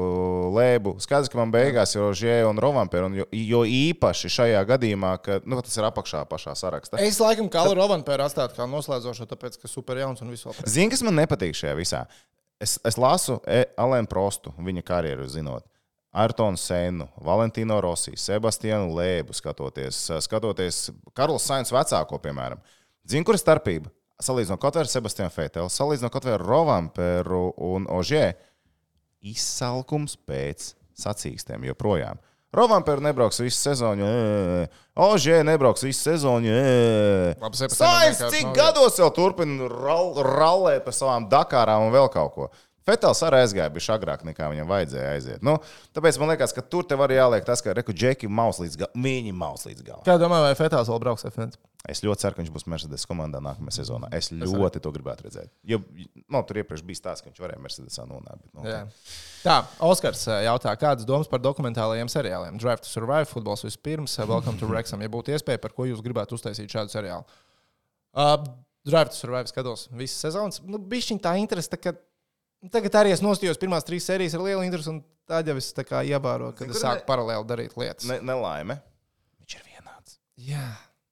[0.53, 0.97] lēbu.
[1.01, 2.11] Skaidrs, ka man beigās jau
[2.51, 7.01] un Rovampēra, un jo, jo īpaši šajā gadījumā, ka nu, tas ir apakšā pašā sarakstā.
[7.01, 10.69] Es laikam Kalu Rovanpēru atstātu kā noslēdzošo, tāpēc, ka super jauns un visu vēl.
[10.69, 12.05] Zini, kas man nepatīk šajā visā?
[12.63, 15.67] Es, es lasu e, Alēnu Prostu, viņa karjeru zinot.
[16.13, 22.61] Ayrtonu Senu, Valentino Rossi, Sebastianu Lēbu skatoties, skatoties Karls Sainz vecāko, piemēram.
[23.09, 23.91] Zini, kur ir starpība?
[24.23, 28.27] Salīdzinot kaut vai ar Sebastianu Fētelu, salīdzinot kaut vai ar Rovamperu un Ožē,
[29.25, 32.21] izsalkums pēc sacīkstiem joprojām.
[32.53, 34.05] Rovamperu nebrauks visu sezonu,
[34.93, 36.53] Ožē nebrauks visu sezonu.
[37.73, 42.51] Sainz cik gados jau turpina rall, rallēt pa savām Dakārām un vēl kaut ko.
[42.87, 45.43] Fetāls arī aizgāja, bija agrāk nekā viņam vajadzēja aiziet.
[45.47, 45.59] Nu,
[45.95, 49.05] tāpēc man liekas, ka tur tev arī jāliek tas, ka reku džeki maus līdz galam.
[49.05, 50.07] Viņi maus līdz galam.
[50.07, 51.55] Kā domā, vai Fetāls vēl brauks F1?
[51.91, 54.07] Es ļoti ceru, ka viņš būs Mercedes komandā nākamajā sezonā.
[54.15, 55.51] Es ļoti to gribētu redzēt.
[55.67, 58.45] Jo nu, tur iepriekš bija stāsts, ka viņš varēja Mercedesā nonākt.
[58.55, 58.85] Nu, Jā.
[59.43, 62.61] Tā, Oskars eh, jautā, kādas domas par dokumentālajiem seriāliem?
[62.63, 65.03] Drive to Survive, futbols vispirms, eh, Welcome to Wrexham.
[65.03, 67.27] Ja būtu iespēja, par ko jūs gribētu uztaisīt šādu seriālu?
[68.15, 68.39] Uh,
[68.87, 70.63] Drive to Survive skatos visas sezonas.
[70.63, 71.97] Nu, Bišķiņ tā interese, ka
[72.71, 75.83] tagad arī es nostājos pirmās trīs sērijas ar lielu interesi, un tad jau es tā
[75.89, 78.07] kā ievēroju, kad Zini, es sāku ne- paralēli darīt lietas.
[78.07, 78.79] Ne, nelaime.
[79.43, 80.19] Viņš ir vienāds.
[80.37, 80.69] Jā.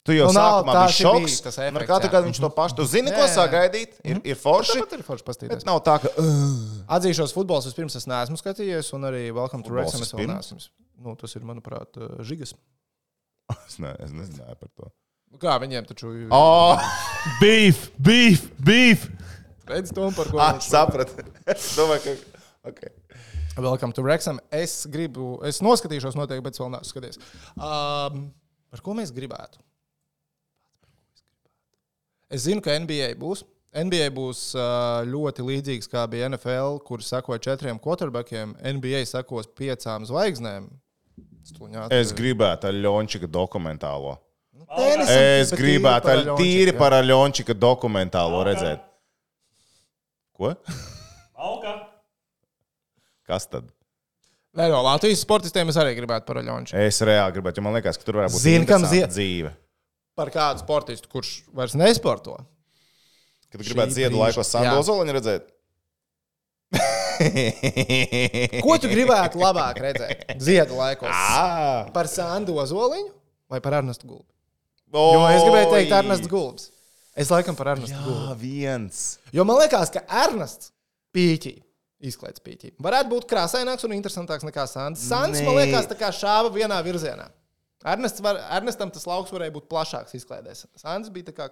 [0.06, 1.34] Tu jau Nu, sākumā biji šoks.
[1.44, 2.76] tas efekts, Katru gadu viņš to pašu.
[2.78, 3.34] Tu zini, ko Jā, jā.
[3.36, 3.98] sāk gaidīt?
[4.02, 4.78] Ir, ir forši.
[4.80, 5.66] Tāpat ir forši Bet paskatīties.
[5.68, 6.08] nav tā, ka.
[6.16, 10.30] Uh, Atzīšos, futbols vispirms es neesmu skatījies, un arī Welcome to Futbols Wrexham es vēl
[10.32, 10.70] neesmu.
[11.04, 12.54] Nu, tas ir, manuprāt, uh, žigas.
[13.68, 14.88] es, ne, es nezināju par to.
[15.30, 16.28] Nu, Kā viņiem taču ir?
[16.32, 16.80] Oh,
[17.42, 19.04] Beef, beef, beef!
[19.70, 21.22] Redz to, par ko ah, sapratu.
[21.52, 22.40] Es domāju, ka.
[22.70, 22.90] Okay.
[23.56, 24.40] Welcome to Wrexham.
[24.50, 27.20] Es gribu, es noskatīšos noteikti, bet es vēl neesmu skatījies.
[27.54, 28.24] Um,
[28.72, 29.62] par ko mēs gribētu?
[32.30, 33.44] Es zinu, ka NBA būs.
[33.70, 38.56] NBA būs uh, ļoti līdzīgs kā bija NFL, kur sekoja četriem quarterbackiem.
[38.74, 40.66] NBA sekos piecām zvaigznēm.
[41.46, 44.18] Stuņāt, Es gribētu ar Ļončika dokumentālo.
[44.70, 48.89] Tenisam, Es gribētu tīri par Ļončika dokumentālo redzēt.
[50.40, 50.54] Ko?
[51.36, 51.74] Auga!
[53.28, 53.66] Kas tad?
[54.56, 56.74] Nē, no Latvijas sportistiem es arī gribētu par Aļonču.
[56.80, 59.52] Es reāli gribētu, jo man liekas, ka tur varētu būt Zini, kam interesanta zie- dzīve.
[60.18, 62.34] Par kādu sportistu, kurš vairs nesporto.
[63.52, 64.80] Kad gribētu ziedu brīža- laikos Sandu.
[64.88, 65.44] Zoliņu redzēt.
[68.64, 70.24] Ko tu gribētu labāk redzēt?
[70.42, 71.12] Ziedu laikos.
[71.12, 71.86] Ah!
[71.94, 73.10] Par Sandu Ozoliņu
[73.50, 74.26] vai par Ernestu Gulbu?
[74.94, 76.70] Jo es gribēju teikt, Ernests Gulbs.
[77.20, 77.96] Es laikam par Ernestu.
[77.96, 79.00] Jā, viens.
[79.34, 80.72] Jo man liekas, ka Ernests
[81.14, 81.58] pīķī.
[82.10, 82.70] Izklaides pīķī.
[82.80, 84.64] Varētu būt krāsaināks un interesantāks nekā.
[84.70, 85.56] Sandrs man Nē.
[85.58, 87.26] liekas, tā kā šāva vienā virzienā.
[87.92, 90.64] Ernests var, Ernestam tas lauks varēja būt plašāks izklaidēs.
[90.80, 91.50] Sandrs bija tā kā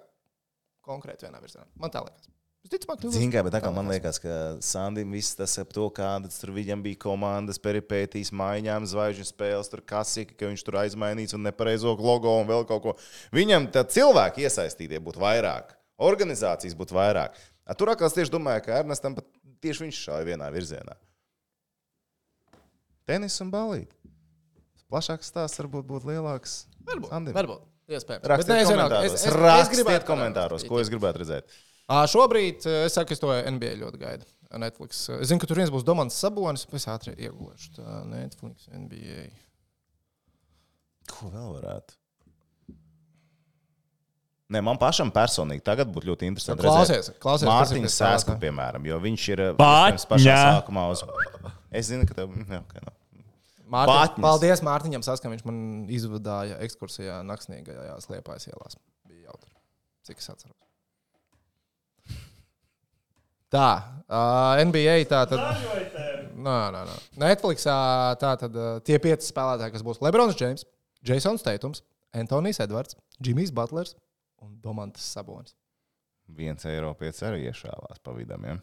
[0.88, 1.66] konkrēti vienā virzienā.
[1.76, 2.30] Man tā liekas.
[2.66, 4.32] Visticamāk, kā, bet tā kā man liekas, ka
[4.64, 9.80] Sandim viss tas ap to, kādas tur viņam bija komandas, peripētīs, maiņām, zvaigžņu spēles, tur
[9.86, 12.94] kasika, ka viņš tur aizmainīts un nepareizo logo un vēl kaut ko.
[13.32, 15.70] Viņam tā cilvēki iesaistītie būtu vairāk,
[16.10, 17.38] organizācijas būtu vairāk.
[17.68, 19.24] A, Tur atkal es tieši domāju, ka Ernestam pat
[19.62, 20.98] tieši viņš šāva vienā virzienā.
[23.08, 23.94] Tenis un balīt.
[24.92, 26.62] Plašāks stāsts varbūt būtu lielāks.
[26.88, 27.10] Varbūt.
[27.12, 27.34] Sandim.
[27.36, 27.64] varbūt.
[27.88, 28.20] Iespējams.
[28.24, 29.04] Bet Rakstiet nē, es komentāros.
[29.04, 31.56] es- es- es Rakstiet gribētu komentāros, ko es gribētu redzēt.
[31.88, 34.28] Šobrīd eh, es saku, es to NBA ļoti gaidu.
[34.56, 35.02] Netflix.
[35.18, 36.64] Es zinu, ka tur viens būs Domants Sabonis.
[36.72, 37.74] Es ātri iegūšu.
[37.76, 39.28] Tā Netflix, NBA.
[41.12, 41.96] Ko vēl varētu?
[44.48, 46.64] Nē, man pašam personīgi tagad būtu ļoti interesanti.
[46.64, 49.98] Klausies, klausies, kas ir Mārtiņš Sēsku, piemēram, jo viņš ir Bāķņa.
[49.98, 51.02] iespējams, pašā sākumā uz.
[51.68, 52.32] Es zinu, ka tev.
[52.48, 52.94] Jā, okay, no.
[53.68, 54.22] Mārtiņ, Bātņas.
[54.24, 55.34] paldies Mārtiņam, Saskam.
[55.36, 55.58] Viņš man
[55.92, 58.80] izvadīja ekskursijā Naksnīgajā Liepājas ielās.
[59.04, 59.52] Bija jautri.
[60.08, 60.67] Cik es atceros.
[63.48, 63.68] Tā,
[64.04, 65.40] uh, NBA tā tad.
[66.38, 66.96] Nē, nē, nē.
[67.22, 67.76] Netflixā
[68.20, 70.66] tā tad uh, tie pieci spēlētāji, kas būs Lebrons Džeims,
[71.08, 71.80] Jasons Teitums,
[72.16, 73.94] Antonijs Edvards, Džimijs Butlers
[74.44, 75.56] un Domantas Sabonis.
[76.28, 78.44] Viens Eiropietis arī iešāvās pa vidam.
[78.44, 78.58] Ja?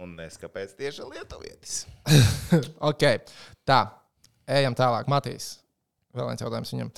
[0.00, 1.82] Un es kāpēc tieši Lietuvietis?
[2.88, 3.04] Ok,
[3.68, 3.82] tā.
[4.48, 5.06] Ejam tālāk.
[5.08, 5.58] Matīs.
[6.16, 6.90] Vēl viens jautājums viņam.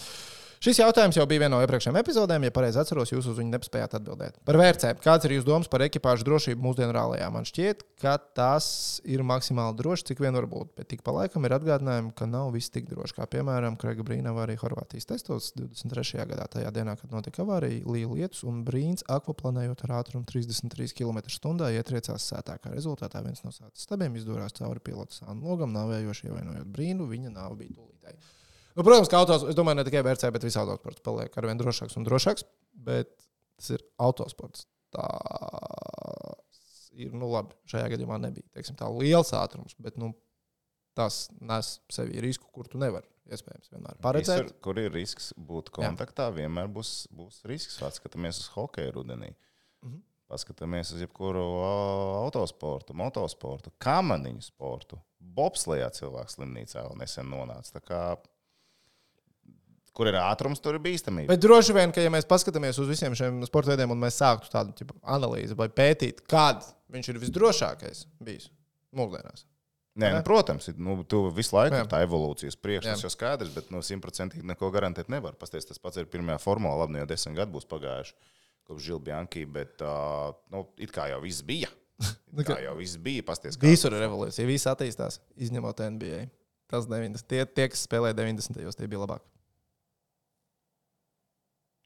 [0.65, 3.99] Šis jautājums jau bija vienā no iepriekšējām epizodēm, ja pareizi atceros, jūs uz viņu nespējāt
[3.99, 4.39] atbildēt.
[4.49, 4.97] Par vērtēm.
[5.05, 7.27] Kāds ir jūsu domas par ekipāžu drošību mūsdienu rallijā?
[7.35, 8.69] Man šķiet, ka tas
[9.05, 10.71] ir maksimāli droši, cik vien var būt.
[10.79, 13.13] Bet tik pa laikam ir atgādinājumi, ka nav viss tik droši.
[13.19, 16.25] Kā piemēram, Krega Brīna avārija Horvātijas testos 23.
[16.31, 21.69] gadā, tajā dienā, kad notika avārija, līja lietus un Brīns akvaplanējot ar ātrumu 33 km/h
[21.77, 22.57] ietriecās sētā.
[22.57, 27.11] Kā rezultātā viens no sētas stabiem izdūrās cauri pilota sānu logam, nāvējoši ievainojot Brīnu.
[27.13, 28.44] Viņa nāve bija tūlītēji.
[28.75, 31.61] Nu, protams, ka autos, es domāju, ne tikai VRC, bet visā autosports paliek ar vien
[31.61, 32.47] drošāks un drošāks.
[32.87, 33.13] Bet
[33.55, 34.67] tas ir autosports.
[34.95, 35.07] Tā
[36.95, 40.13] ir, nu, labi, šajā gadījumā nebija teiksim, tā liels ātrums, bet nu,
[40.99, 44.43] tas nes sevi risku, kur tu nevari iespējams vienmēr paredzēt.
[44.49, 46.37] Visur, kur ir risks būt kontaktā, Jā.
[46.43, 47.79] vienmēr būs, būs risks.
[47.83, 49.33] Paskatāmies uz hokeju rudenī.
[49.87, 50.03] Mhm.
[50.31, 51.43] Paskatāmies uz jebkuru
[52.25, 54.99] autosportu, motosportu, kamaniņu sportu.
[55.35, 57.83] Bobslijā cilvēks slimnīcā vēl nesen nonāca.
[59.95, 61.31] Kur ir ātrums, tur ir bīstamība.
[61.31, 64.51] Bet droši vien, ka ja mēs paskatāmies uz visiem šiem sporta veidiem un mēs sāktu
[64.51, 68.49] tādu tipu, analīzi vai pētīt, kad viņš ir visdrošākais bijis
[68.95, 69.47] mūsdienās.
[69.95, 70.23] Nē, nu, Ne?
[70.27, 71.85] protams, ir, nu, tu visu laiku Jā.
[71.87, 75.37] tā evolūcijas priekšā, jau skaidrs, bet nu, simtprocentīgi neko garantēt nevar.
[75.39, 78.17] Pastāstiet, tas pats ir pirmā formula, labi, nu jau desmit gadi būs pagājuši
[78.67, 81.71] kopš Žilbjanki, bet uh, nu, it kā jau viss bija.
[82.49, 83.23] Tā jau viss bija.
[83.23, 83.55] Pasties.
[83.63, 86.25] Visur ir revolūcija, viss attīstās, izņemot NBA.
[86.73, 87.29] Tas 90.
[87.31, 88.59] Tie, tie kas spēlēja 90.
[88.65, 89.29] gados, tie bija labāki.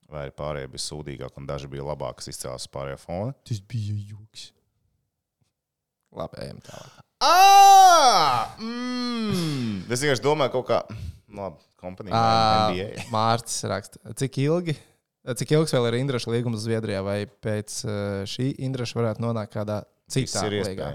[0.09, 3.35] Vai arī pārējie bija sūdīgāki, un daži bija labāki, kas izcēlās pārējā fona.
[3.49, 4.47] Tas bija joks.
[6.17, 7.03] Labi, ejam tālāk.
[7.21, 8.55] Ah!
[8.63, 9.83] Mm!
[9.91, 10.79] Es vienkārši domāju, kaut kā.
[11.29, 12.23] nu, Labi, kompanija
[12.73, 13.09] NBA.
[13.13, 14.79] Mārcis raksta, cik ilgi,
[15.37, 17.95] cik ilgs vēl ir Indraša līgums Zviedrijā, vai pēc uh,
[18.29, 20.95] šī Indraša varētu nonākt kādā citā līgā?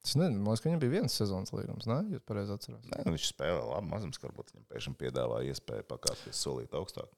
[0.00, 2.00] Es nezinu, man liekas, ka viņam bija viens sezonas līgums, ne?
[2.16, 2.88] Jūs pareizi atceraties.
[2.88, 3.90] Nē, nu, viņš spēlē labi.
[3.92, 7.10] Mazums, varbūt viņam pēkšņi piedāvā iespēju pakāpties solīt augstāk.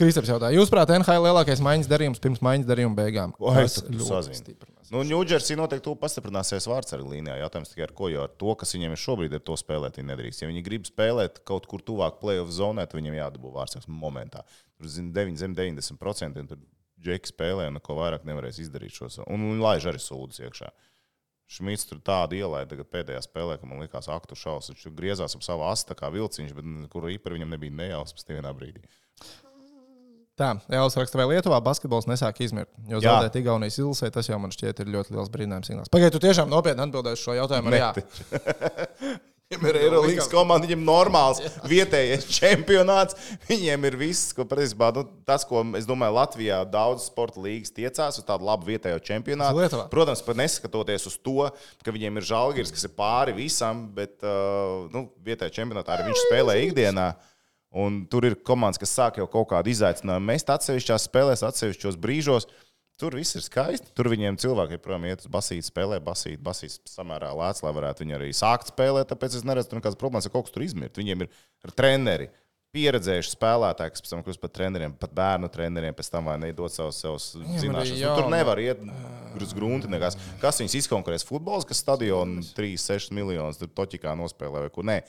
[0.00, 3.34] Kristaps jautā, jūs prāt, NHL lielākais maiņas darījums pirms maiņas darījuma beigām?
[3.36, 4.90] Tu- tu ļoti stiprinās?
[4.92, 7.36] Nu, Ņūdžersī noteikti to pastiprināsies vārds arī līnijā.
[7.42, 10.08] Jautājums tikai ar ko, jo ar to, kas viņiem ir šobrīd, ar to spēlēt, viņi
[10.10, 10.42] nedrīkst.
[10.42, 14.44] Ja viņi grib spēlēt kaut kur tuvāk playoff zonē, tad viņiem jādabū vārds momentā.
[14.80, 16.58] Tur zin, 9, zem 90% un tur
[17.02, 19.20] džeki spēlē un neko vairāk nevarēs izdarīt šos.
[19.26, 20.70] Un viņi laiž arī sūdzes iekšā.
[21.52, 24.78] Šmits tur tādu ielaida tagad pēdējā spēlē, ka man liekas, aktu šausmas.
[24.86, 28.84] Viņš griezās ap savu astu, kā vilciņš, bet kur īpaši viņam nebija nejausmas nevienā brīdī.
[30.40, 32.70] Tā, Jālis raksta, vai Lietuvā basketbols nesāk izmirt.
[32.88, 33.18] Jo Jā.
[33.18, 35.68] zaudēt Igaunijas izlasē, tas jau man šķiet ir ļoti liels brīnājums.
[35.68, 35.92] signāls.
[35.92, 37.68] Pagaidiet, tu tiešām nopietni atbildēsi šo jautājumu.
[37.68, 37.92] ar Jā,
[39.52, 43.16] Viņam ir Eirolandes komanda, viņam ir normāls vietējais čempionāts.
[43.50, 48.16] Viņiem ir viss, ko patiesībā nu, tas, ko es domāju, Latvijā daudz sporta līgas tiecās
[48.16, 49.60] uz tādu labu vietējo čempionātu.
[49.60, 49.84] Lietuvā.
[49.92, 51.50] Protams, pat neskatoties uz to,
[51.84, 56.24] ka viņiem ir žēlgājs, kas ir pāri visam, bet uh, nu, vietējā čempionātā arī viņš
[56.30, 57.10] spēlē ikdienā.
[57.72, 60.28] Un tur ir komandas, kas sāk jau kaut kādu izaicinājumu.
[60.28, 62.46] Mēs atsevišķās spēlēs, atsevišķos brīžos.
[63.00, 63.88] Tur viss ir skaisti.
[63.96, 68.18] Tur viņiem cilvēki, protams, iet uz basīti, spēlē basīti, basīti samērā lēts, lai varētu viņi
[68.18, 69.08] arī sākt spēlēt.
[69.10, 71.00] Tāpēc es neredzu tur nekādas problēmas, ja kaut kas tur izmirt.
[71.00, 72.28] Viņiem ir treneri.
[72.72, 76.72] Pieredzējuši spēlētāji, kas pēc tam kļūst par treneriem, pat bērnu treneriem, pēc tam vai nedod
[76.72, 77.26] savus, savus
[77.60, 77.98] zināšanas.
[78.00, 78.80] Nu, tur nevar iet
[79.36, 79.90] uz grunti.
[79.92, 80.16] Nekas.
[80.40, 81.26] Kas viņus izkonkurēs?
[81.28, 84.88] Futbols, kas stadionu 3-6 miljonus tur toķikā nospēlē vai kur?
[84.88, 85.02] Nē,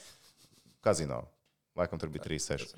[0.84, 1.22] kazino.
[1.80, 2.76] Laikam tur bija 3-6.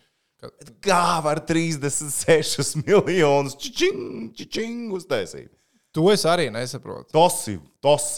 [0.84, 5.52] Kā var 36 miljonus čičing uztaisīt?
[5.96, 7.08] To es arī nesaprotu.
[7.16, 7.62] Tas ir,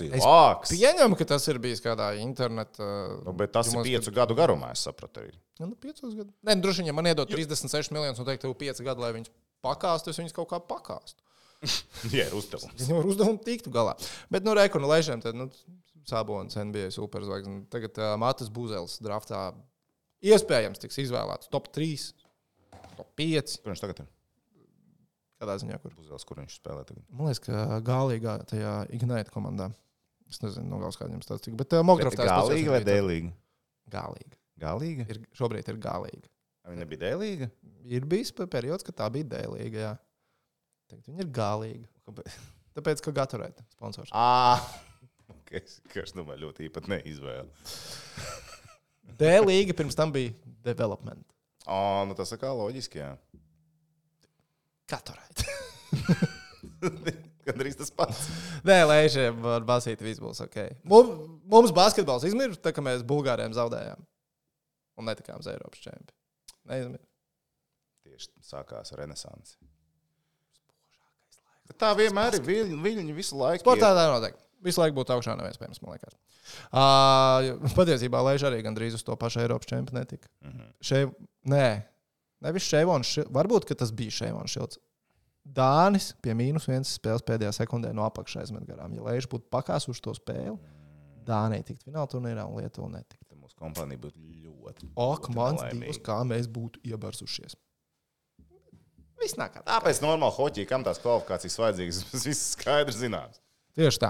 [0.08, 0.72] ir vāks.
[0.74, 2.88] Pieņemu, ka tas ir bijis kādā internetā.
[3.22, 5.22] Nu, bet tas ir piecu gadu garumā, es sapratu.
[5.22, 5.36] Arī.
[5.62, 6.34] Nu, nu, piecus gadus.
[6.41, 9.12] Nē, nu, droši vien, ja man iedod 36 miljonus un teikt, tev 5 gadi, lai
[9.20, 9.34] viņus
[9.66, 11.22] pakāstu, es viņus kaut kā pakāstu.
[12.18, 12.82] Jā, ir uzdevums.
[12.82, 13.94] Viņu ar uzdevumu tiktu galā.
[14.34, 15.52] Bet, nu, reku, nu, ležam, tad, nu,
[16.08, 17.66] Sabonis, NBA superzvaigznes.
[17.74, 19.52] Tagad uh, Matas Buzels draftā
[20.26, 22.07] iespējams tiks izvēlēts top 3,
[22.98, 23.57] top 5.
[23.64, 24.14] Kur viņš tagad ir?
[25.38, 25.94] Kādā ziņā, kur?
[25.94, 27.03] Buzels, kur viņš spēlē tagad?
[27.14, 29.69] Man liekas, ka gālīgā tajā Ignite komandā.
[30.27, 31.56] Es nezinu, no galas kādiem tas tika.
[31.60, 33.30] Bet uh, Mokdraftā Galīga vai dēlīga?
[33.94, 34.34] Gālīga.
[34.60, 35.06] Galīga?
[35.14, 36.26] Ir, šobrīd ir gālīga.
[36.68, 37.48] Viņa nebija dēlīga?
[37.88, 39.85] Ir bijis periods, kad tā bija dēlīga.
[39.85, 39.94] Jā.
[40.91, 41.88] Tagad viņa ir gālīga.
[42.10, 42.41] Kāpēc?
[42.77, 44.11] Tāpēc, ka Gatorēta sponsors.
[44.14, 44.61] Ah,
[45.38, 45.64] okay.
[45.64, 46.91] es domāju, ļoti īpat
[49.18, 49.20] neizvēle.
[49.22, 50.34] Dēlīga pirms tam bija
[50.68, 51.26] development.
[51.68, 53.14] Oh, nu tas ir kā loģiski, jā.
[54.88, 55.48] Gatorēta.
[57.48, 58.26] Gan arī tas pats.
[58.68, 60.58] Nē, lēšiem ar basīti viss būs ok.
[60.88, 61.12] Mums,
[61.48, 64.04] mums basketbols izmirst, tā kā mēs Bulgāriem zaudējām.
[64.98, 66.16] Un netikām uz Eiropas čempionu.
[66.68, 67.08] Neizmirst.
[68.08, 69.56] Tieši sākās renesanse.
[71.68, 73.64] Bet tā vienmēr ir viļņi, viļņi visu laiku.
[73.64, 74.36] Sportā tā notiek.
[74.64, 76.16] Visu laiku būtu augšā, neiespējams, man liekas.
[76.72, 80.30] Uh, patiesībā Lēša arī gandrīz uz to pašu Eiropas čempionu netika.
[80.41, 80.74] Mm -hmm.
[80.82, 81.10] Šeit,
[81.45, 81.82] nē,
[82.41, 83.18] nevis Šeivons.
[83.34, 84.80] Varbūt, tas bija Šeivons Šilds.
[85.48, 88.94] Dānis pie mīnus vienas spēles pēdējā sekundē no apakšas aizmet garām.
[88.95, 90.57] Ja Lēša būtu pakāsuši to spēli,
[91.28, 93.36] Dānija tiktu fināla turnīrā un Lietuva netiktu.
[93.36, 94.90] Mūsu kompānija būtu ļoti.
[94.95, 97.56] Ak, mans dievs, kā mēs būtu iebarzušies.
[99.18, 103.41] Viss nāk kā Tāpēc normāli hoķī, kam tās kvalifikācijas vajadzīgas, tas viss skaidrs zināms.
[103.78, 104.10] Tieši tā.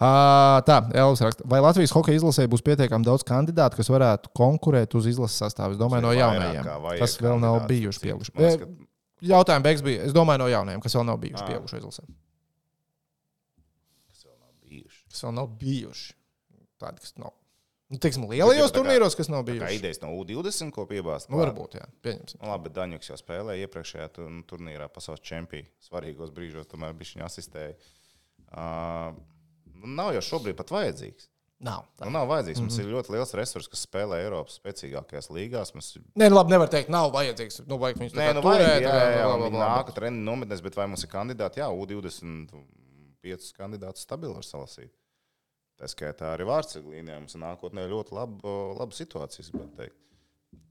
[0.00, 1.44] Uh, tā, Elvis raksta.
[1.48, 5.76] Vai Latvijas hokeja izlasē būs pietiekami daudz kandidātu, kas varētu konkurēt uz izlases sastāvu?
[5.76, 6.64] Es domāju, no jaunajiem,
[7.02, 8.32] kas vēl nav bijuši pieauguši.
[8.32, 8.70] ka-
[9.22, 10.02] Jautājums beigas bija.
[10.08, 12.02] Es domāju, no jaunajiem, kas vēl nav bijuši pieauguši izlasē.
[14.08, 15.04] Tas vēl nav bijuši.
[15.12, 16.12] Kas vēl nav bijuši.
[16.82, 17.32] Tādi, kas nav.
[17.92, 19.76] Nu, teiksim, lielajos tā turnīros, kas nav bijuši.
[19.76, 21.28] idejas no U20, ko piebāzt?
[21.28, 21.84] Nu, varbūt, jā.
[22.02, 22.40] Pieņemsim.
[22.40, 25.68] Nu, labi, bet Daņuks jau spēlēja iepriekšējā tu- turnīrā pasaules čempionā.
[25.84, 27.74] Svarīgos brīžos tomēr bija viņa asistēja.
[28.52, 29.14] Uh,
[29.88, 31.28] nav jau šobrīd pat vajadzīgs.
[31.62, 31.84] Nav.
[31.96, 32.08] Tā.
[32.08, 32.58] Nu, nav vajadzīgs.
[32.60, 32.88] Mums Mhm.
[32.88, 35.70] ir ļoti liels resurs, kas spēlē Eiropas spēcīgākajās līgās.
[35.76, 35.92] Mums...
[36.18, 37.60] Nē, nu, labi, nevar teikt, nav vajadzīgs.
[37.70, 38.82] Nu, vajag viņus Nē, nu, kā vajag, turēt.
[38.82, 41.62] jā, jā, jā, un bla, viņi bla, nāk treniņu nometnēs, bet vai mums ir kandidāti?
[41.62, 44.90] Jā, U25 kandidātus stabili var salasīt.
[45.78, 49.46] Tā skaitā arī vārdsarglīnijā mums ir nākotnē ļoti laba, laba situācija.
[49.50, 49.96] gribētu teikt.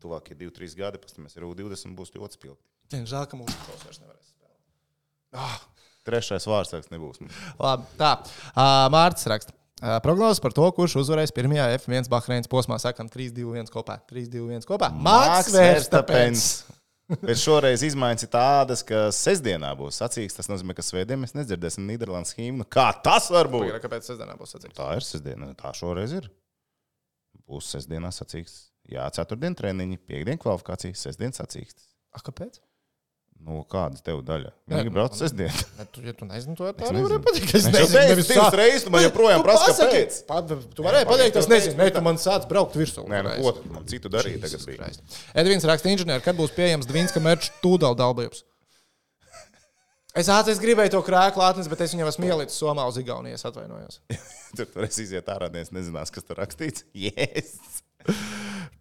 [0.02, 2.64] Tuvākie divi, trīs gadi, pēc tam mēs ar U20 būs ļoti spilgti.
[2.94, 4.60] Nē, Žēl, ka mūsu klausās vairs nevarēs spēlēt.
[5.34, 5.60] Ah,
[6.08, 7.22] trešais vārds nebūs.
[7.62, 8.18] Labi, tā.
[8.52, 9.56] Uh, Mārcis raksta.
[9.82, 13.98] Prognozes par to, kurš uzvarēs pirmajā F1 Bahreinas posmā, sakām, 3-2-1 kopā.
[14.12, 14.92] 3-2-1 kopā.
[14.94, 16.46] Maks Verstapens.
[17.12, 20.38] Bet šoreiz izmaiņas ir tādas, ka sestdienā būs sacīks.
[20.38, 22.68] Tas nozīmē, ka svētdien mēs nedzirdēsim Nīderlandes himnu.
[22.72, 23.66] Kā tas var būt?
[23.66, 24.78] Pagaidām, kāpēc sestdienā būs sacīts?
[24.78, 25.50] Tā ir sestdiena.
[25.60, 26.30] Tā šoreiz ir.
[27.50, 28.70] Būs sestdienā sacīks.
[28.92, 31.90] Jā, ceturtdien treniņi, piekdien kvalifikācija, sestdien sacīks.
[32.16, 32.62] A, kāpēc?
[33.42, 34.52] Nu, kāda tev daļa?
[34.70, 35.56] Nē, Viņi brauc man- sestdien.
[35.96, 37.08] Tu, ja tu nezini, to tā Es nezinu.
[37.08, 37.54] varēja pateikt.
[37.56, 40.20] Viņš jau teica divas reizes, tu man joprojām prasa, kāpēc.
[40.30, 43.08] Pat, tu varēji pateikt, es nezinu, ne, tu man sāc braukt virsū.
[43.10, 44.68] Nē, nu, ko tu man citu darīji tagad?
[44.70, 44.92] Bija.
[45.42, 48.46] Edvins raksta inženieri, kad būs pieejams Dvīnska mērķa tūdaļ dalībums.
[50.22, 54.02] Es ātri gribēju to krēklu atnest, bet es viņam esmu ielicis somā uz Igaunijas, atvainojos.
[54.60, 56.84] Tur varēs iziet ārā, nezinās, kas tur rakstīts.
[57.10, 57.56] Yes!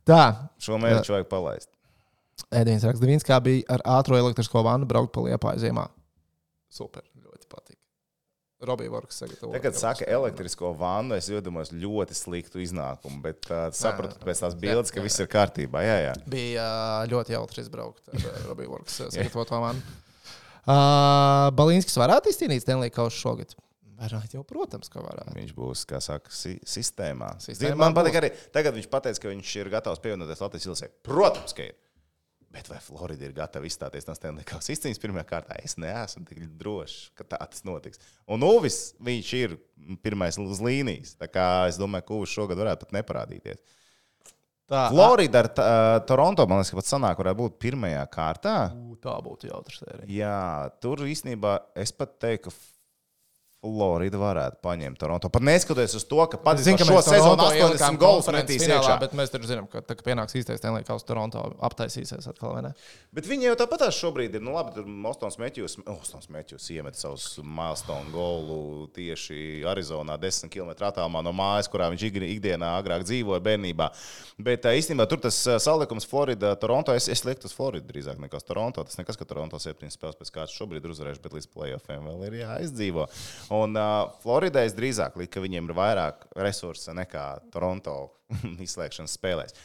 [0.09, 1.69] Tā, Šo mērķu vajag palaist.
[2.49, 5.87] Edvins raksta, Dvīnskā bija ar ātrā elektrisko vannu braukt pa liepāju ziemā.
[6.71, 7.77] Super, ļoti patīk.
[8.67, 9.55] Robija Vorks sagatavo.
[9.55, 14.93] Tagad saka elektrisko vannu, es iedomājos ļoti sliktu iznākumu, bet uh, sapratu pēc tās bildes,
[14.93, 15.81] ka viss ir kārtībā.
[15.87, 16.13] Jā, jā.
[16.29, 19.97] Bija ā, ļoti jautri izbraukt ar ā, Robiju Vorks sagatavoto vannu.
[20.61, 23.57] Uh, Balīnskis varētu izcīnīt Stanley Kausu šogad.
[24.01, 25.35] Varētu jau, protams, ka varētu.
[25.37, 27.35] Viņš būs, kā saka, si sistēmā.
[27.41, 30.89] Sistēmā Zini, man patīk arī, tagad viņš pateica, ka viņš ir gatavs pievienoties Latvijas ilgsē.
[31.05, 31.75] Protams, ka ir.
[32.51, 35.59] Bet vai Florida ir gatava izstāties no Stanley Kausa izcīņas pirmajā kārtā?
[35.63, 38.03] Es neesmu tik drošs, ka tā tas notiks.
[38.27, 39.55] Un Uvis, viņš ir
[40.03, 41.15] pirmais uz līnijas.
[41.21, 43.63] Tā kā es domāju, ka Uvis šogad varētu pat neparādīties.
[44.71, 48.57] Tā, Florida ar uh, Toronto, man liekas, ka pat sanāk, varētu būt pirmajā kārtā.
[49.03, 50.11] tā būtu jautra sērija.
[50.15, 50.43] Jā,
[50.83, 52.55] tur īstenībā es pat teiktu, ka
[53.61, 55.29] Florida varētu paņemt Toronto.
[55.29, 58.57] Pat neskatoties uz to, ka pat Zinu, ka šo sezonu Toronto 80 ielikām gols konferences
[58.57, 58.95] metīs iekšā.
[59.03, 62.63] Bet mēs taču zinām, ka tā, kad pienāks īstais Stanley Kausa Toronto aptaisīsies atkal, vai
[62.65, 62.71] ne?
[63.13, 64.45] Bet viņi jau tāpat šobrīd ir.
[64.47, 70.73] Nu, labi, tur Ostons Mēķis, Ostons Mēķis iemet savus milestone golu tieši Arizonā, 10 km
[70.89, 73.91] attālumā no mājas, kurā viņš ikdi- ikdienā agrāk dzīvoja bērnībā.
[74.41, 78.49] Bet īstenībā tur tas salikums Florida, Toronto, es, es lieku uz Floridu drīzāk nekā uz
[78.49, 78.87] Toronto.
[78.89, 82.27] Tas nekas, ka Toronto 7 spēles pēc kārtas šobrīd ir uzvarējuši, bet līdz playoffiem vēl
[82.31, 83.05] ir jāizdzīvo.
[83.51, 87.97] Un uh, Floridai es drīzāk lieku, ka viņiem ir vairāk resursu nekā Toronto
[88.67, 89.57] izslēgšanas spēlēs.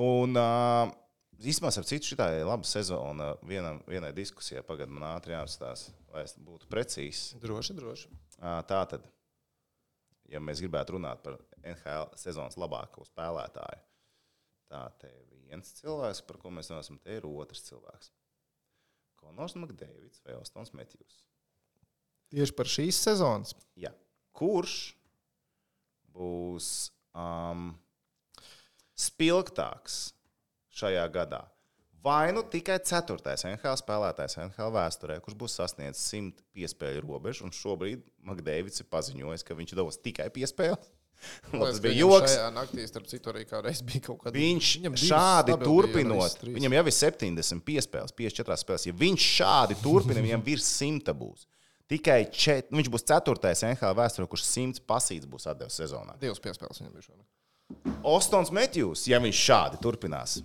[0.00, 0.88] Un uh,
[1.36, 3.34] īstenībā, ap citu, šī ir laba sezona.
[3.46, 7.34] Vienam, vienai diskusijai pagaidām man ātri jāapstāsta, lai es būtu precīzs.
[7.42, 8.12] Droši, droši.
[8.40, 9.04] Tā tad,
[10.32, 13.84] ja mēs gribētu runāt par NHL sezonas labāko spēlētāju,
[14.72, 18.14] tā te ir viens cilvēks, par ko mēs runāsim, te ir otrs cilvēks.
[19.20, 21.20] Konors Makdēvids vai Ostons Metjus.
[22.30, 23.54] Tieši par šīs sezonas.
[23.78, 23.90] Jā.
[24.36, 24.76] Kurš
[26.14, 27.72] būs um,
[28.98, 30.02] spilgtāks
[30.80, 31.44] šajā gadā?
[32.00, 37.52] Vai nu tikai ceturtais NHL spēlētājs NHL vēsturē, kurš būs sasniedzis simt piespēļu robežu, un
[37.52, 40.30] šobrīd Makdēvids ir paziņojis, ka viņš dos tikai.
[40.32, 40.78] Labi,
[41.66, 42.38] tas bija joks.
[42.38, 44.32] Jā, naktī, starp citu, arī kādreiz bija kaut kāda.
[44.38, 48.88] Viņš Viņam šādi turpinot, viņam jau ir 70 piespēles, 54 spēles.
[48.88, 51.44] Ja viņš šādi turpina, viņam virs 100 būs.
[51.90, 56.14] Tikai čet, viņš būs ceturtais NHL vēsturē, kurš 100 pasīts būs atdevis sezonā.
[56.22, 57.26] Divas piespēles viņam bija šodien.
[58.06, 60.36] Ostons Metjūs, ja viņš šādi turpinās,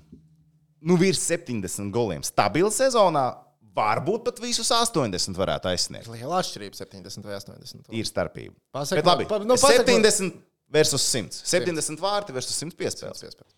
[0.86, 3.28] nu virs 70 goliem stabila sezonā,
[3.76, 6.10] varbūt pat visus 80 varētu aizsniegt.
[6.10, 7.90] Liela atšķirība 70 vai 80.
[7.94, 8.56] Ir starpība.
[8.74, 10.42] Pasaki Bet labi, pa- nu, pasaki man- 70
[10.72, 11.42] versus 100.
[11.46, 13.22] 70 vārti versus 100 piespēles.
[13.22, 13.54] piespēles.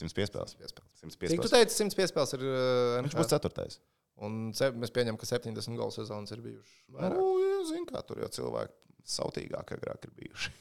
[0.00, 0.54] 100 piespēles.
[0.56, 0.90] piespēles.
[1.02, 1.50] 100 Cik tu piespēles.
[1.50, 2.40] teici, 100 piespēles ir.
[2.46, 3.78] Uh, Viņš būs ceturtais.
[4.20, 6.74] Un mēs pieņemam, ka 70 golu sezonas ir bijušas.
[6.92, 8.74] Nu, jā, zin, kā tur jau cilvēki
[9.14, 10.50] sautīgākie agrāk ir bijuši.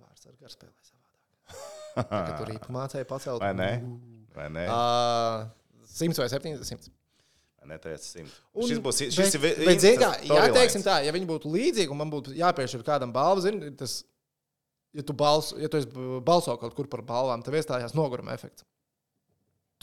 [0.00, 2.10] Vārds ar garspēlē savādāk.
[2.10, 3.42] Kad tur īpa mācēja pacelt.
[3.44, 3.68] Vai ne?
[4.34, 4.64] Vai ne?
[4.66, 5.46] Uh,
[5.94, 6.88] 100 vai 70.
[7.60, 8.34] Vai ne teica simt.
[8.52, 10.56] Un- Šis būs šis bet, ir bet, zini kā, ja storylines.
[10.58, 14.00] teiksim tā, ja viņi būtu līdzīgi un man būtu jāpiešķir kādam balvu, zini, tas,
[14.92, 15.78] ja tu, balso, ja tu
[16.26, 18.66] balso kaut kur par balvām, tev iestājās noguruma efekts.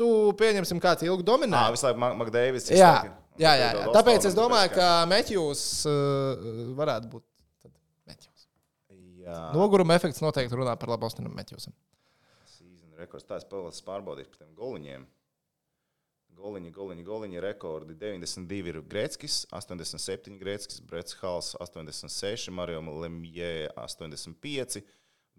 [0.01, 0.11] Tu
[0.41, 1.59] pieņemsim, kāds ilgi dominē.
[1.67, 2.71] Ā, visu laiku Mak- Makdēvis.
[2.73, 2.93] Jā,
[3.37, 3.83] jā, jā, jā.
[3.93, 6.47] Tāpēc es domāju, ka Metjūs uh,
[6.79, 7.25] varētu būt.
[9.21, 11.73] Jā, Noguruma efekts noteikti runā par labu Austinam Metjūsam.
[12.49, 13.27] season rekords.
[13.29, 15.03] Tā es pēlēs pārbaudīšu par tiem goliņiem.
[16.41, 17.93] Goliņi, goliņi, goliņi, rekordi.
[18.01, 24.81] 92 ir Greckis, 87 Greckis, Brets Hals 86, Mario Lemjē 85.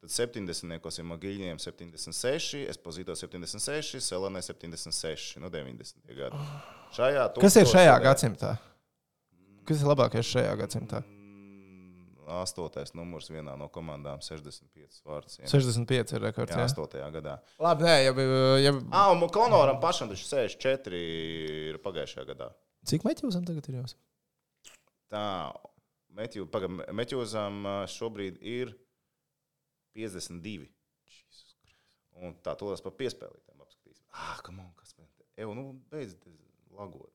[0.03, 0.99] Tad 70.
[0.99, 6.03] ir Magiļņiem 76, Espozīto 76, Selanē 76, no 90.
[6.19, 6.41] gada.
[6.97, 8.57] Šajā Kas ir šajā gadsimtā?
[9.69, 11.05] Kas ir labākais šajā gadsimtā?
[11.07, 15.39] Mm, Astotais numurs vienā no komandām, 65 vārds.
[15.47, 16.51] 65 ir rekords.
[16.51, 16.75] Jā, Jā.
[16.83, 17.07] 8.
[17.21, 17.39] gadā.
[17.63, 18.13] Labi, nē, ja,
[18.67, 20.99] ja Ah, un Konoram pašam taču 64
[21.71, 22.51] ir pagājušajā gadā.
[22.91, 24.03] Cik Meķusam tagad ir jāsaka?
[25.15, 25.27] Tā,
[26.91, 28.75] Metjūzam šobrīd ir
[29.97, 30.69] 52.
[31.09, 31.79] Jesus Christ.
[32.23, 34.05] Un tā tūlēs par piespēlītēm apskatīsim.
[34.13, 35.27] Ah, kam on, kas man te?
[35.41, 36.17] Evo, nu, beidz
[36.77, 37.13] lagot.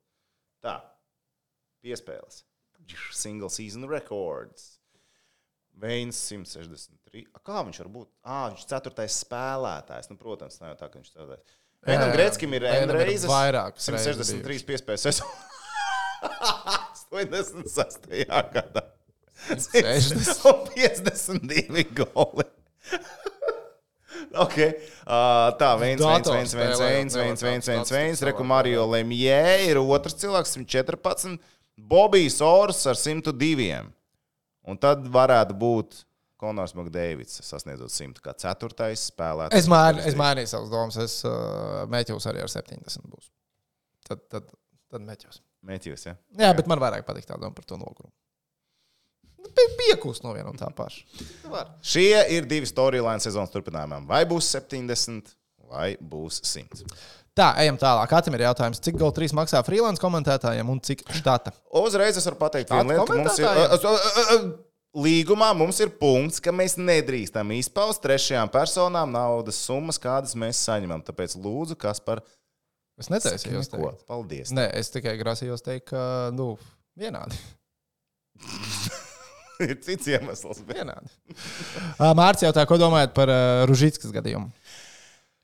[0.64, 0.80] Tā,
[1.86, 2.44] piespēles.
[3.14, 4.76] Single season records.
[5.78, 7.28] Veins 163.
[7.38, 8.10] A, kā viņš var būt?
[8.26, 10.10] Ah, viņš ir ceturtais spēlētājs.
[10.10, 11.58] Nu, protams, nav jau tā, ka viņš ceturtais.
[11.88, 13.30] Vienam Gretskim ir reizes reizes
[13.86, 15.30] 163 piespējas sezonā.
[17.14, 18.10] 86.
[18.56, 18.84] gadā.
[19.48, 20.41] 60.
[20.49, 22.48] Un 52 goli.
[24.46, 24.72] okay.
[25.06, 28.26] uh, tā, viens, viens, viens, viens, viens, viens, viens, viens, viens.
[28.30, 31.38] Reku Mario Lemjē ir otrs cilvēks, 114.
[31.78, 33.82] Bobijs Ors ar 102.
[34.68, 36.04] Un tad varētu būt
[36.38, 39.64] Konors Makdēvids, sasniedzot 100 kā ceturtais spēlētājs.
[39.64, 41.00] Es, maini, es mainīju savas domas.
[41.02, 43.32] Es uh, Meķus arī ar 70 būs.
[44.08, 44.52] Tad, tad,
[44.92, 45.42] tad Meķus.
[45.68, 46.14] Mēķis, ja?
[46.38, 48.14] Jā, bet man vairāk patīk tā doma par to nogurumu.
[49.56, 51.06] Pie- Piekūst no viena un tā paša.
[51.48, 51.61] Nu.
[51.86, 54.07] Šie ir divi storyline sezonas turpinājumiem.
[54.10, 55.34] Vai būs 70
[55.72, 56.84] vai būs 100?
[57.38, 58.07] Tā, ejam tālāk.
[58.10, 61.52] Katram ir jautājums, cik GO 3 maksā freelance komentētājiem un cik štata?
[61.78, 63.38] Uzreiz es varu pateikt, Tādu vienu lietu, ka mums
[64.41, 64.48] ir.
[64.98, 71.03] Līgumā mums ir punkts, ka mēs nedrīkstam izpaust trešajām personām naudas summas, kādas mēs saņemam.
[71.06, 72.24] Tāpēc, lūdzu, kas par
[72.98, 73.78] Es netaisījos ko?
[73.91, 74.07] teikt.
[74.10, 74.49] Paldies.
[74.57, 76.56] Nē, es tikai grasījos teikt, ka, nu,
[76.98, 77.38] vienādi.
[79.68, 80.62] ir cits iemesls.
[80.68, 81.10] Vienādi.
[82.20, 84.52] Mārcis jautā, ko domājat par uh, Ružītskas gadījumu?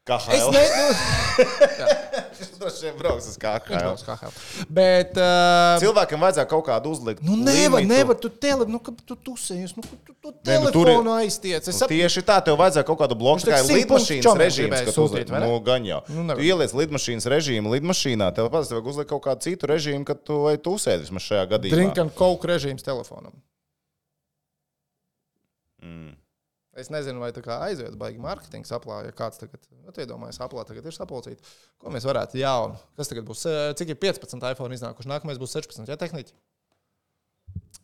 [0.04, 0.52] Kā Es Haila?
[0.52, 1.94] nezinu,
[2.34, 4.34] Viņš droši vien brauks uz kā hell.
[4.68, 5.14] Bet.
[5.16, 7.22] Uh, Cilvēkam vajadzētu kaut kādu uzlikt.
[7.24, 7.94] Nu, nevar, limitu.
[7.94, 11.62] nevar, tu tele, nu, tu tusējies, nu, tu to Nē, nu, telefonu aiztiec.
[11.64, 15.32] Es Nu, saprotu, tieši tā, tev vajadzēja kaut kādu bloku, kā lidmašīnas gribēja kad uzliek.
[15.32, 16.02] Nu, gan jau.
[16.12, 20.20] Nu, tu ieliec lidmašīnas režīmu lidmašīnā, tev pats vajag uzlikt kaut kādu citu režīmu, kad
[20.28, 21.80] tu vai tu uzsēdi vismaz šajā gadījumā.
[21.80, 23.32] drink and coke režīms telefonam.
[25.84, 26.14] Mm.
[26.74, 30.64] Es nezinu, vai tā kā aiziet, baigi mārketings aplā, ja kāds tagad, nu, iedomājas, aplā
[30.66, 31.52] tagad ir sapulcīti.
[31.78, 32.80] Ko mēs varētu jaunu?
[32.98, 33.44] Kas tagad būs?
[33.46, 35.12] Eh, Cik ir 15 iPhone iznākuši?
[35.12, 36.34] Nākamais būs 16, ja tehniķi?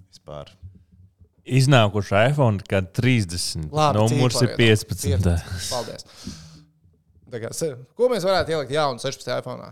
[0.09, 0.49] Vispār.
[1.59, 3.69] Iznākuši iPhone, kad 30.
[3.69, 5.05] Numurs ir cipari, 15.
[5.21, 5.69] 15.
[5.69, 6.09] Paldies.
[7.29, 7.53] Kā,
[7.93, 9.69] Ko mēs varētu ielikt jaunu 16 iPhone?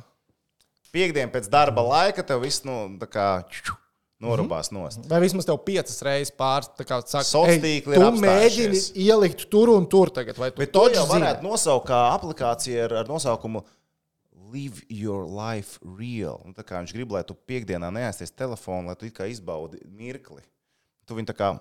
[0.94, 3.87] Piektdien pēc darba laika tev viss nu, tā kā norubās
[4.20, 4.48] Mhm.
[4.74, 5.06] nost.
[5.10, 9.50] Vai vismaz tev piecas reizes pāris saka, Sociāli "Ej, tīkli ir tu mēģini apstājušies." ielikt
[9.50, 11.22] tur un tur tagad, vai tu Bet to jau zini?
[11.22, 13.64] varētu nosaukt kā aplikācija ar, ar nosaukumu
[14.50, 16.42] Live your life real.
[16.46, 20.42] Un tā kā viņš grib, lai tu piekdienā neaizties telefonu, lai tu kā izbaudi mirkli.
[21.06, 21.60] Tu viņu tā kā,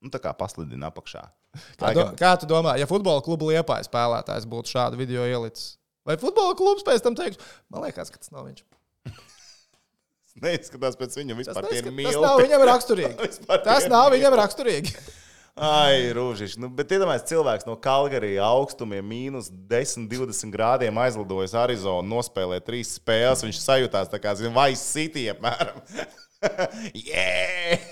[0.00, 1.28] nu, tā kā paslidini apakšā.
[1.76, 5.76] Kā, do, kā tu domā, ja futbola kluba liepājas spēlētājs būtu šādu video ielicis?
[6.08, 7.36] Vai futbola klubs pēc tam teiks,
[7.68, 8.64] man liekas, ka tas nav viņš.
[10.44, 11.66] Neizskatās pēc viņa Tas, vispār.
[11.76, 13.32] ir neskat, tas nav viņam raksturīgi.
[13.66, 14.94] Tas nav viņam raksturīgi.
[15.52, 16.56] Ai, rūžiši.
[16.62, 22.94] Nu, bet iedomājieties, cilvēks no Kalgarijas augstumiem, mīnus 10, 20 grādiem aizlidojas Arizonu, nospēlē trīs
[22.96, 23.44] spēles.
[23.44, 25.82] Viņš sajūtās tā kā Vice City apmēram.
[26.96, 27.84] yeah!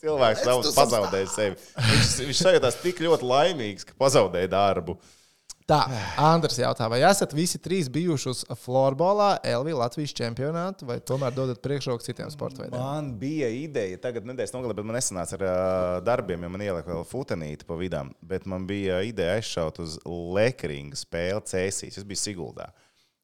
[0.00, 1.56] Cilvēks nav pazaudējis sevi.
[1.88, 4.98] Viņš, viņš sajūtās tik ļoti laimīgs, ka pazaudēja darbu.
[5.70, 5.78] Tā,
[6.18, 11.60] Andris jautā, vai esat visi trīs bijuši uz florbolā, LV Latvijas čempionātu, vai tomēr dodat
[11.62, 12.74] priekšroku citiem sporta veidiem?
[12.80, 16.90] Man bija ideja, tagad nedēļas nogalē, bet man nesanāca ar uh, darbiem, jo man ielika
[16.90, 18.10] vēl futenīti pa vidām.
[18.20, 22.00] Bet man bija ideja aizšaut uz lekringa spēli Cēsīs.
[22.02, 22.72] Es biju Siguldā.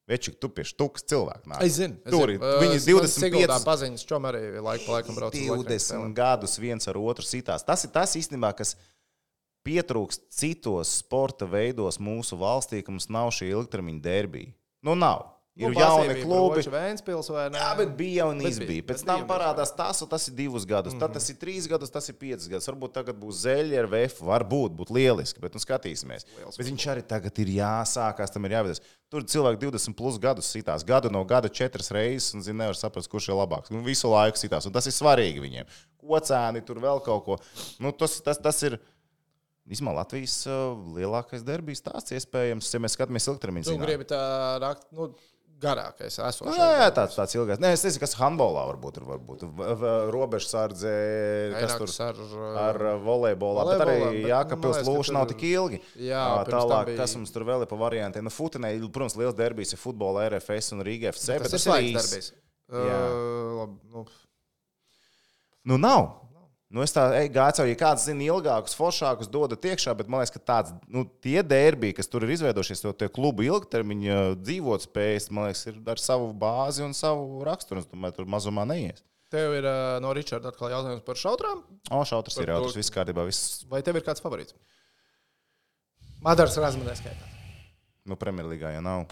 [0.06, 1.64] Večik, tu pie štukas cilvēku nāk.
[1.66, 2.38] Es zinu, es Tur ir.
[2.38, 5.82] Viņi Uh, man Siguldā 25 paziņas, čom arī laiku pa laikam brauc uz Lekrinu 20
[5.88, 6.12] spēlēm.
[6.14, 7.66] gadus viens ar otru sitās.
[7.66, 8.76] Tas ir tas īstenībā, kas
[9.66, 14.54] pietrūkst citos sporta veidos mūsu valstī, ka mums nav šī ilgtermiņa derbija.
[14.86, 15.32] Nu, nav.
[15.56, 16.60] Ir Nu, jauni klubi.
[16.68, 18.68] Jā, bet bija jau un izbija.
[18.68, 20.92] bija, Pēc tam parādās tas, un tas ir divus gadus.
[21.00, 22.66] Tad tas ir trīs gadus, tas ir piecus gadus.
[22.68, 24.20] Varbūt tagad būs zeļi ar VF.
[24.28, 26.28] Varbūt būtu lieliski, bet nu skatīsimies.
[26.44, 28.82] Bet viņš arī tagad ir jāsākās, tam ir jāvedas.
[29.08, 30.84] Tur cilvēki 20 plus gadus sitās.
[30.84, 33.72] Gadu no gada četras reizes, un zini, nevar saprast, kurš ir labāks.
[33.72, 35.72] Nu, visu laiku sitās, un tas ir svarīgi viņiem.
[36.04, 37.40] Kocēni tur vēl kaut ko.
[37.80, 38.76] Nu, tas, tas, tas ir.
[39.66, 43.66] Vismaz Latvijas uh, lielākais derbijas tās iespējams, ja mēs skatāmies ilgtermiņā.
[43.66, 44.20] Tu gribi tā
[44.62, 45.08] rakt, nu,
[45.58, 46.58] garākais Nu, esošais.
[46.60, 47.58] jā, jā, tāds, tāds ilgāks.
[47.64, 49.06] Nē, es nezinu, kas handbolā varbūt ir.
[49.08, 49.44] Varbūt.
[50.12, 50.92] Robežsardze,
[51.56, 52.20] kas tur ar,
[52.66, 55.80] ar volejbolā, bet arī volejbolā, bet, nu, Jākapils lūša tur- nav tik ilgi.
[56.10, 58.22] Jā, tālāk, bija- kas mums tur vēl ir pa variantiem?
[58.28, 61.82] Nu, Futenē, protams, liels derbijs ir futbola RFS un Rīga FC, bet Tas ir tas
[61.82, 62.32] ir darbs.
[62.70, 63.00] Jā.
[63.10, 64.06] Uh, labi, nu,
[65.66, 66.25] Nu, nav.
[66.66, 70.72] Nu, es gāju, ja kāds zina ilgākus, foršākus, dodat iekšā, bet man liekas, ka tāds,
[70.90, 75.76] nu, tie derbi, kas tur ir izveidojušies, to tie klubu ilgtermiņa dzīvotspējas, man liekas, ir
[75.94, 77.84] ar savu bāzi un savu raksturu.
[77.84, 79.04] Es domāju, tur mazumā neies.
[79.30, 81.62] Tev ir uh, no Ričarda atkal jautājums par šautrām.
[81.94, 84.54] O, šautrs Par ir to- jautrs, viss kārtībā, viss, Vai tev ir kāds favorīts?
[86.26, 87.26] Madars Razmanē skaitā.
[88.06, 89.06] nu, Premjerlīgā jau nav.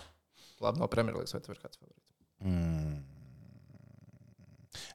[0.63, 2.03] Labi, no Premjerlīgas vai tev ir kāds favorīts?
[2.47, 2.99] Mm.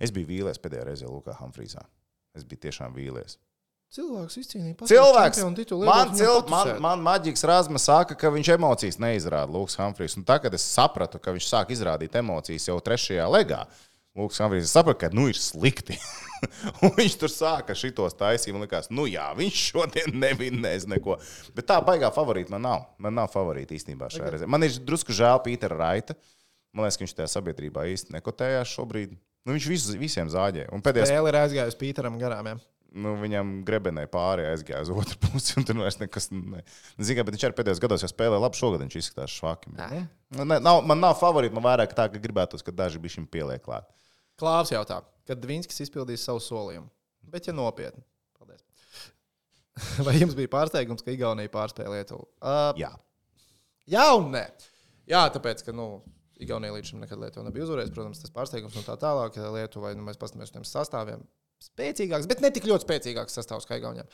[0.04, 1.84] Es biju vīlies pēdējā reizē Lukā Humfrīzā.
[2.38, 3.38] Es biju tiešām vīlies.
[3.90, 5.86] Cilvēks izcīnīja pasaules titulu.
[5.90, 10.14] man, cil, man, man maģiks Rāzma saka, ka viņš emocijas neizrāda Lūks Humfrijs.
[10.20, 13.64] Un tagad es sapratu, ka viņš sāk izrādīt emocijas jau trešajā legā.
[14.20, 15.98] Lūks Humfrijs saprata, ka nu ir slikti.
[16.86, 18.54] un viņš tur sāka šitos taisīt.
[18.54, 21.18] Man liekas, nu jā, viņš šodien nevinnēs neko.
[21.58, 22.86] Bet tā baigā favorīta man nav.
[23.02, 24.52] Man nav favorīta īstenībā šajā reizē.
[24.54, 26.14] Man ir drusku žēl Pītera Raita.
[26.78, 29.18] Man liekas, ka viņš tajā sabiedrībā īsti nekotējās šobrīd.
[29.48, 30.68] Nu, viņš visu, visiem zāģē.
[30.76, 32.52] Un pēdējais Spēle ir aizgājusi Pīteram garām.
[32.52, 32.60] Ja?
[32.98, 36.30] nu, viņam grebenē pāri aizgāja uz otru pusi, un tur vairs nekas.
[36.34, 36.64] Ne.
[36.98, 38.60] Zinu, bet viņš arī pēdējos gados jau spēlēja labi.
[38.60, 39.74] Šogad viņš izskatās švaki.
[39.78, 40.04] Nē.
[40.38, 43.28] Nu, ne, nav, man nav favorīti, man vairāk tā, ka gribētos, ka daži bija šim
[43.30, 43.90] pieliek klāt.
[44.40, 46.88] Klāvs jautā, kad Dvīnskis izpildīs savu solījumu.
[47.30, 48.02] Bet, ja nopietni,
[48.40, 48.64] paldies.
[50.08, 52.26] Vai jums bija pārsteigums, ka Igaunija pārspēja Lietuvu?
[52.40, 52.94] Uh, Jā,
[53.90, 54.48] jā un nē.
[55.10, 55.92] Jā, tāpēc, ka nu,
[56.40, 57.94] Igaunija līdz šim nekad Lietuva nebija uzvarējusi.
[57.96, 59.36] Protams, tas pārsteigums un tā tālāk.
[59.36, 61.24] ka Lietuva, nu, mēs paskatāmies uz tiem sastāviem,
[61.64, 64.08] spēcīgāks, bet ne tik ļoti spēcīgāks sastāvs kā Igaunijam.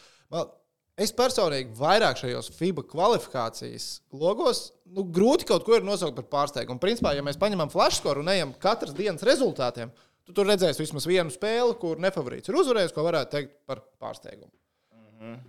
[0.96, 6.80] Es personīgi vairāk šajos FIBA kvalifikācijas logos nu, grūti kaut ko ir nosaukt par pārsteigumu.
[6.80, 9.92] Principā, ja mēs paņemam flashscore un ejam katras dienas rezultātiem,
[10.24, 14.54] tad tur redzēs vismaz vienu spēli, kur nefavorīts ir uzvarējis, ko varētu teikt par pārsteigumu.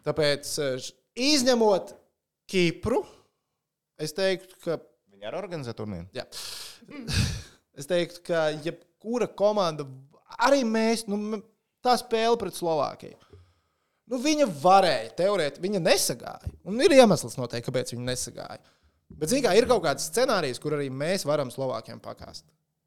[0.06, 0.90] Tāpēc, eh,
[1.30, 1.94] izņemot
[2.50, 3.04] Kipru,
[3.98, 4.80] es teiktu, ka
[5.16, 6.08] viņi arī organizē turnīru.
[6.16, 6.26] Jā.
[7.76, 9.84] Es teiktu, ka jebkura komanda,
[10.46, 11.42] arī mēs, nu,
[11.84, 13.18] tā spēle pret Slovākiju.
[14.06, 16.52] Nu, viņa varēja, teorētiski, viņa nesagāja.
[16.68, 18.60] Un ir iemesls noteikti, kāpēc viņa nesagāja.
[19.10, 22.46] Bet, zināmā mērā, ir kaut kāds scenārijs, kur arī mēs varam Slovākiem pakāst.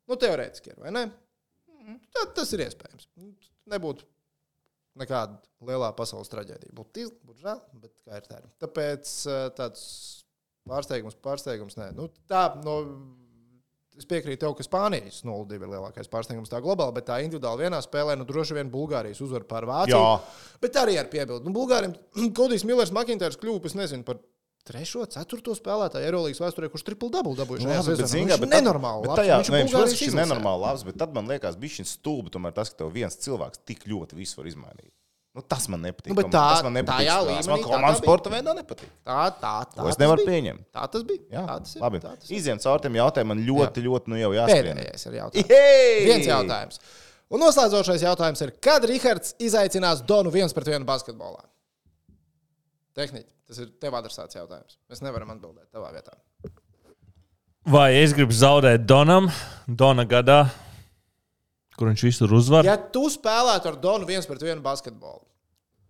[0.09, 1.03] Nu, teorētiski ir, vai ne?
[2.15, 3.09] Tad tas ir iespējams.
[3.69, 4.07] Nebūtu
[4.99, 5.37] nekāda
[5.69, 6.73] lielā pasaules traģēdija.
[6.75, 8.41] Būtu tīzli, būtu žēl, bet kā ir tā.
[8.63, 9.83] Tāpēc eh, tāds
[10.69, 11.89] pārsteigums, pārsteigums, nē.
[11.97, 12.77] Nu, tā, no,
[13.99, 17.81] es piekrītu tev, ka Spānijas 0-2 ir lielākais pārsteigums tā globāli, bet tā individuāli vienā
[17.83, 19.97] spēlē, nu, droši vien Bulgārijas uzvar pār Vāciju.
[19.99, 20.57] Jā.
[20.63, 21.43] Bet arī ar piebildu.
[21.49, 21.95] Nu, Bulgāriem
[22.37, 24.21] Kodijs Millers Makintārs kļuva, es nezinu, par
[24.69, 27.63] trešo, ceturto spēlētāju Eirolandes vēsturē, kurš triple double dabūja.
[27.65, 29.01] šajā Labi, bet, zini, Viņš ir tad- nenormāli.
[29.01, 31.31] Bet labs, tajā, viņš ir ne, viņš Bulgārijas protams, ir nenormāli labs, bet tad man
[31.31, 34.91] liekas, bija šis stulbi, tomēr tas, ka tev viens cilvēks tik ļoti visu var izmainīt.
[35.39, 36.11] Nu, tas man nepatīk.
[36.11, 37.07] Nu, tā- tas man nepatīk.
[37.07, 37.97] Tas līmenī man tā bija.
[38.01, 38.89] sporta veidā nepatīk.
[39.07, 39.77] Tā, tā, tā.
[39.77, 40.65] To es nevaru pieņemt.
[40.75, 41.21] Tā tas bija.
[41.31, 41.83] Jā, tā tas ir.
[41.85, 42.01] labi.
[42.03, 42.33] Tā tas ir.
[42.41, 44.75] Iziem caur tiem jautājumiem, man ļoti, ļoti, nu jau jāskrien.
[44.81, 45.45] Pēdējais ir jautājums.
[45.45, 46.01] Ihei!
[46.09, 46.81] Viens jautājums.
[47.29, 51.45] Un noslēdzošais jautājums ir, kad Rihards izaicinās Donu viens pret vienu basketbolā?
[52.99, 54.75] Tehniski, tas ir tev adresēts jautājums.
[54.91, 56.17] Mēs nevaram atbildēt tavā vietā.
[57.69, 59.29] Vai es gribu zaudēt Donam,
[59.67, 60.49] Dona gadā,
[61.77, 62.65] kur viņš visur uzvar?
[62.65, 65.21] Ja tu spēlētu ar Donu viens pret vienu basketbolu,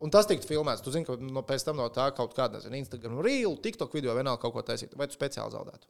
[0.04, 2.80] un tas tiktu filmēts, tu zini, ka no, pēc tam no tā kaut kāda, nezinu,
[2.80, 5.90] Instagram reel, TikTok video vienalga kaut ko taisīt, vai tu speciāli zaudētu?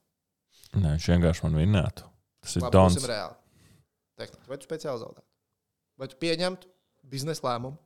[0.77, 2.09] Nē, viņš vienkārši man vinnētu.
[2.45, 2.95] Tas ir Dons.
[2.95, 3.37] būsim reāli.
[4.19, 5.27] Tehniski, vai tu speciāli zaudētu?
[5.99, 6.69] Vai tu pieņemtu
[7.09, 7.77] biznesa lēmumu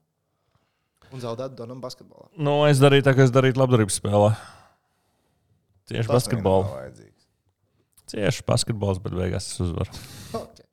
[1.14, 2.30] un zaudētu Donam basketbolā?
[2.38, 4.34] Nu, es darīju tā, kā es darīju labdarības spēlē.
[5.92, 7.28] Tieši Tas vajadzīgs.
[8.14, 9.94] Cieši basketbols, bet beigās es uzvaru.
[10.34, 10.66] Okay.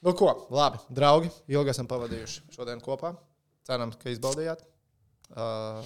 [0.00, 3.10] Nu, ko, labi, draugi, ilgi esam pavadījuši šodien kopā.
[3.68, 4.64] Ceram, ka izbaudījāt.
[5.30, 5.84] Uh,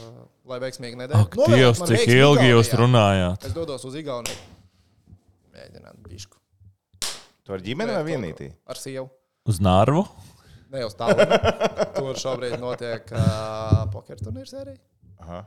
[0.49, 1.25] lai veiksmīgi nedēļa.
[1.27, 3.45] Ak, Dievs, cik ilgi jūs runājāt?
[3.45, 4.39] Es dodos uz Igauniju.
[5.53, 6.41] Mēģināt bišku.
[7.45, 8.49] Tu ar ģimeni vai vienītī?
[8.65, 9.11] Ar sievu.
[9.45, 10.07] Uz Nārvu?
[10.73, 11.27] Ne uz tālu.
[11.99, 14.79] Tur šobrīd notiek uh, poker turnīrs arī.
[15.21, 15.45] Aha.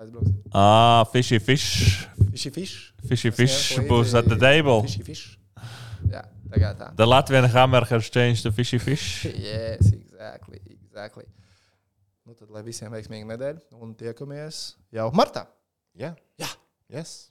[0.00, 0.36] Aizbrauksim.
[0.54, 2.06] Ah, fishy fish.
[2.30, 2.76] Fishy fish.
[3.10, 3.58] Fishy fish
[3.90, 4.84] būs at the table.
[4.86, 5.24] Fishy fish.
[6.08, 6.92] Jā, tagad tā.
[6.96, 9.26] The Latvian hammer has changed to fishy fish.
[9.50, 11.26] Yes, exactly, exactly.
[12.26, 14.62] Nu, tad lai visiem veiksmīga nedēļa un tiekamies
[14.94, 15.46] jau martā.
[15.96, 16.12] Jā.
[16.38, 16.50] Jā.
[16.90, 17.29] Yes.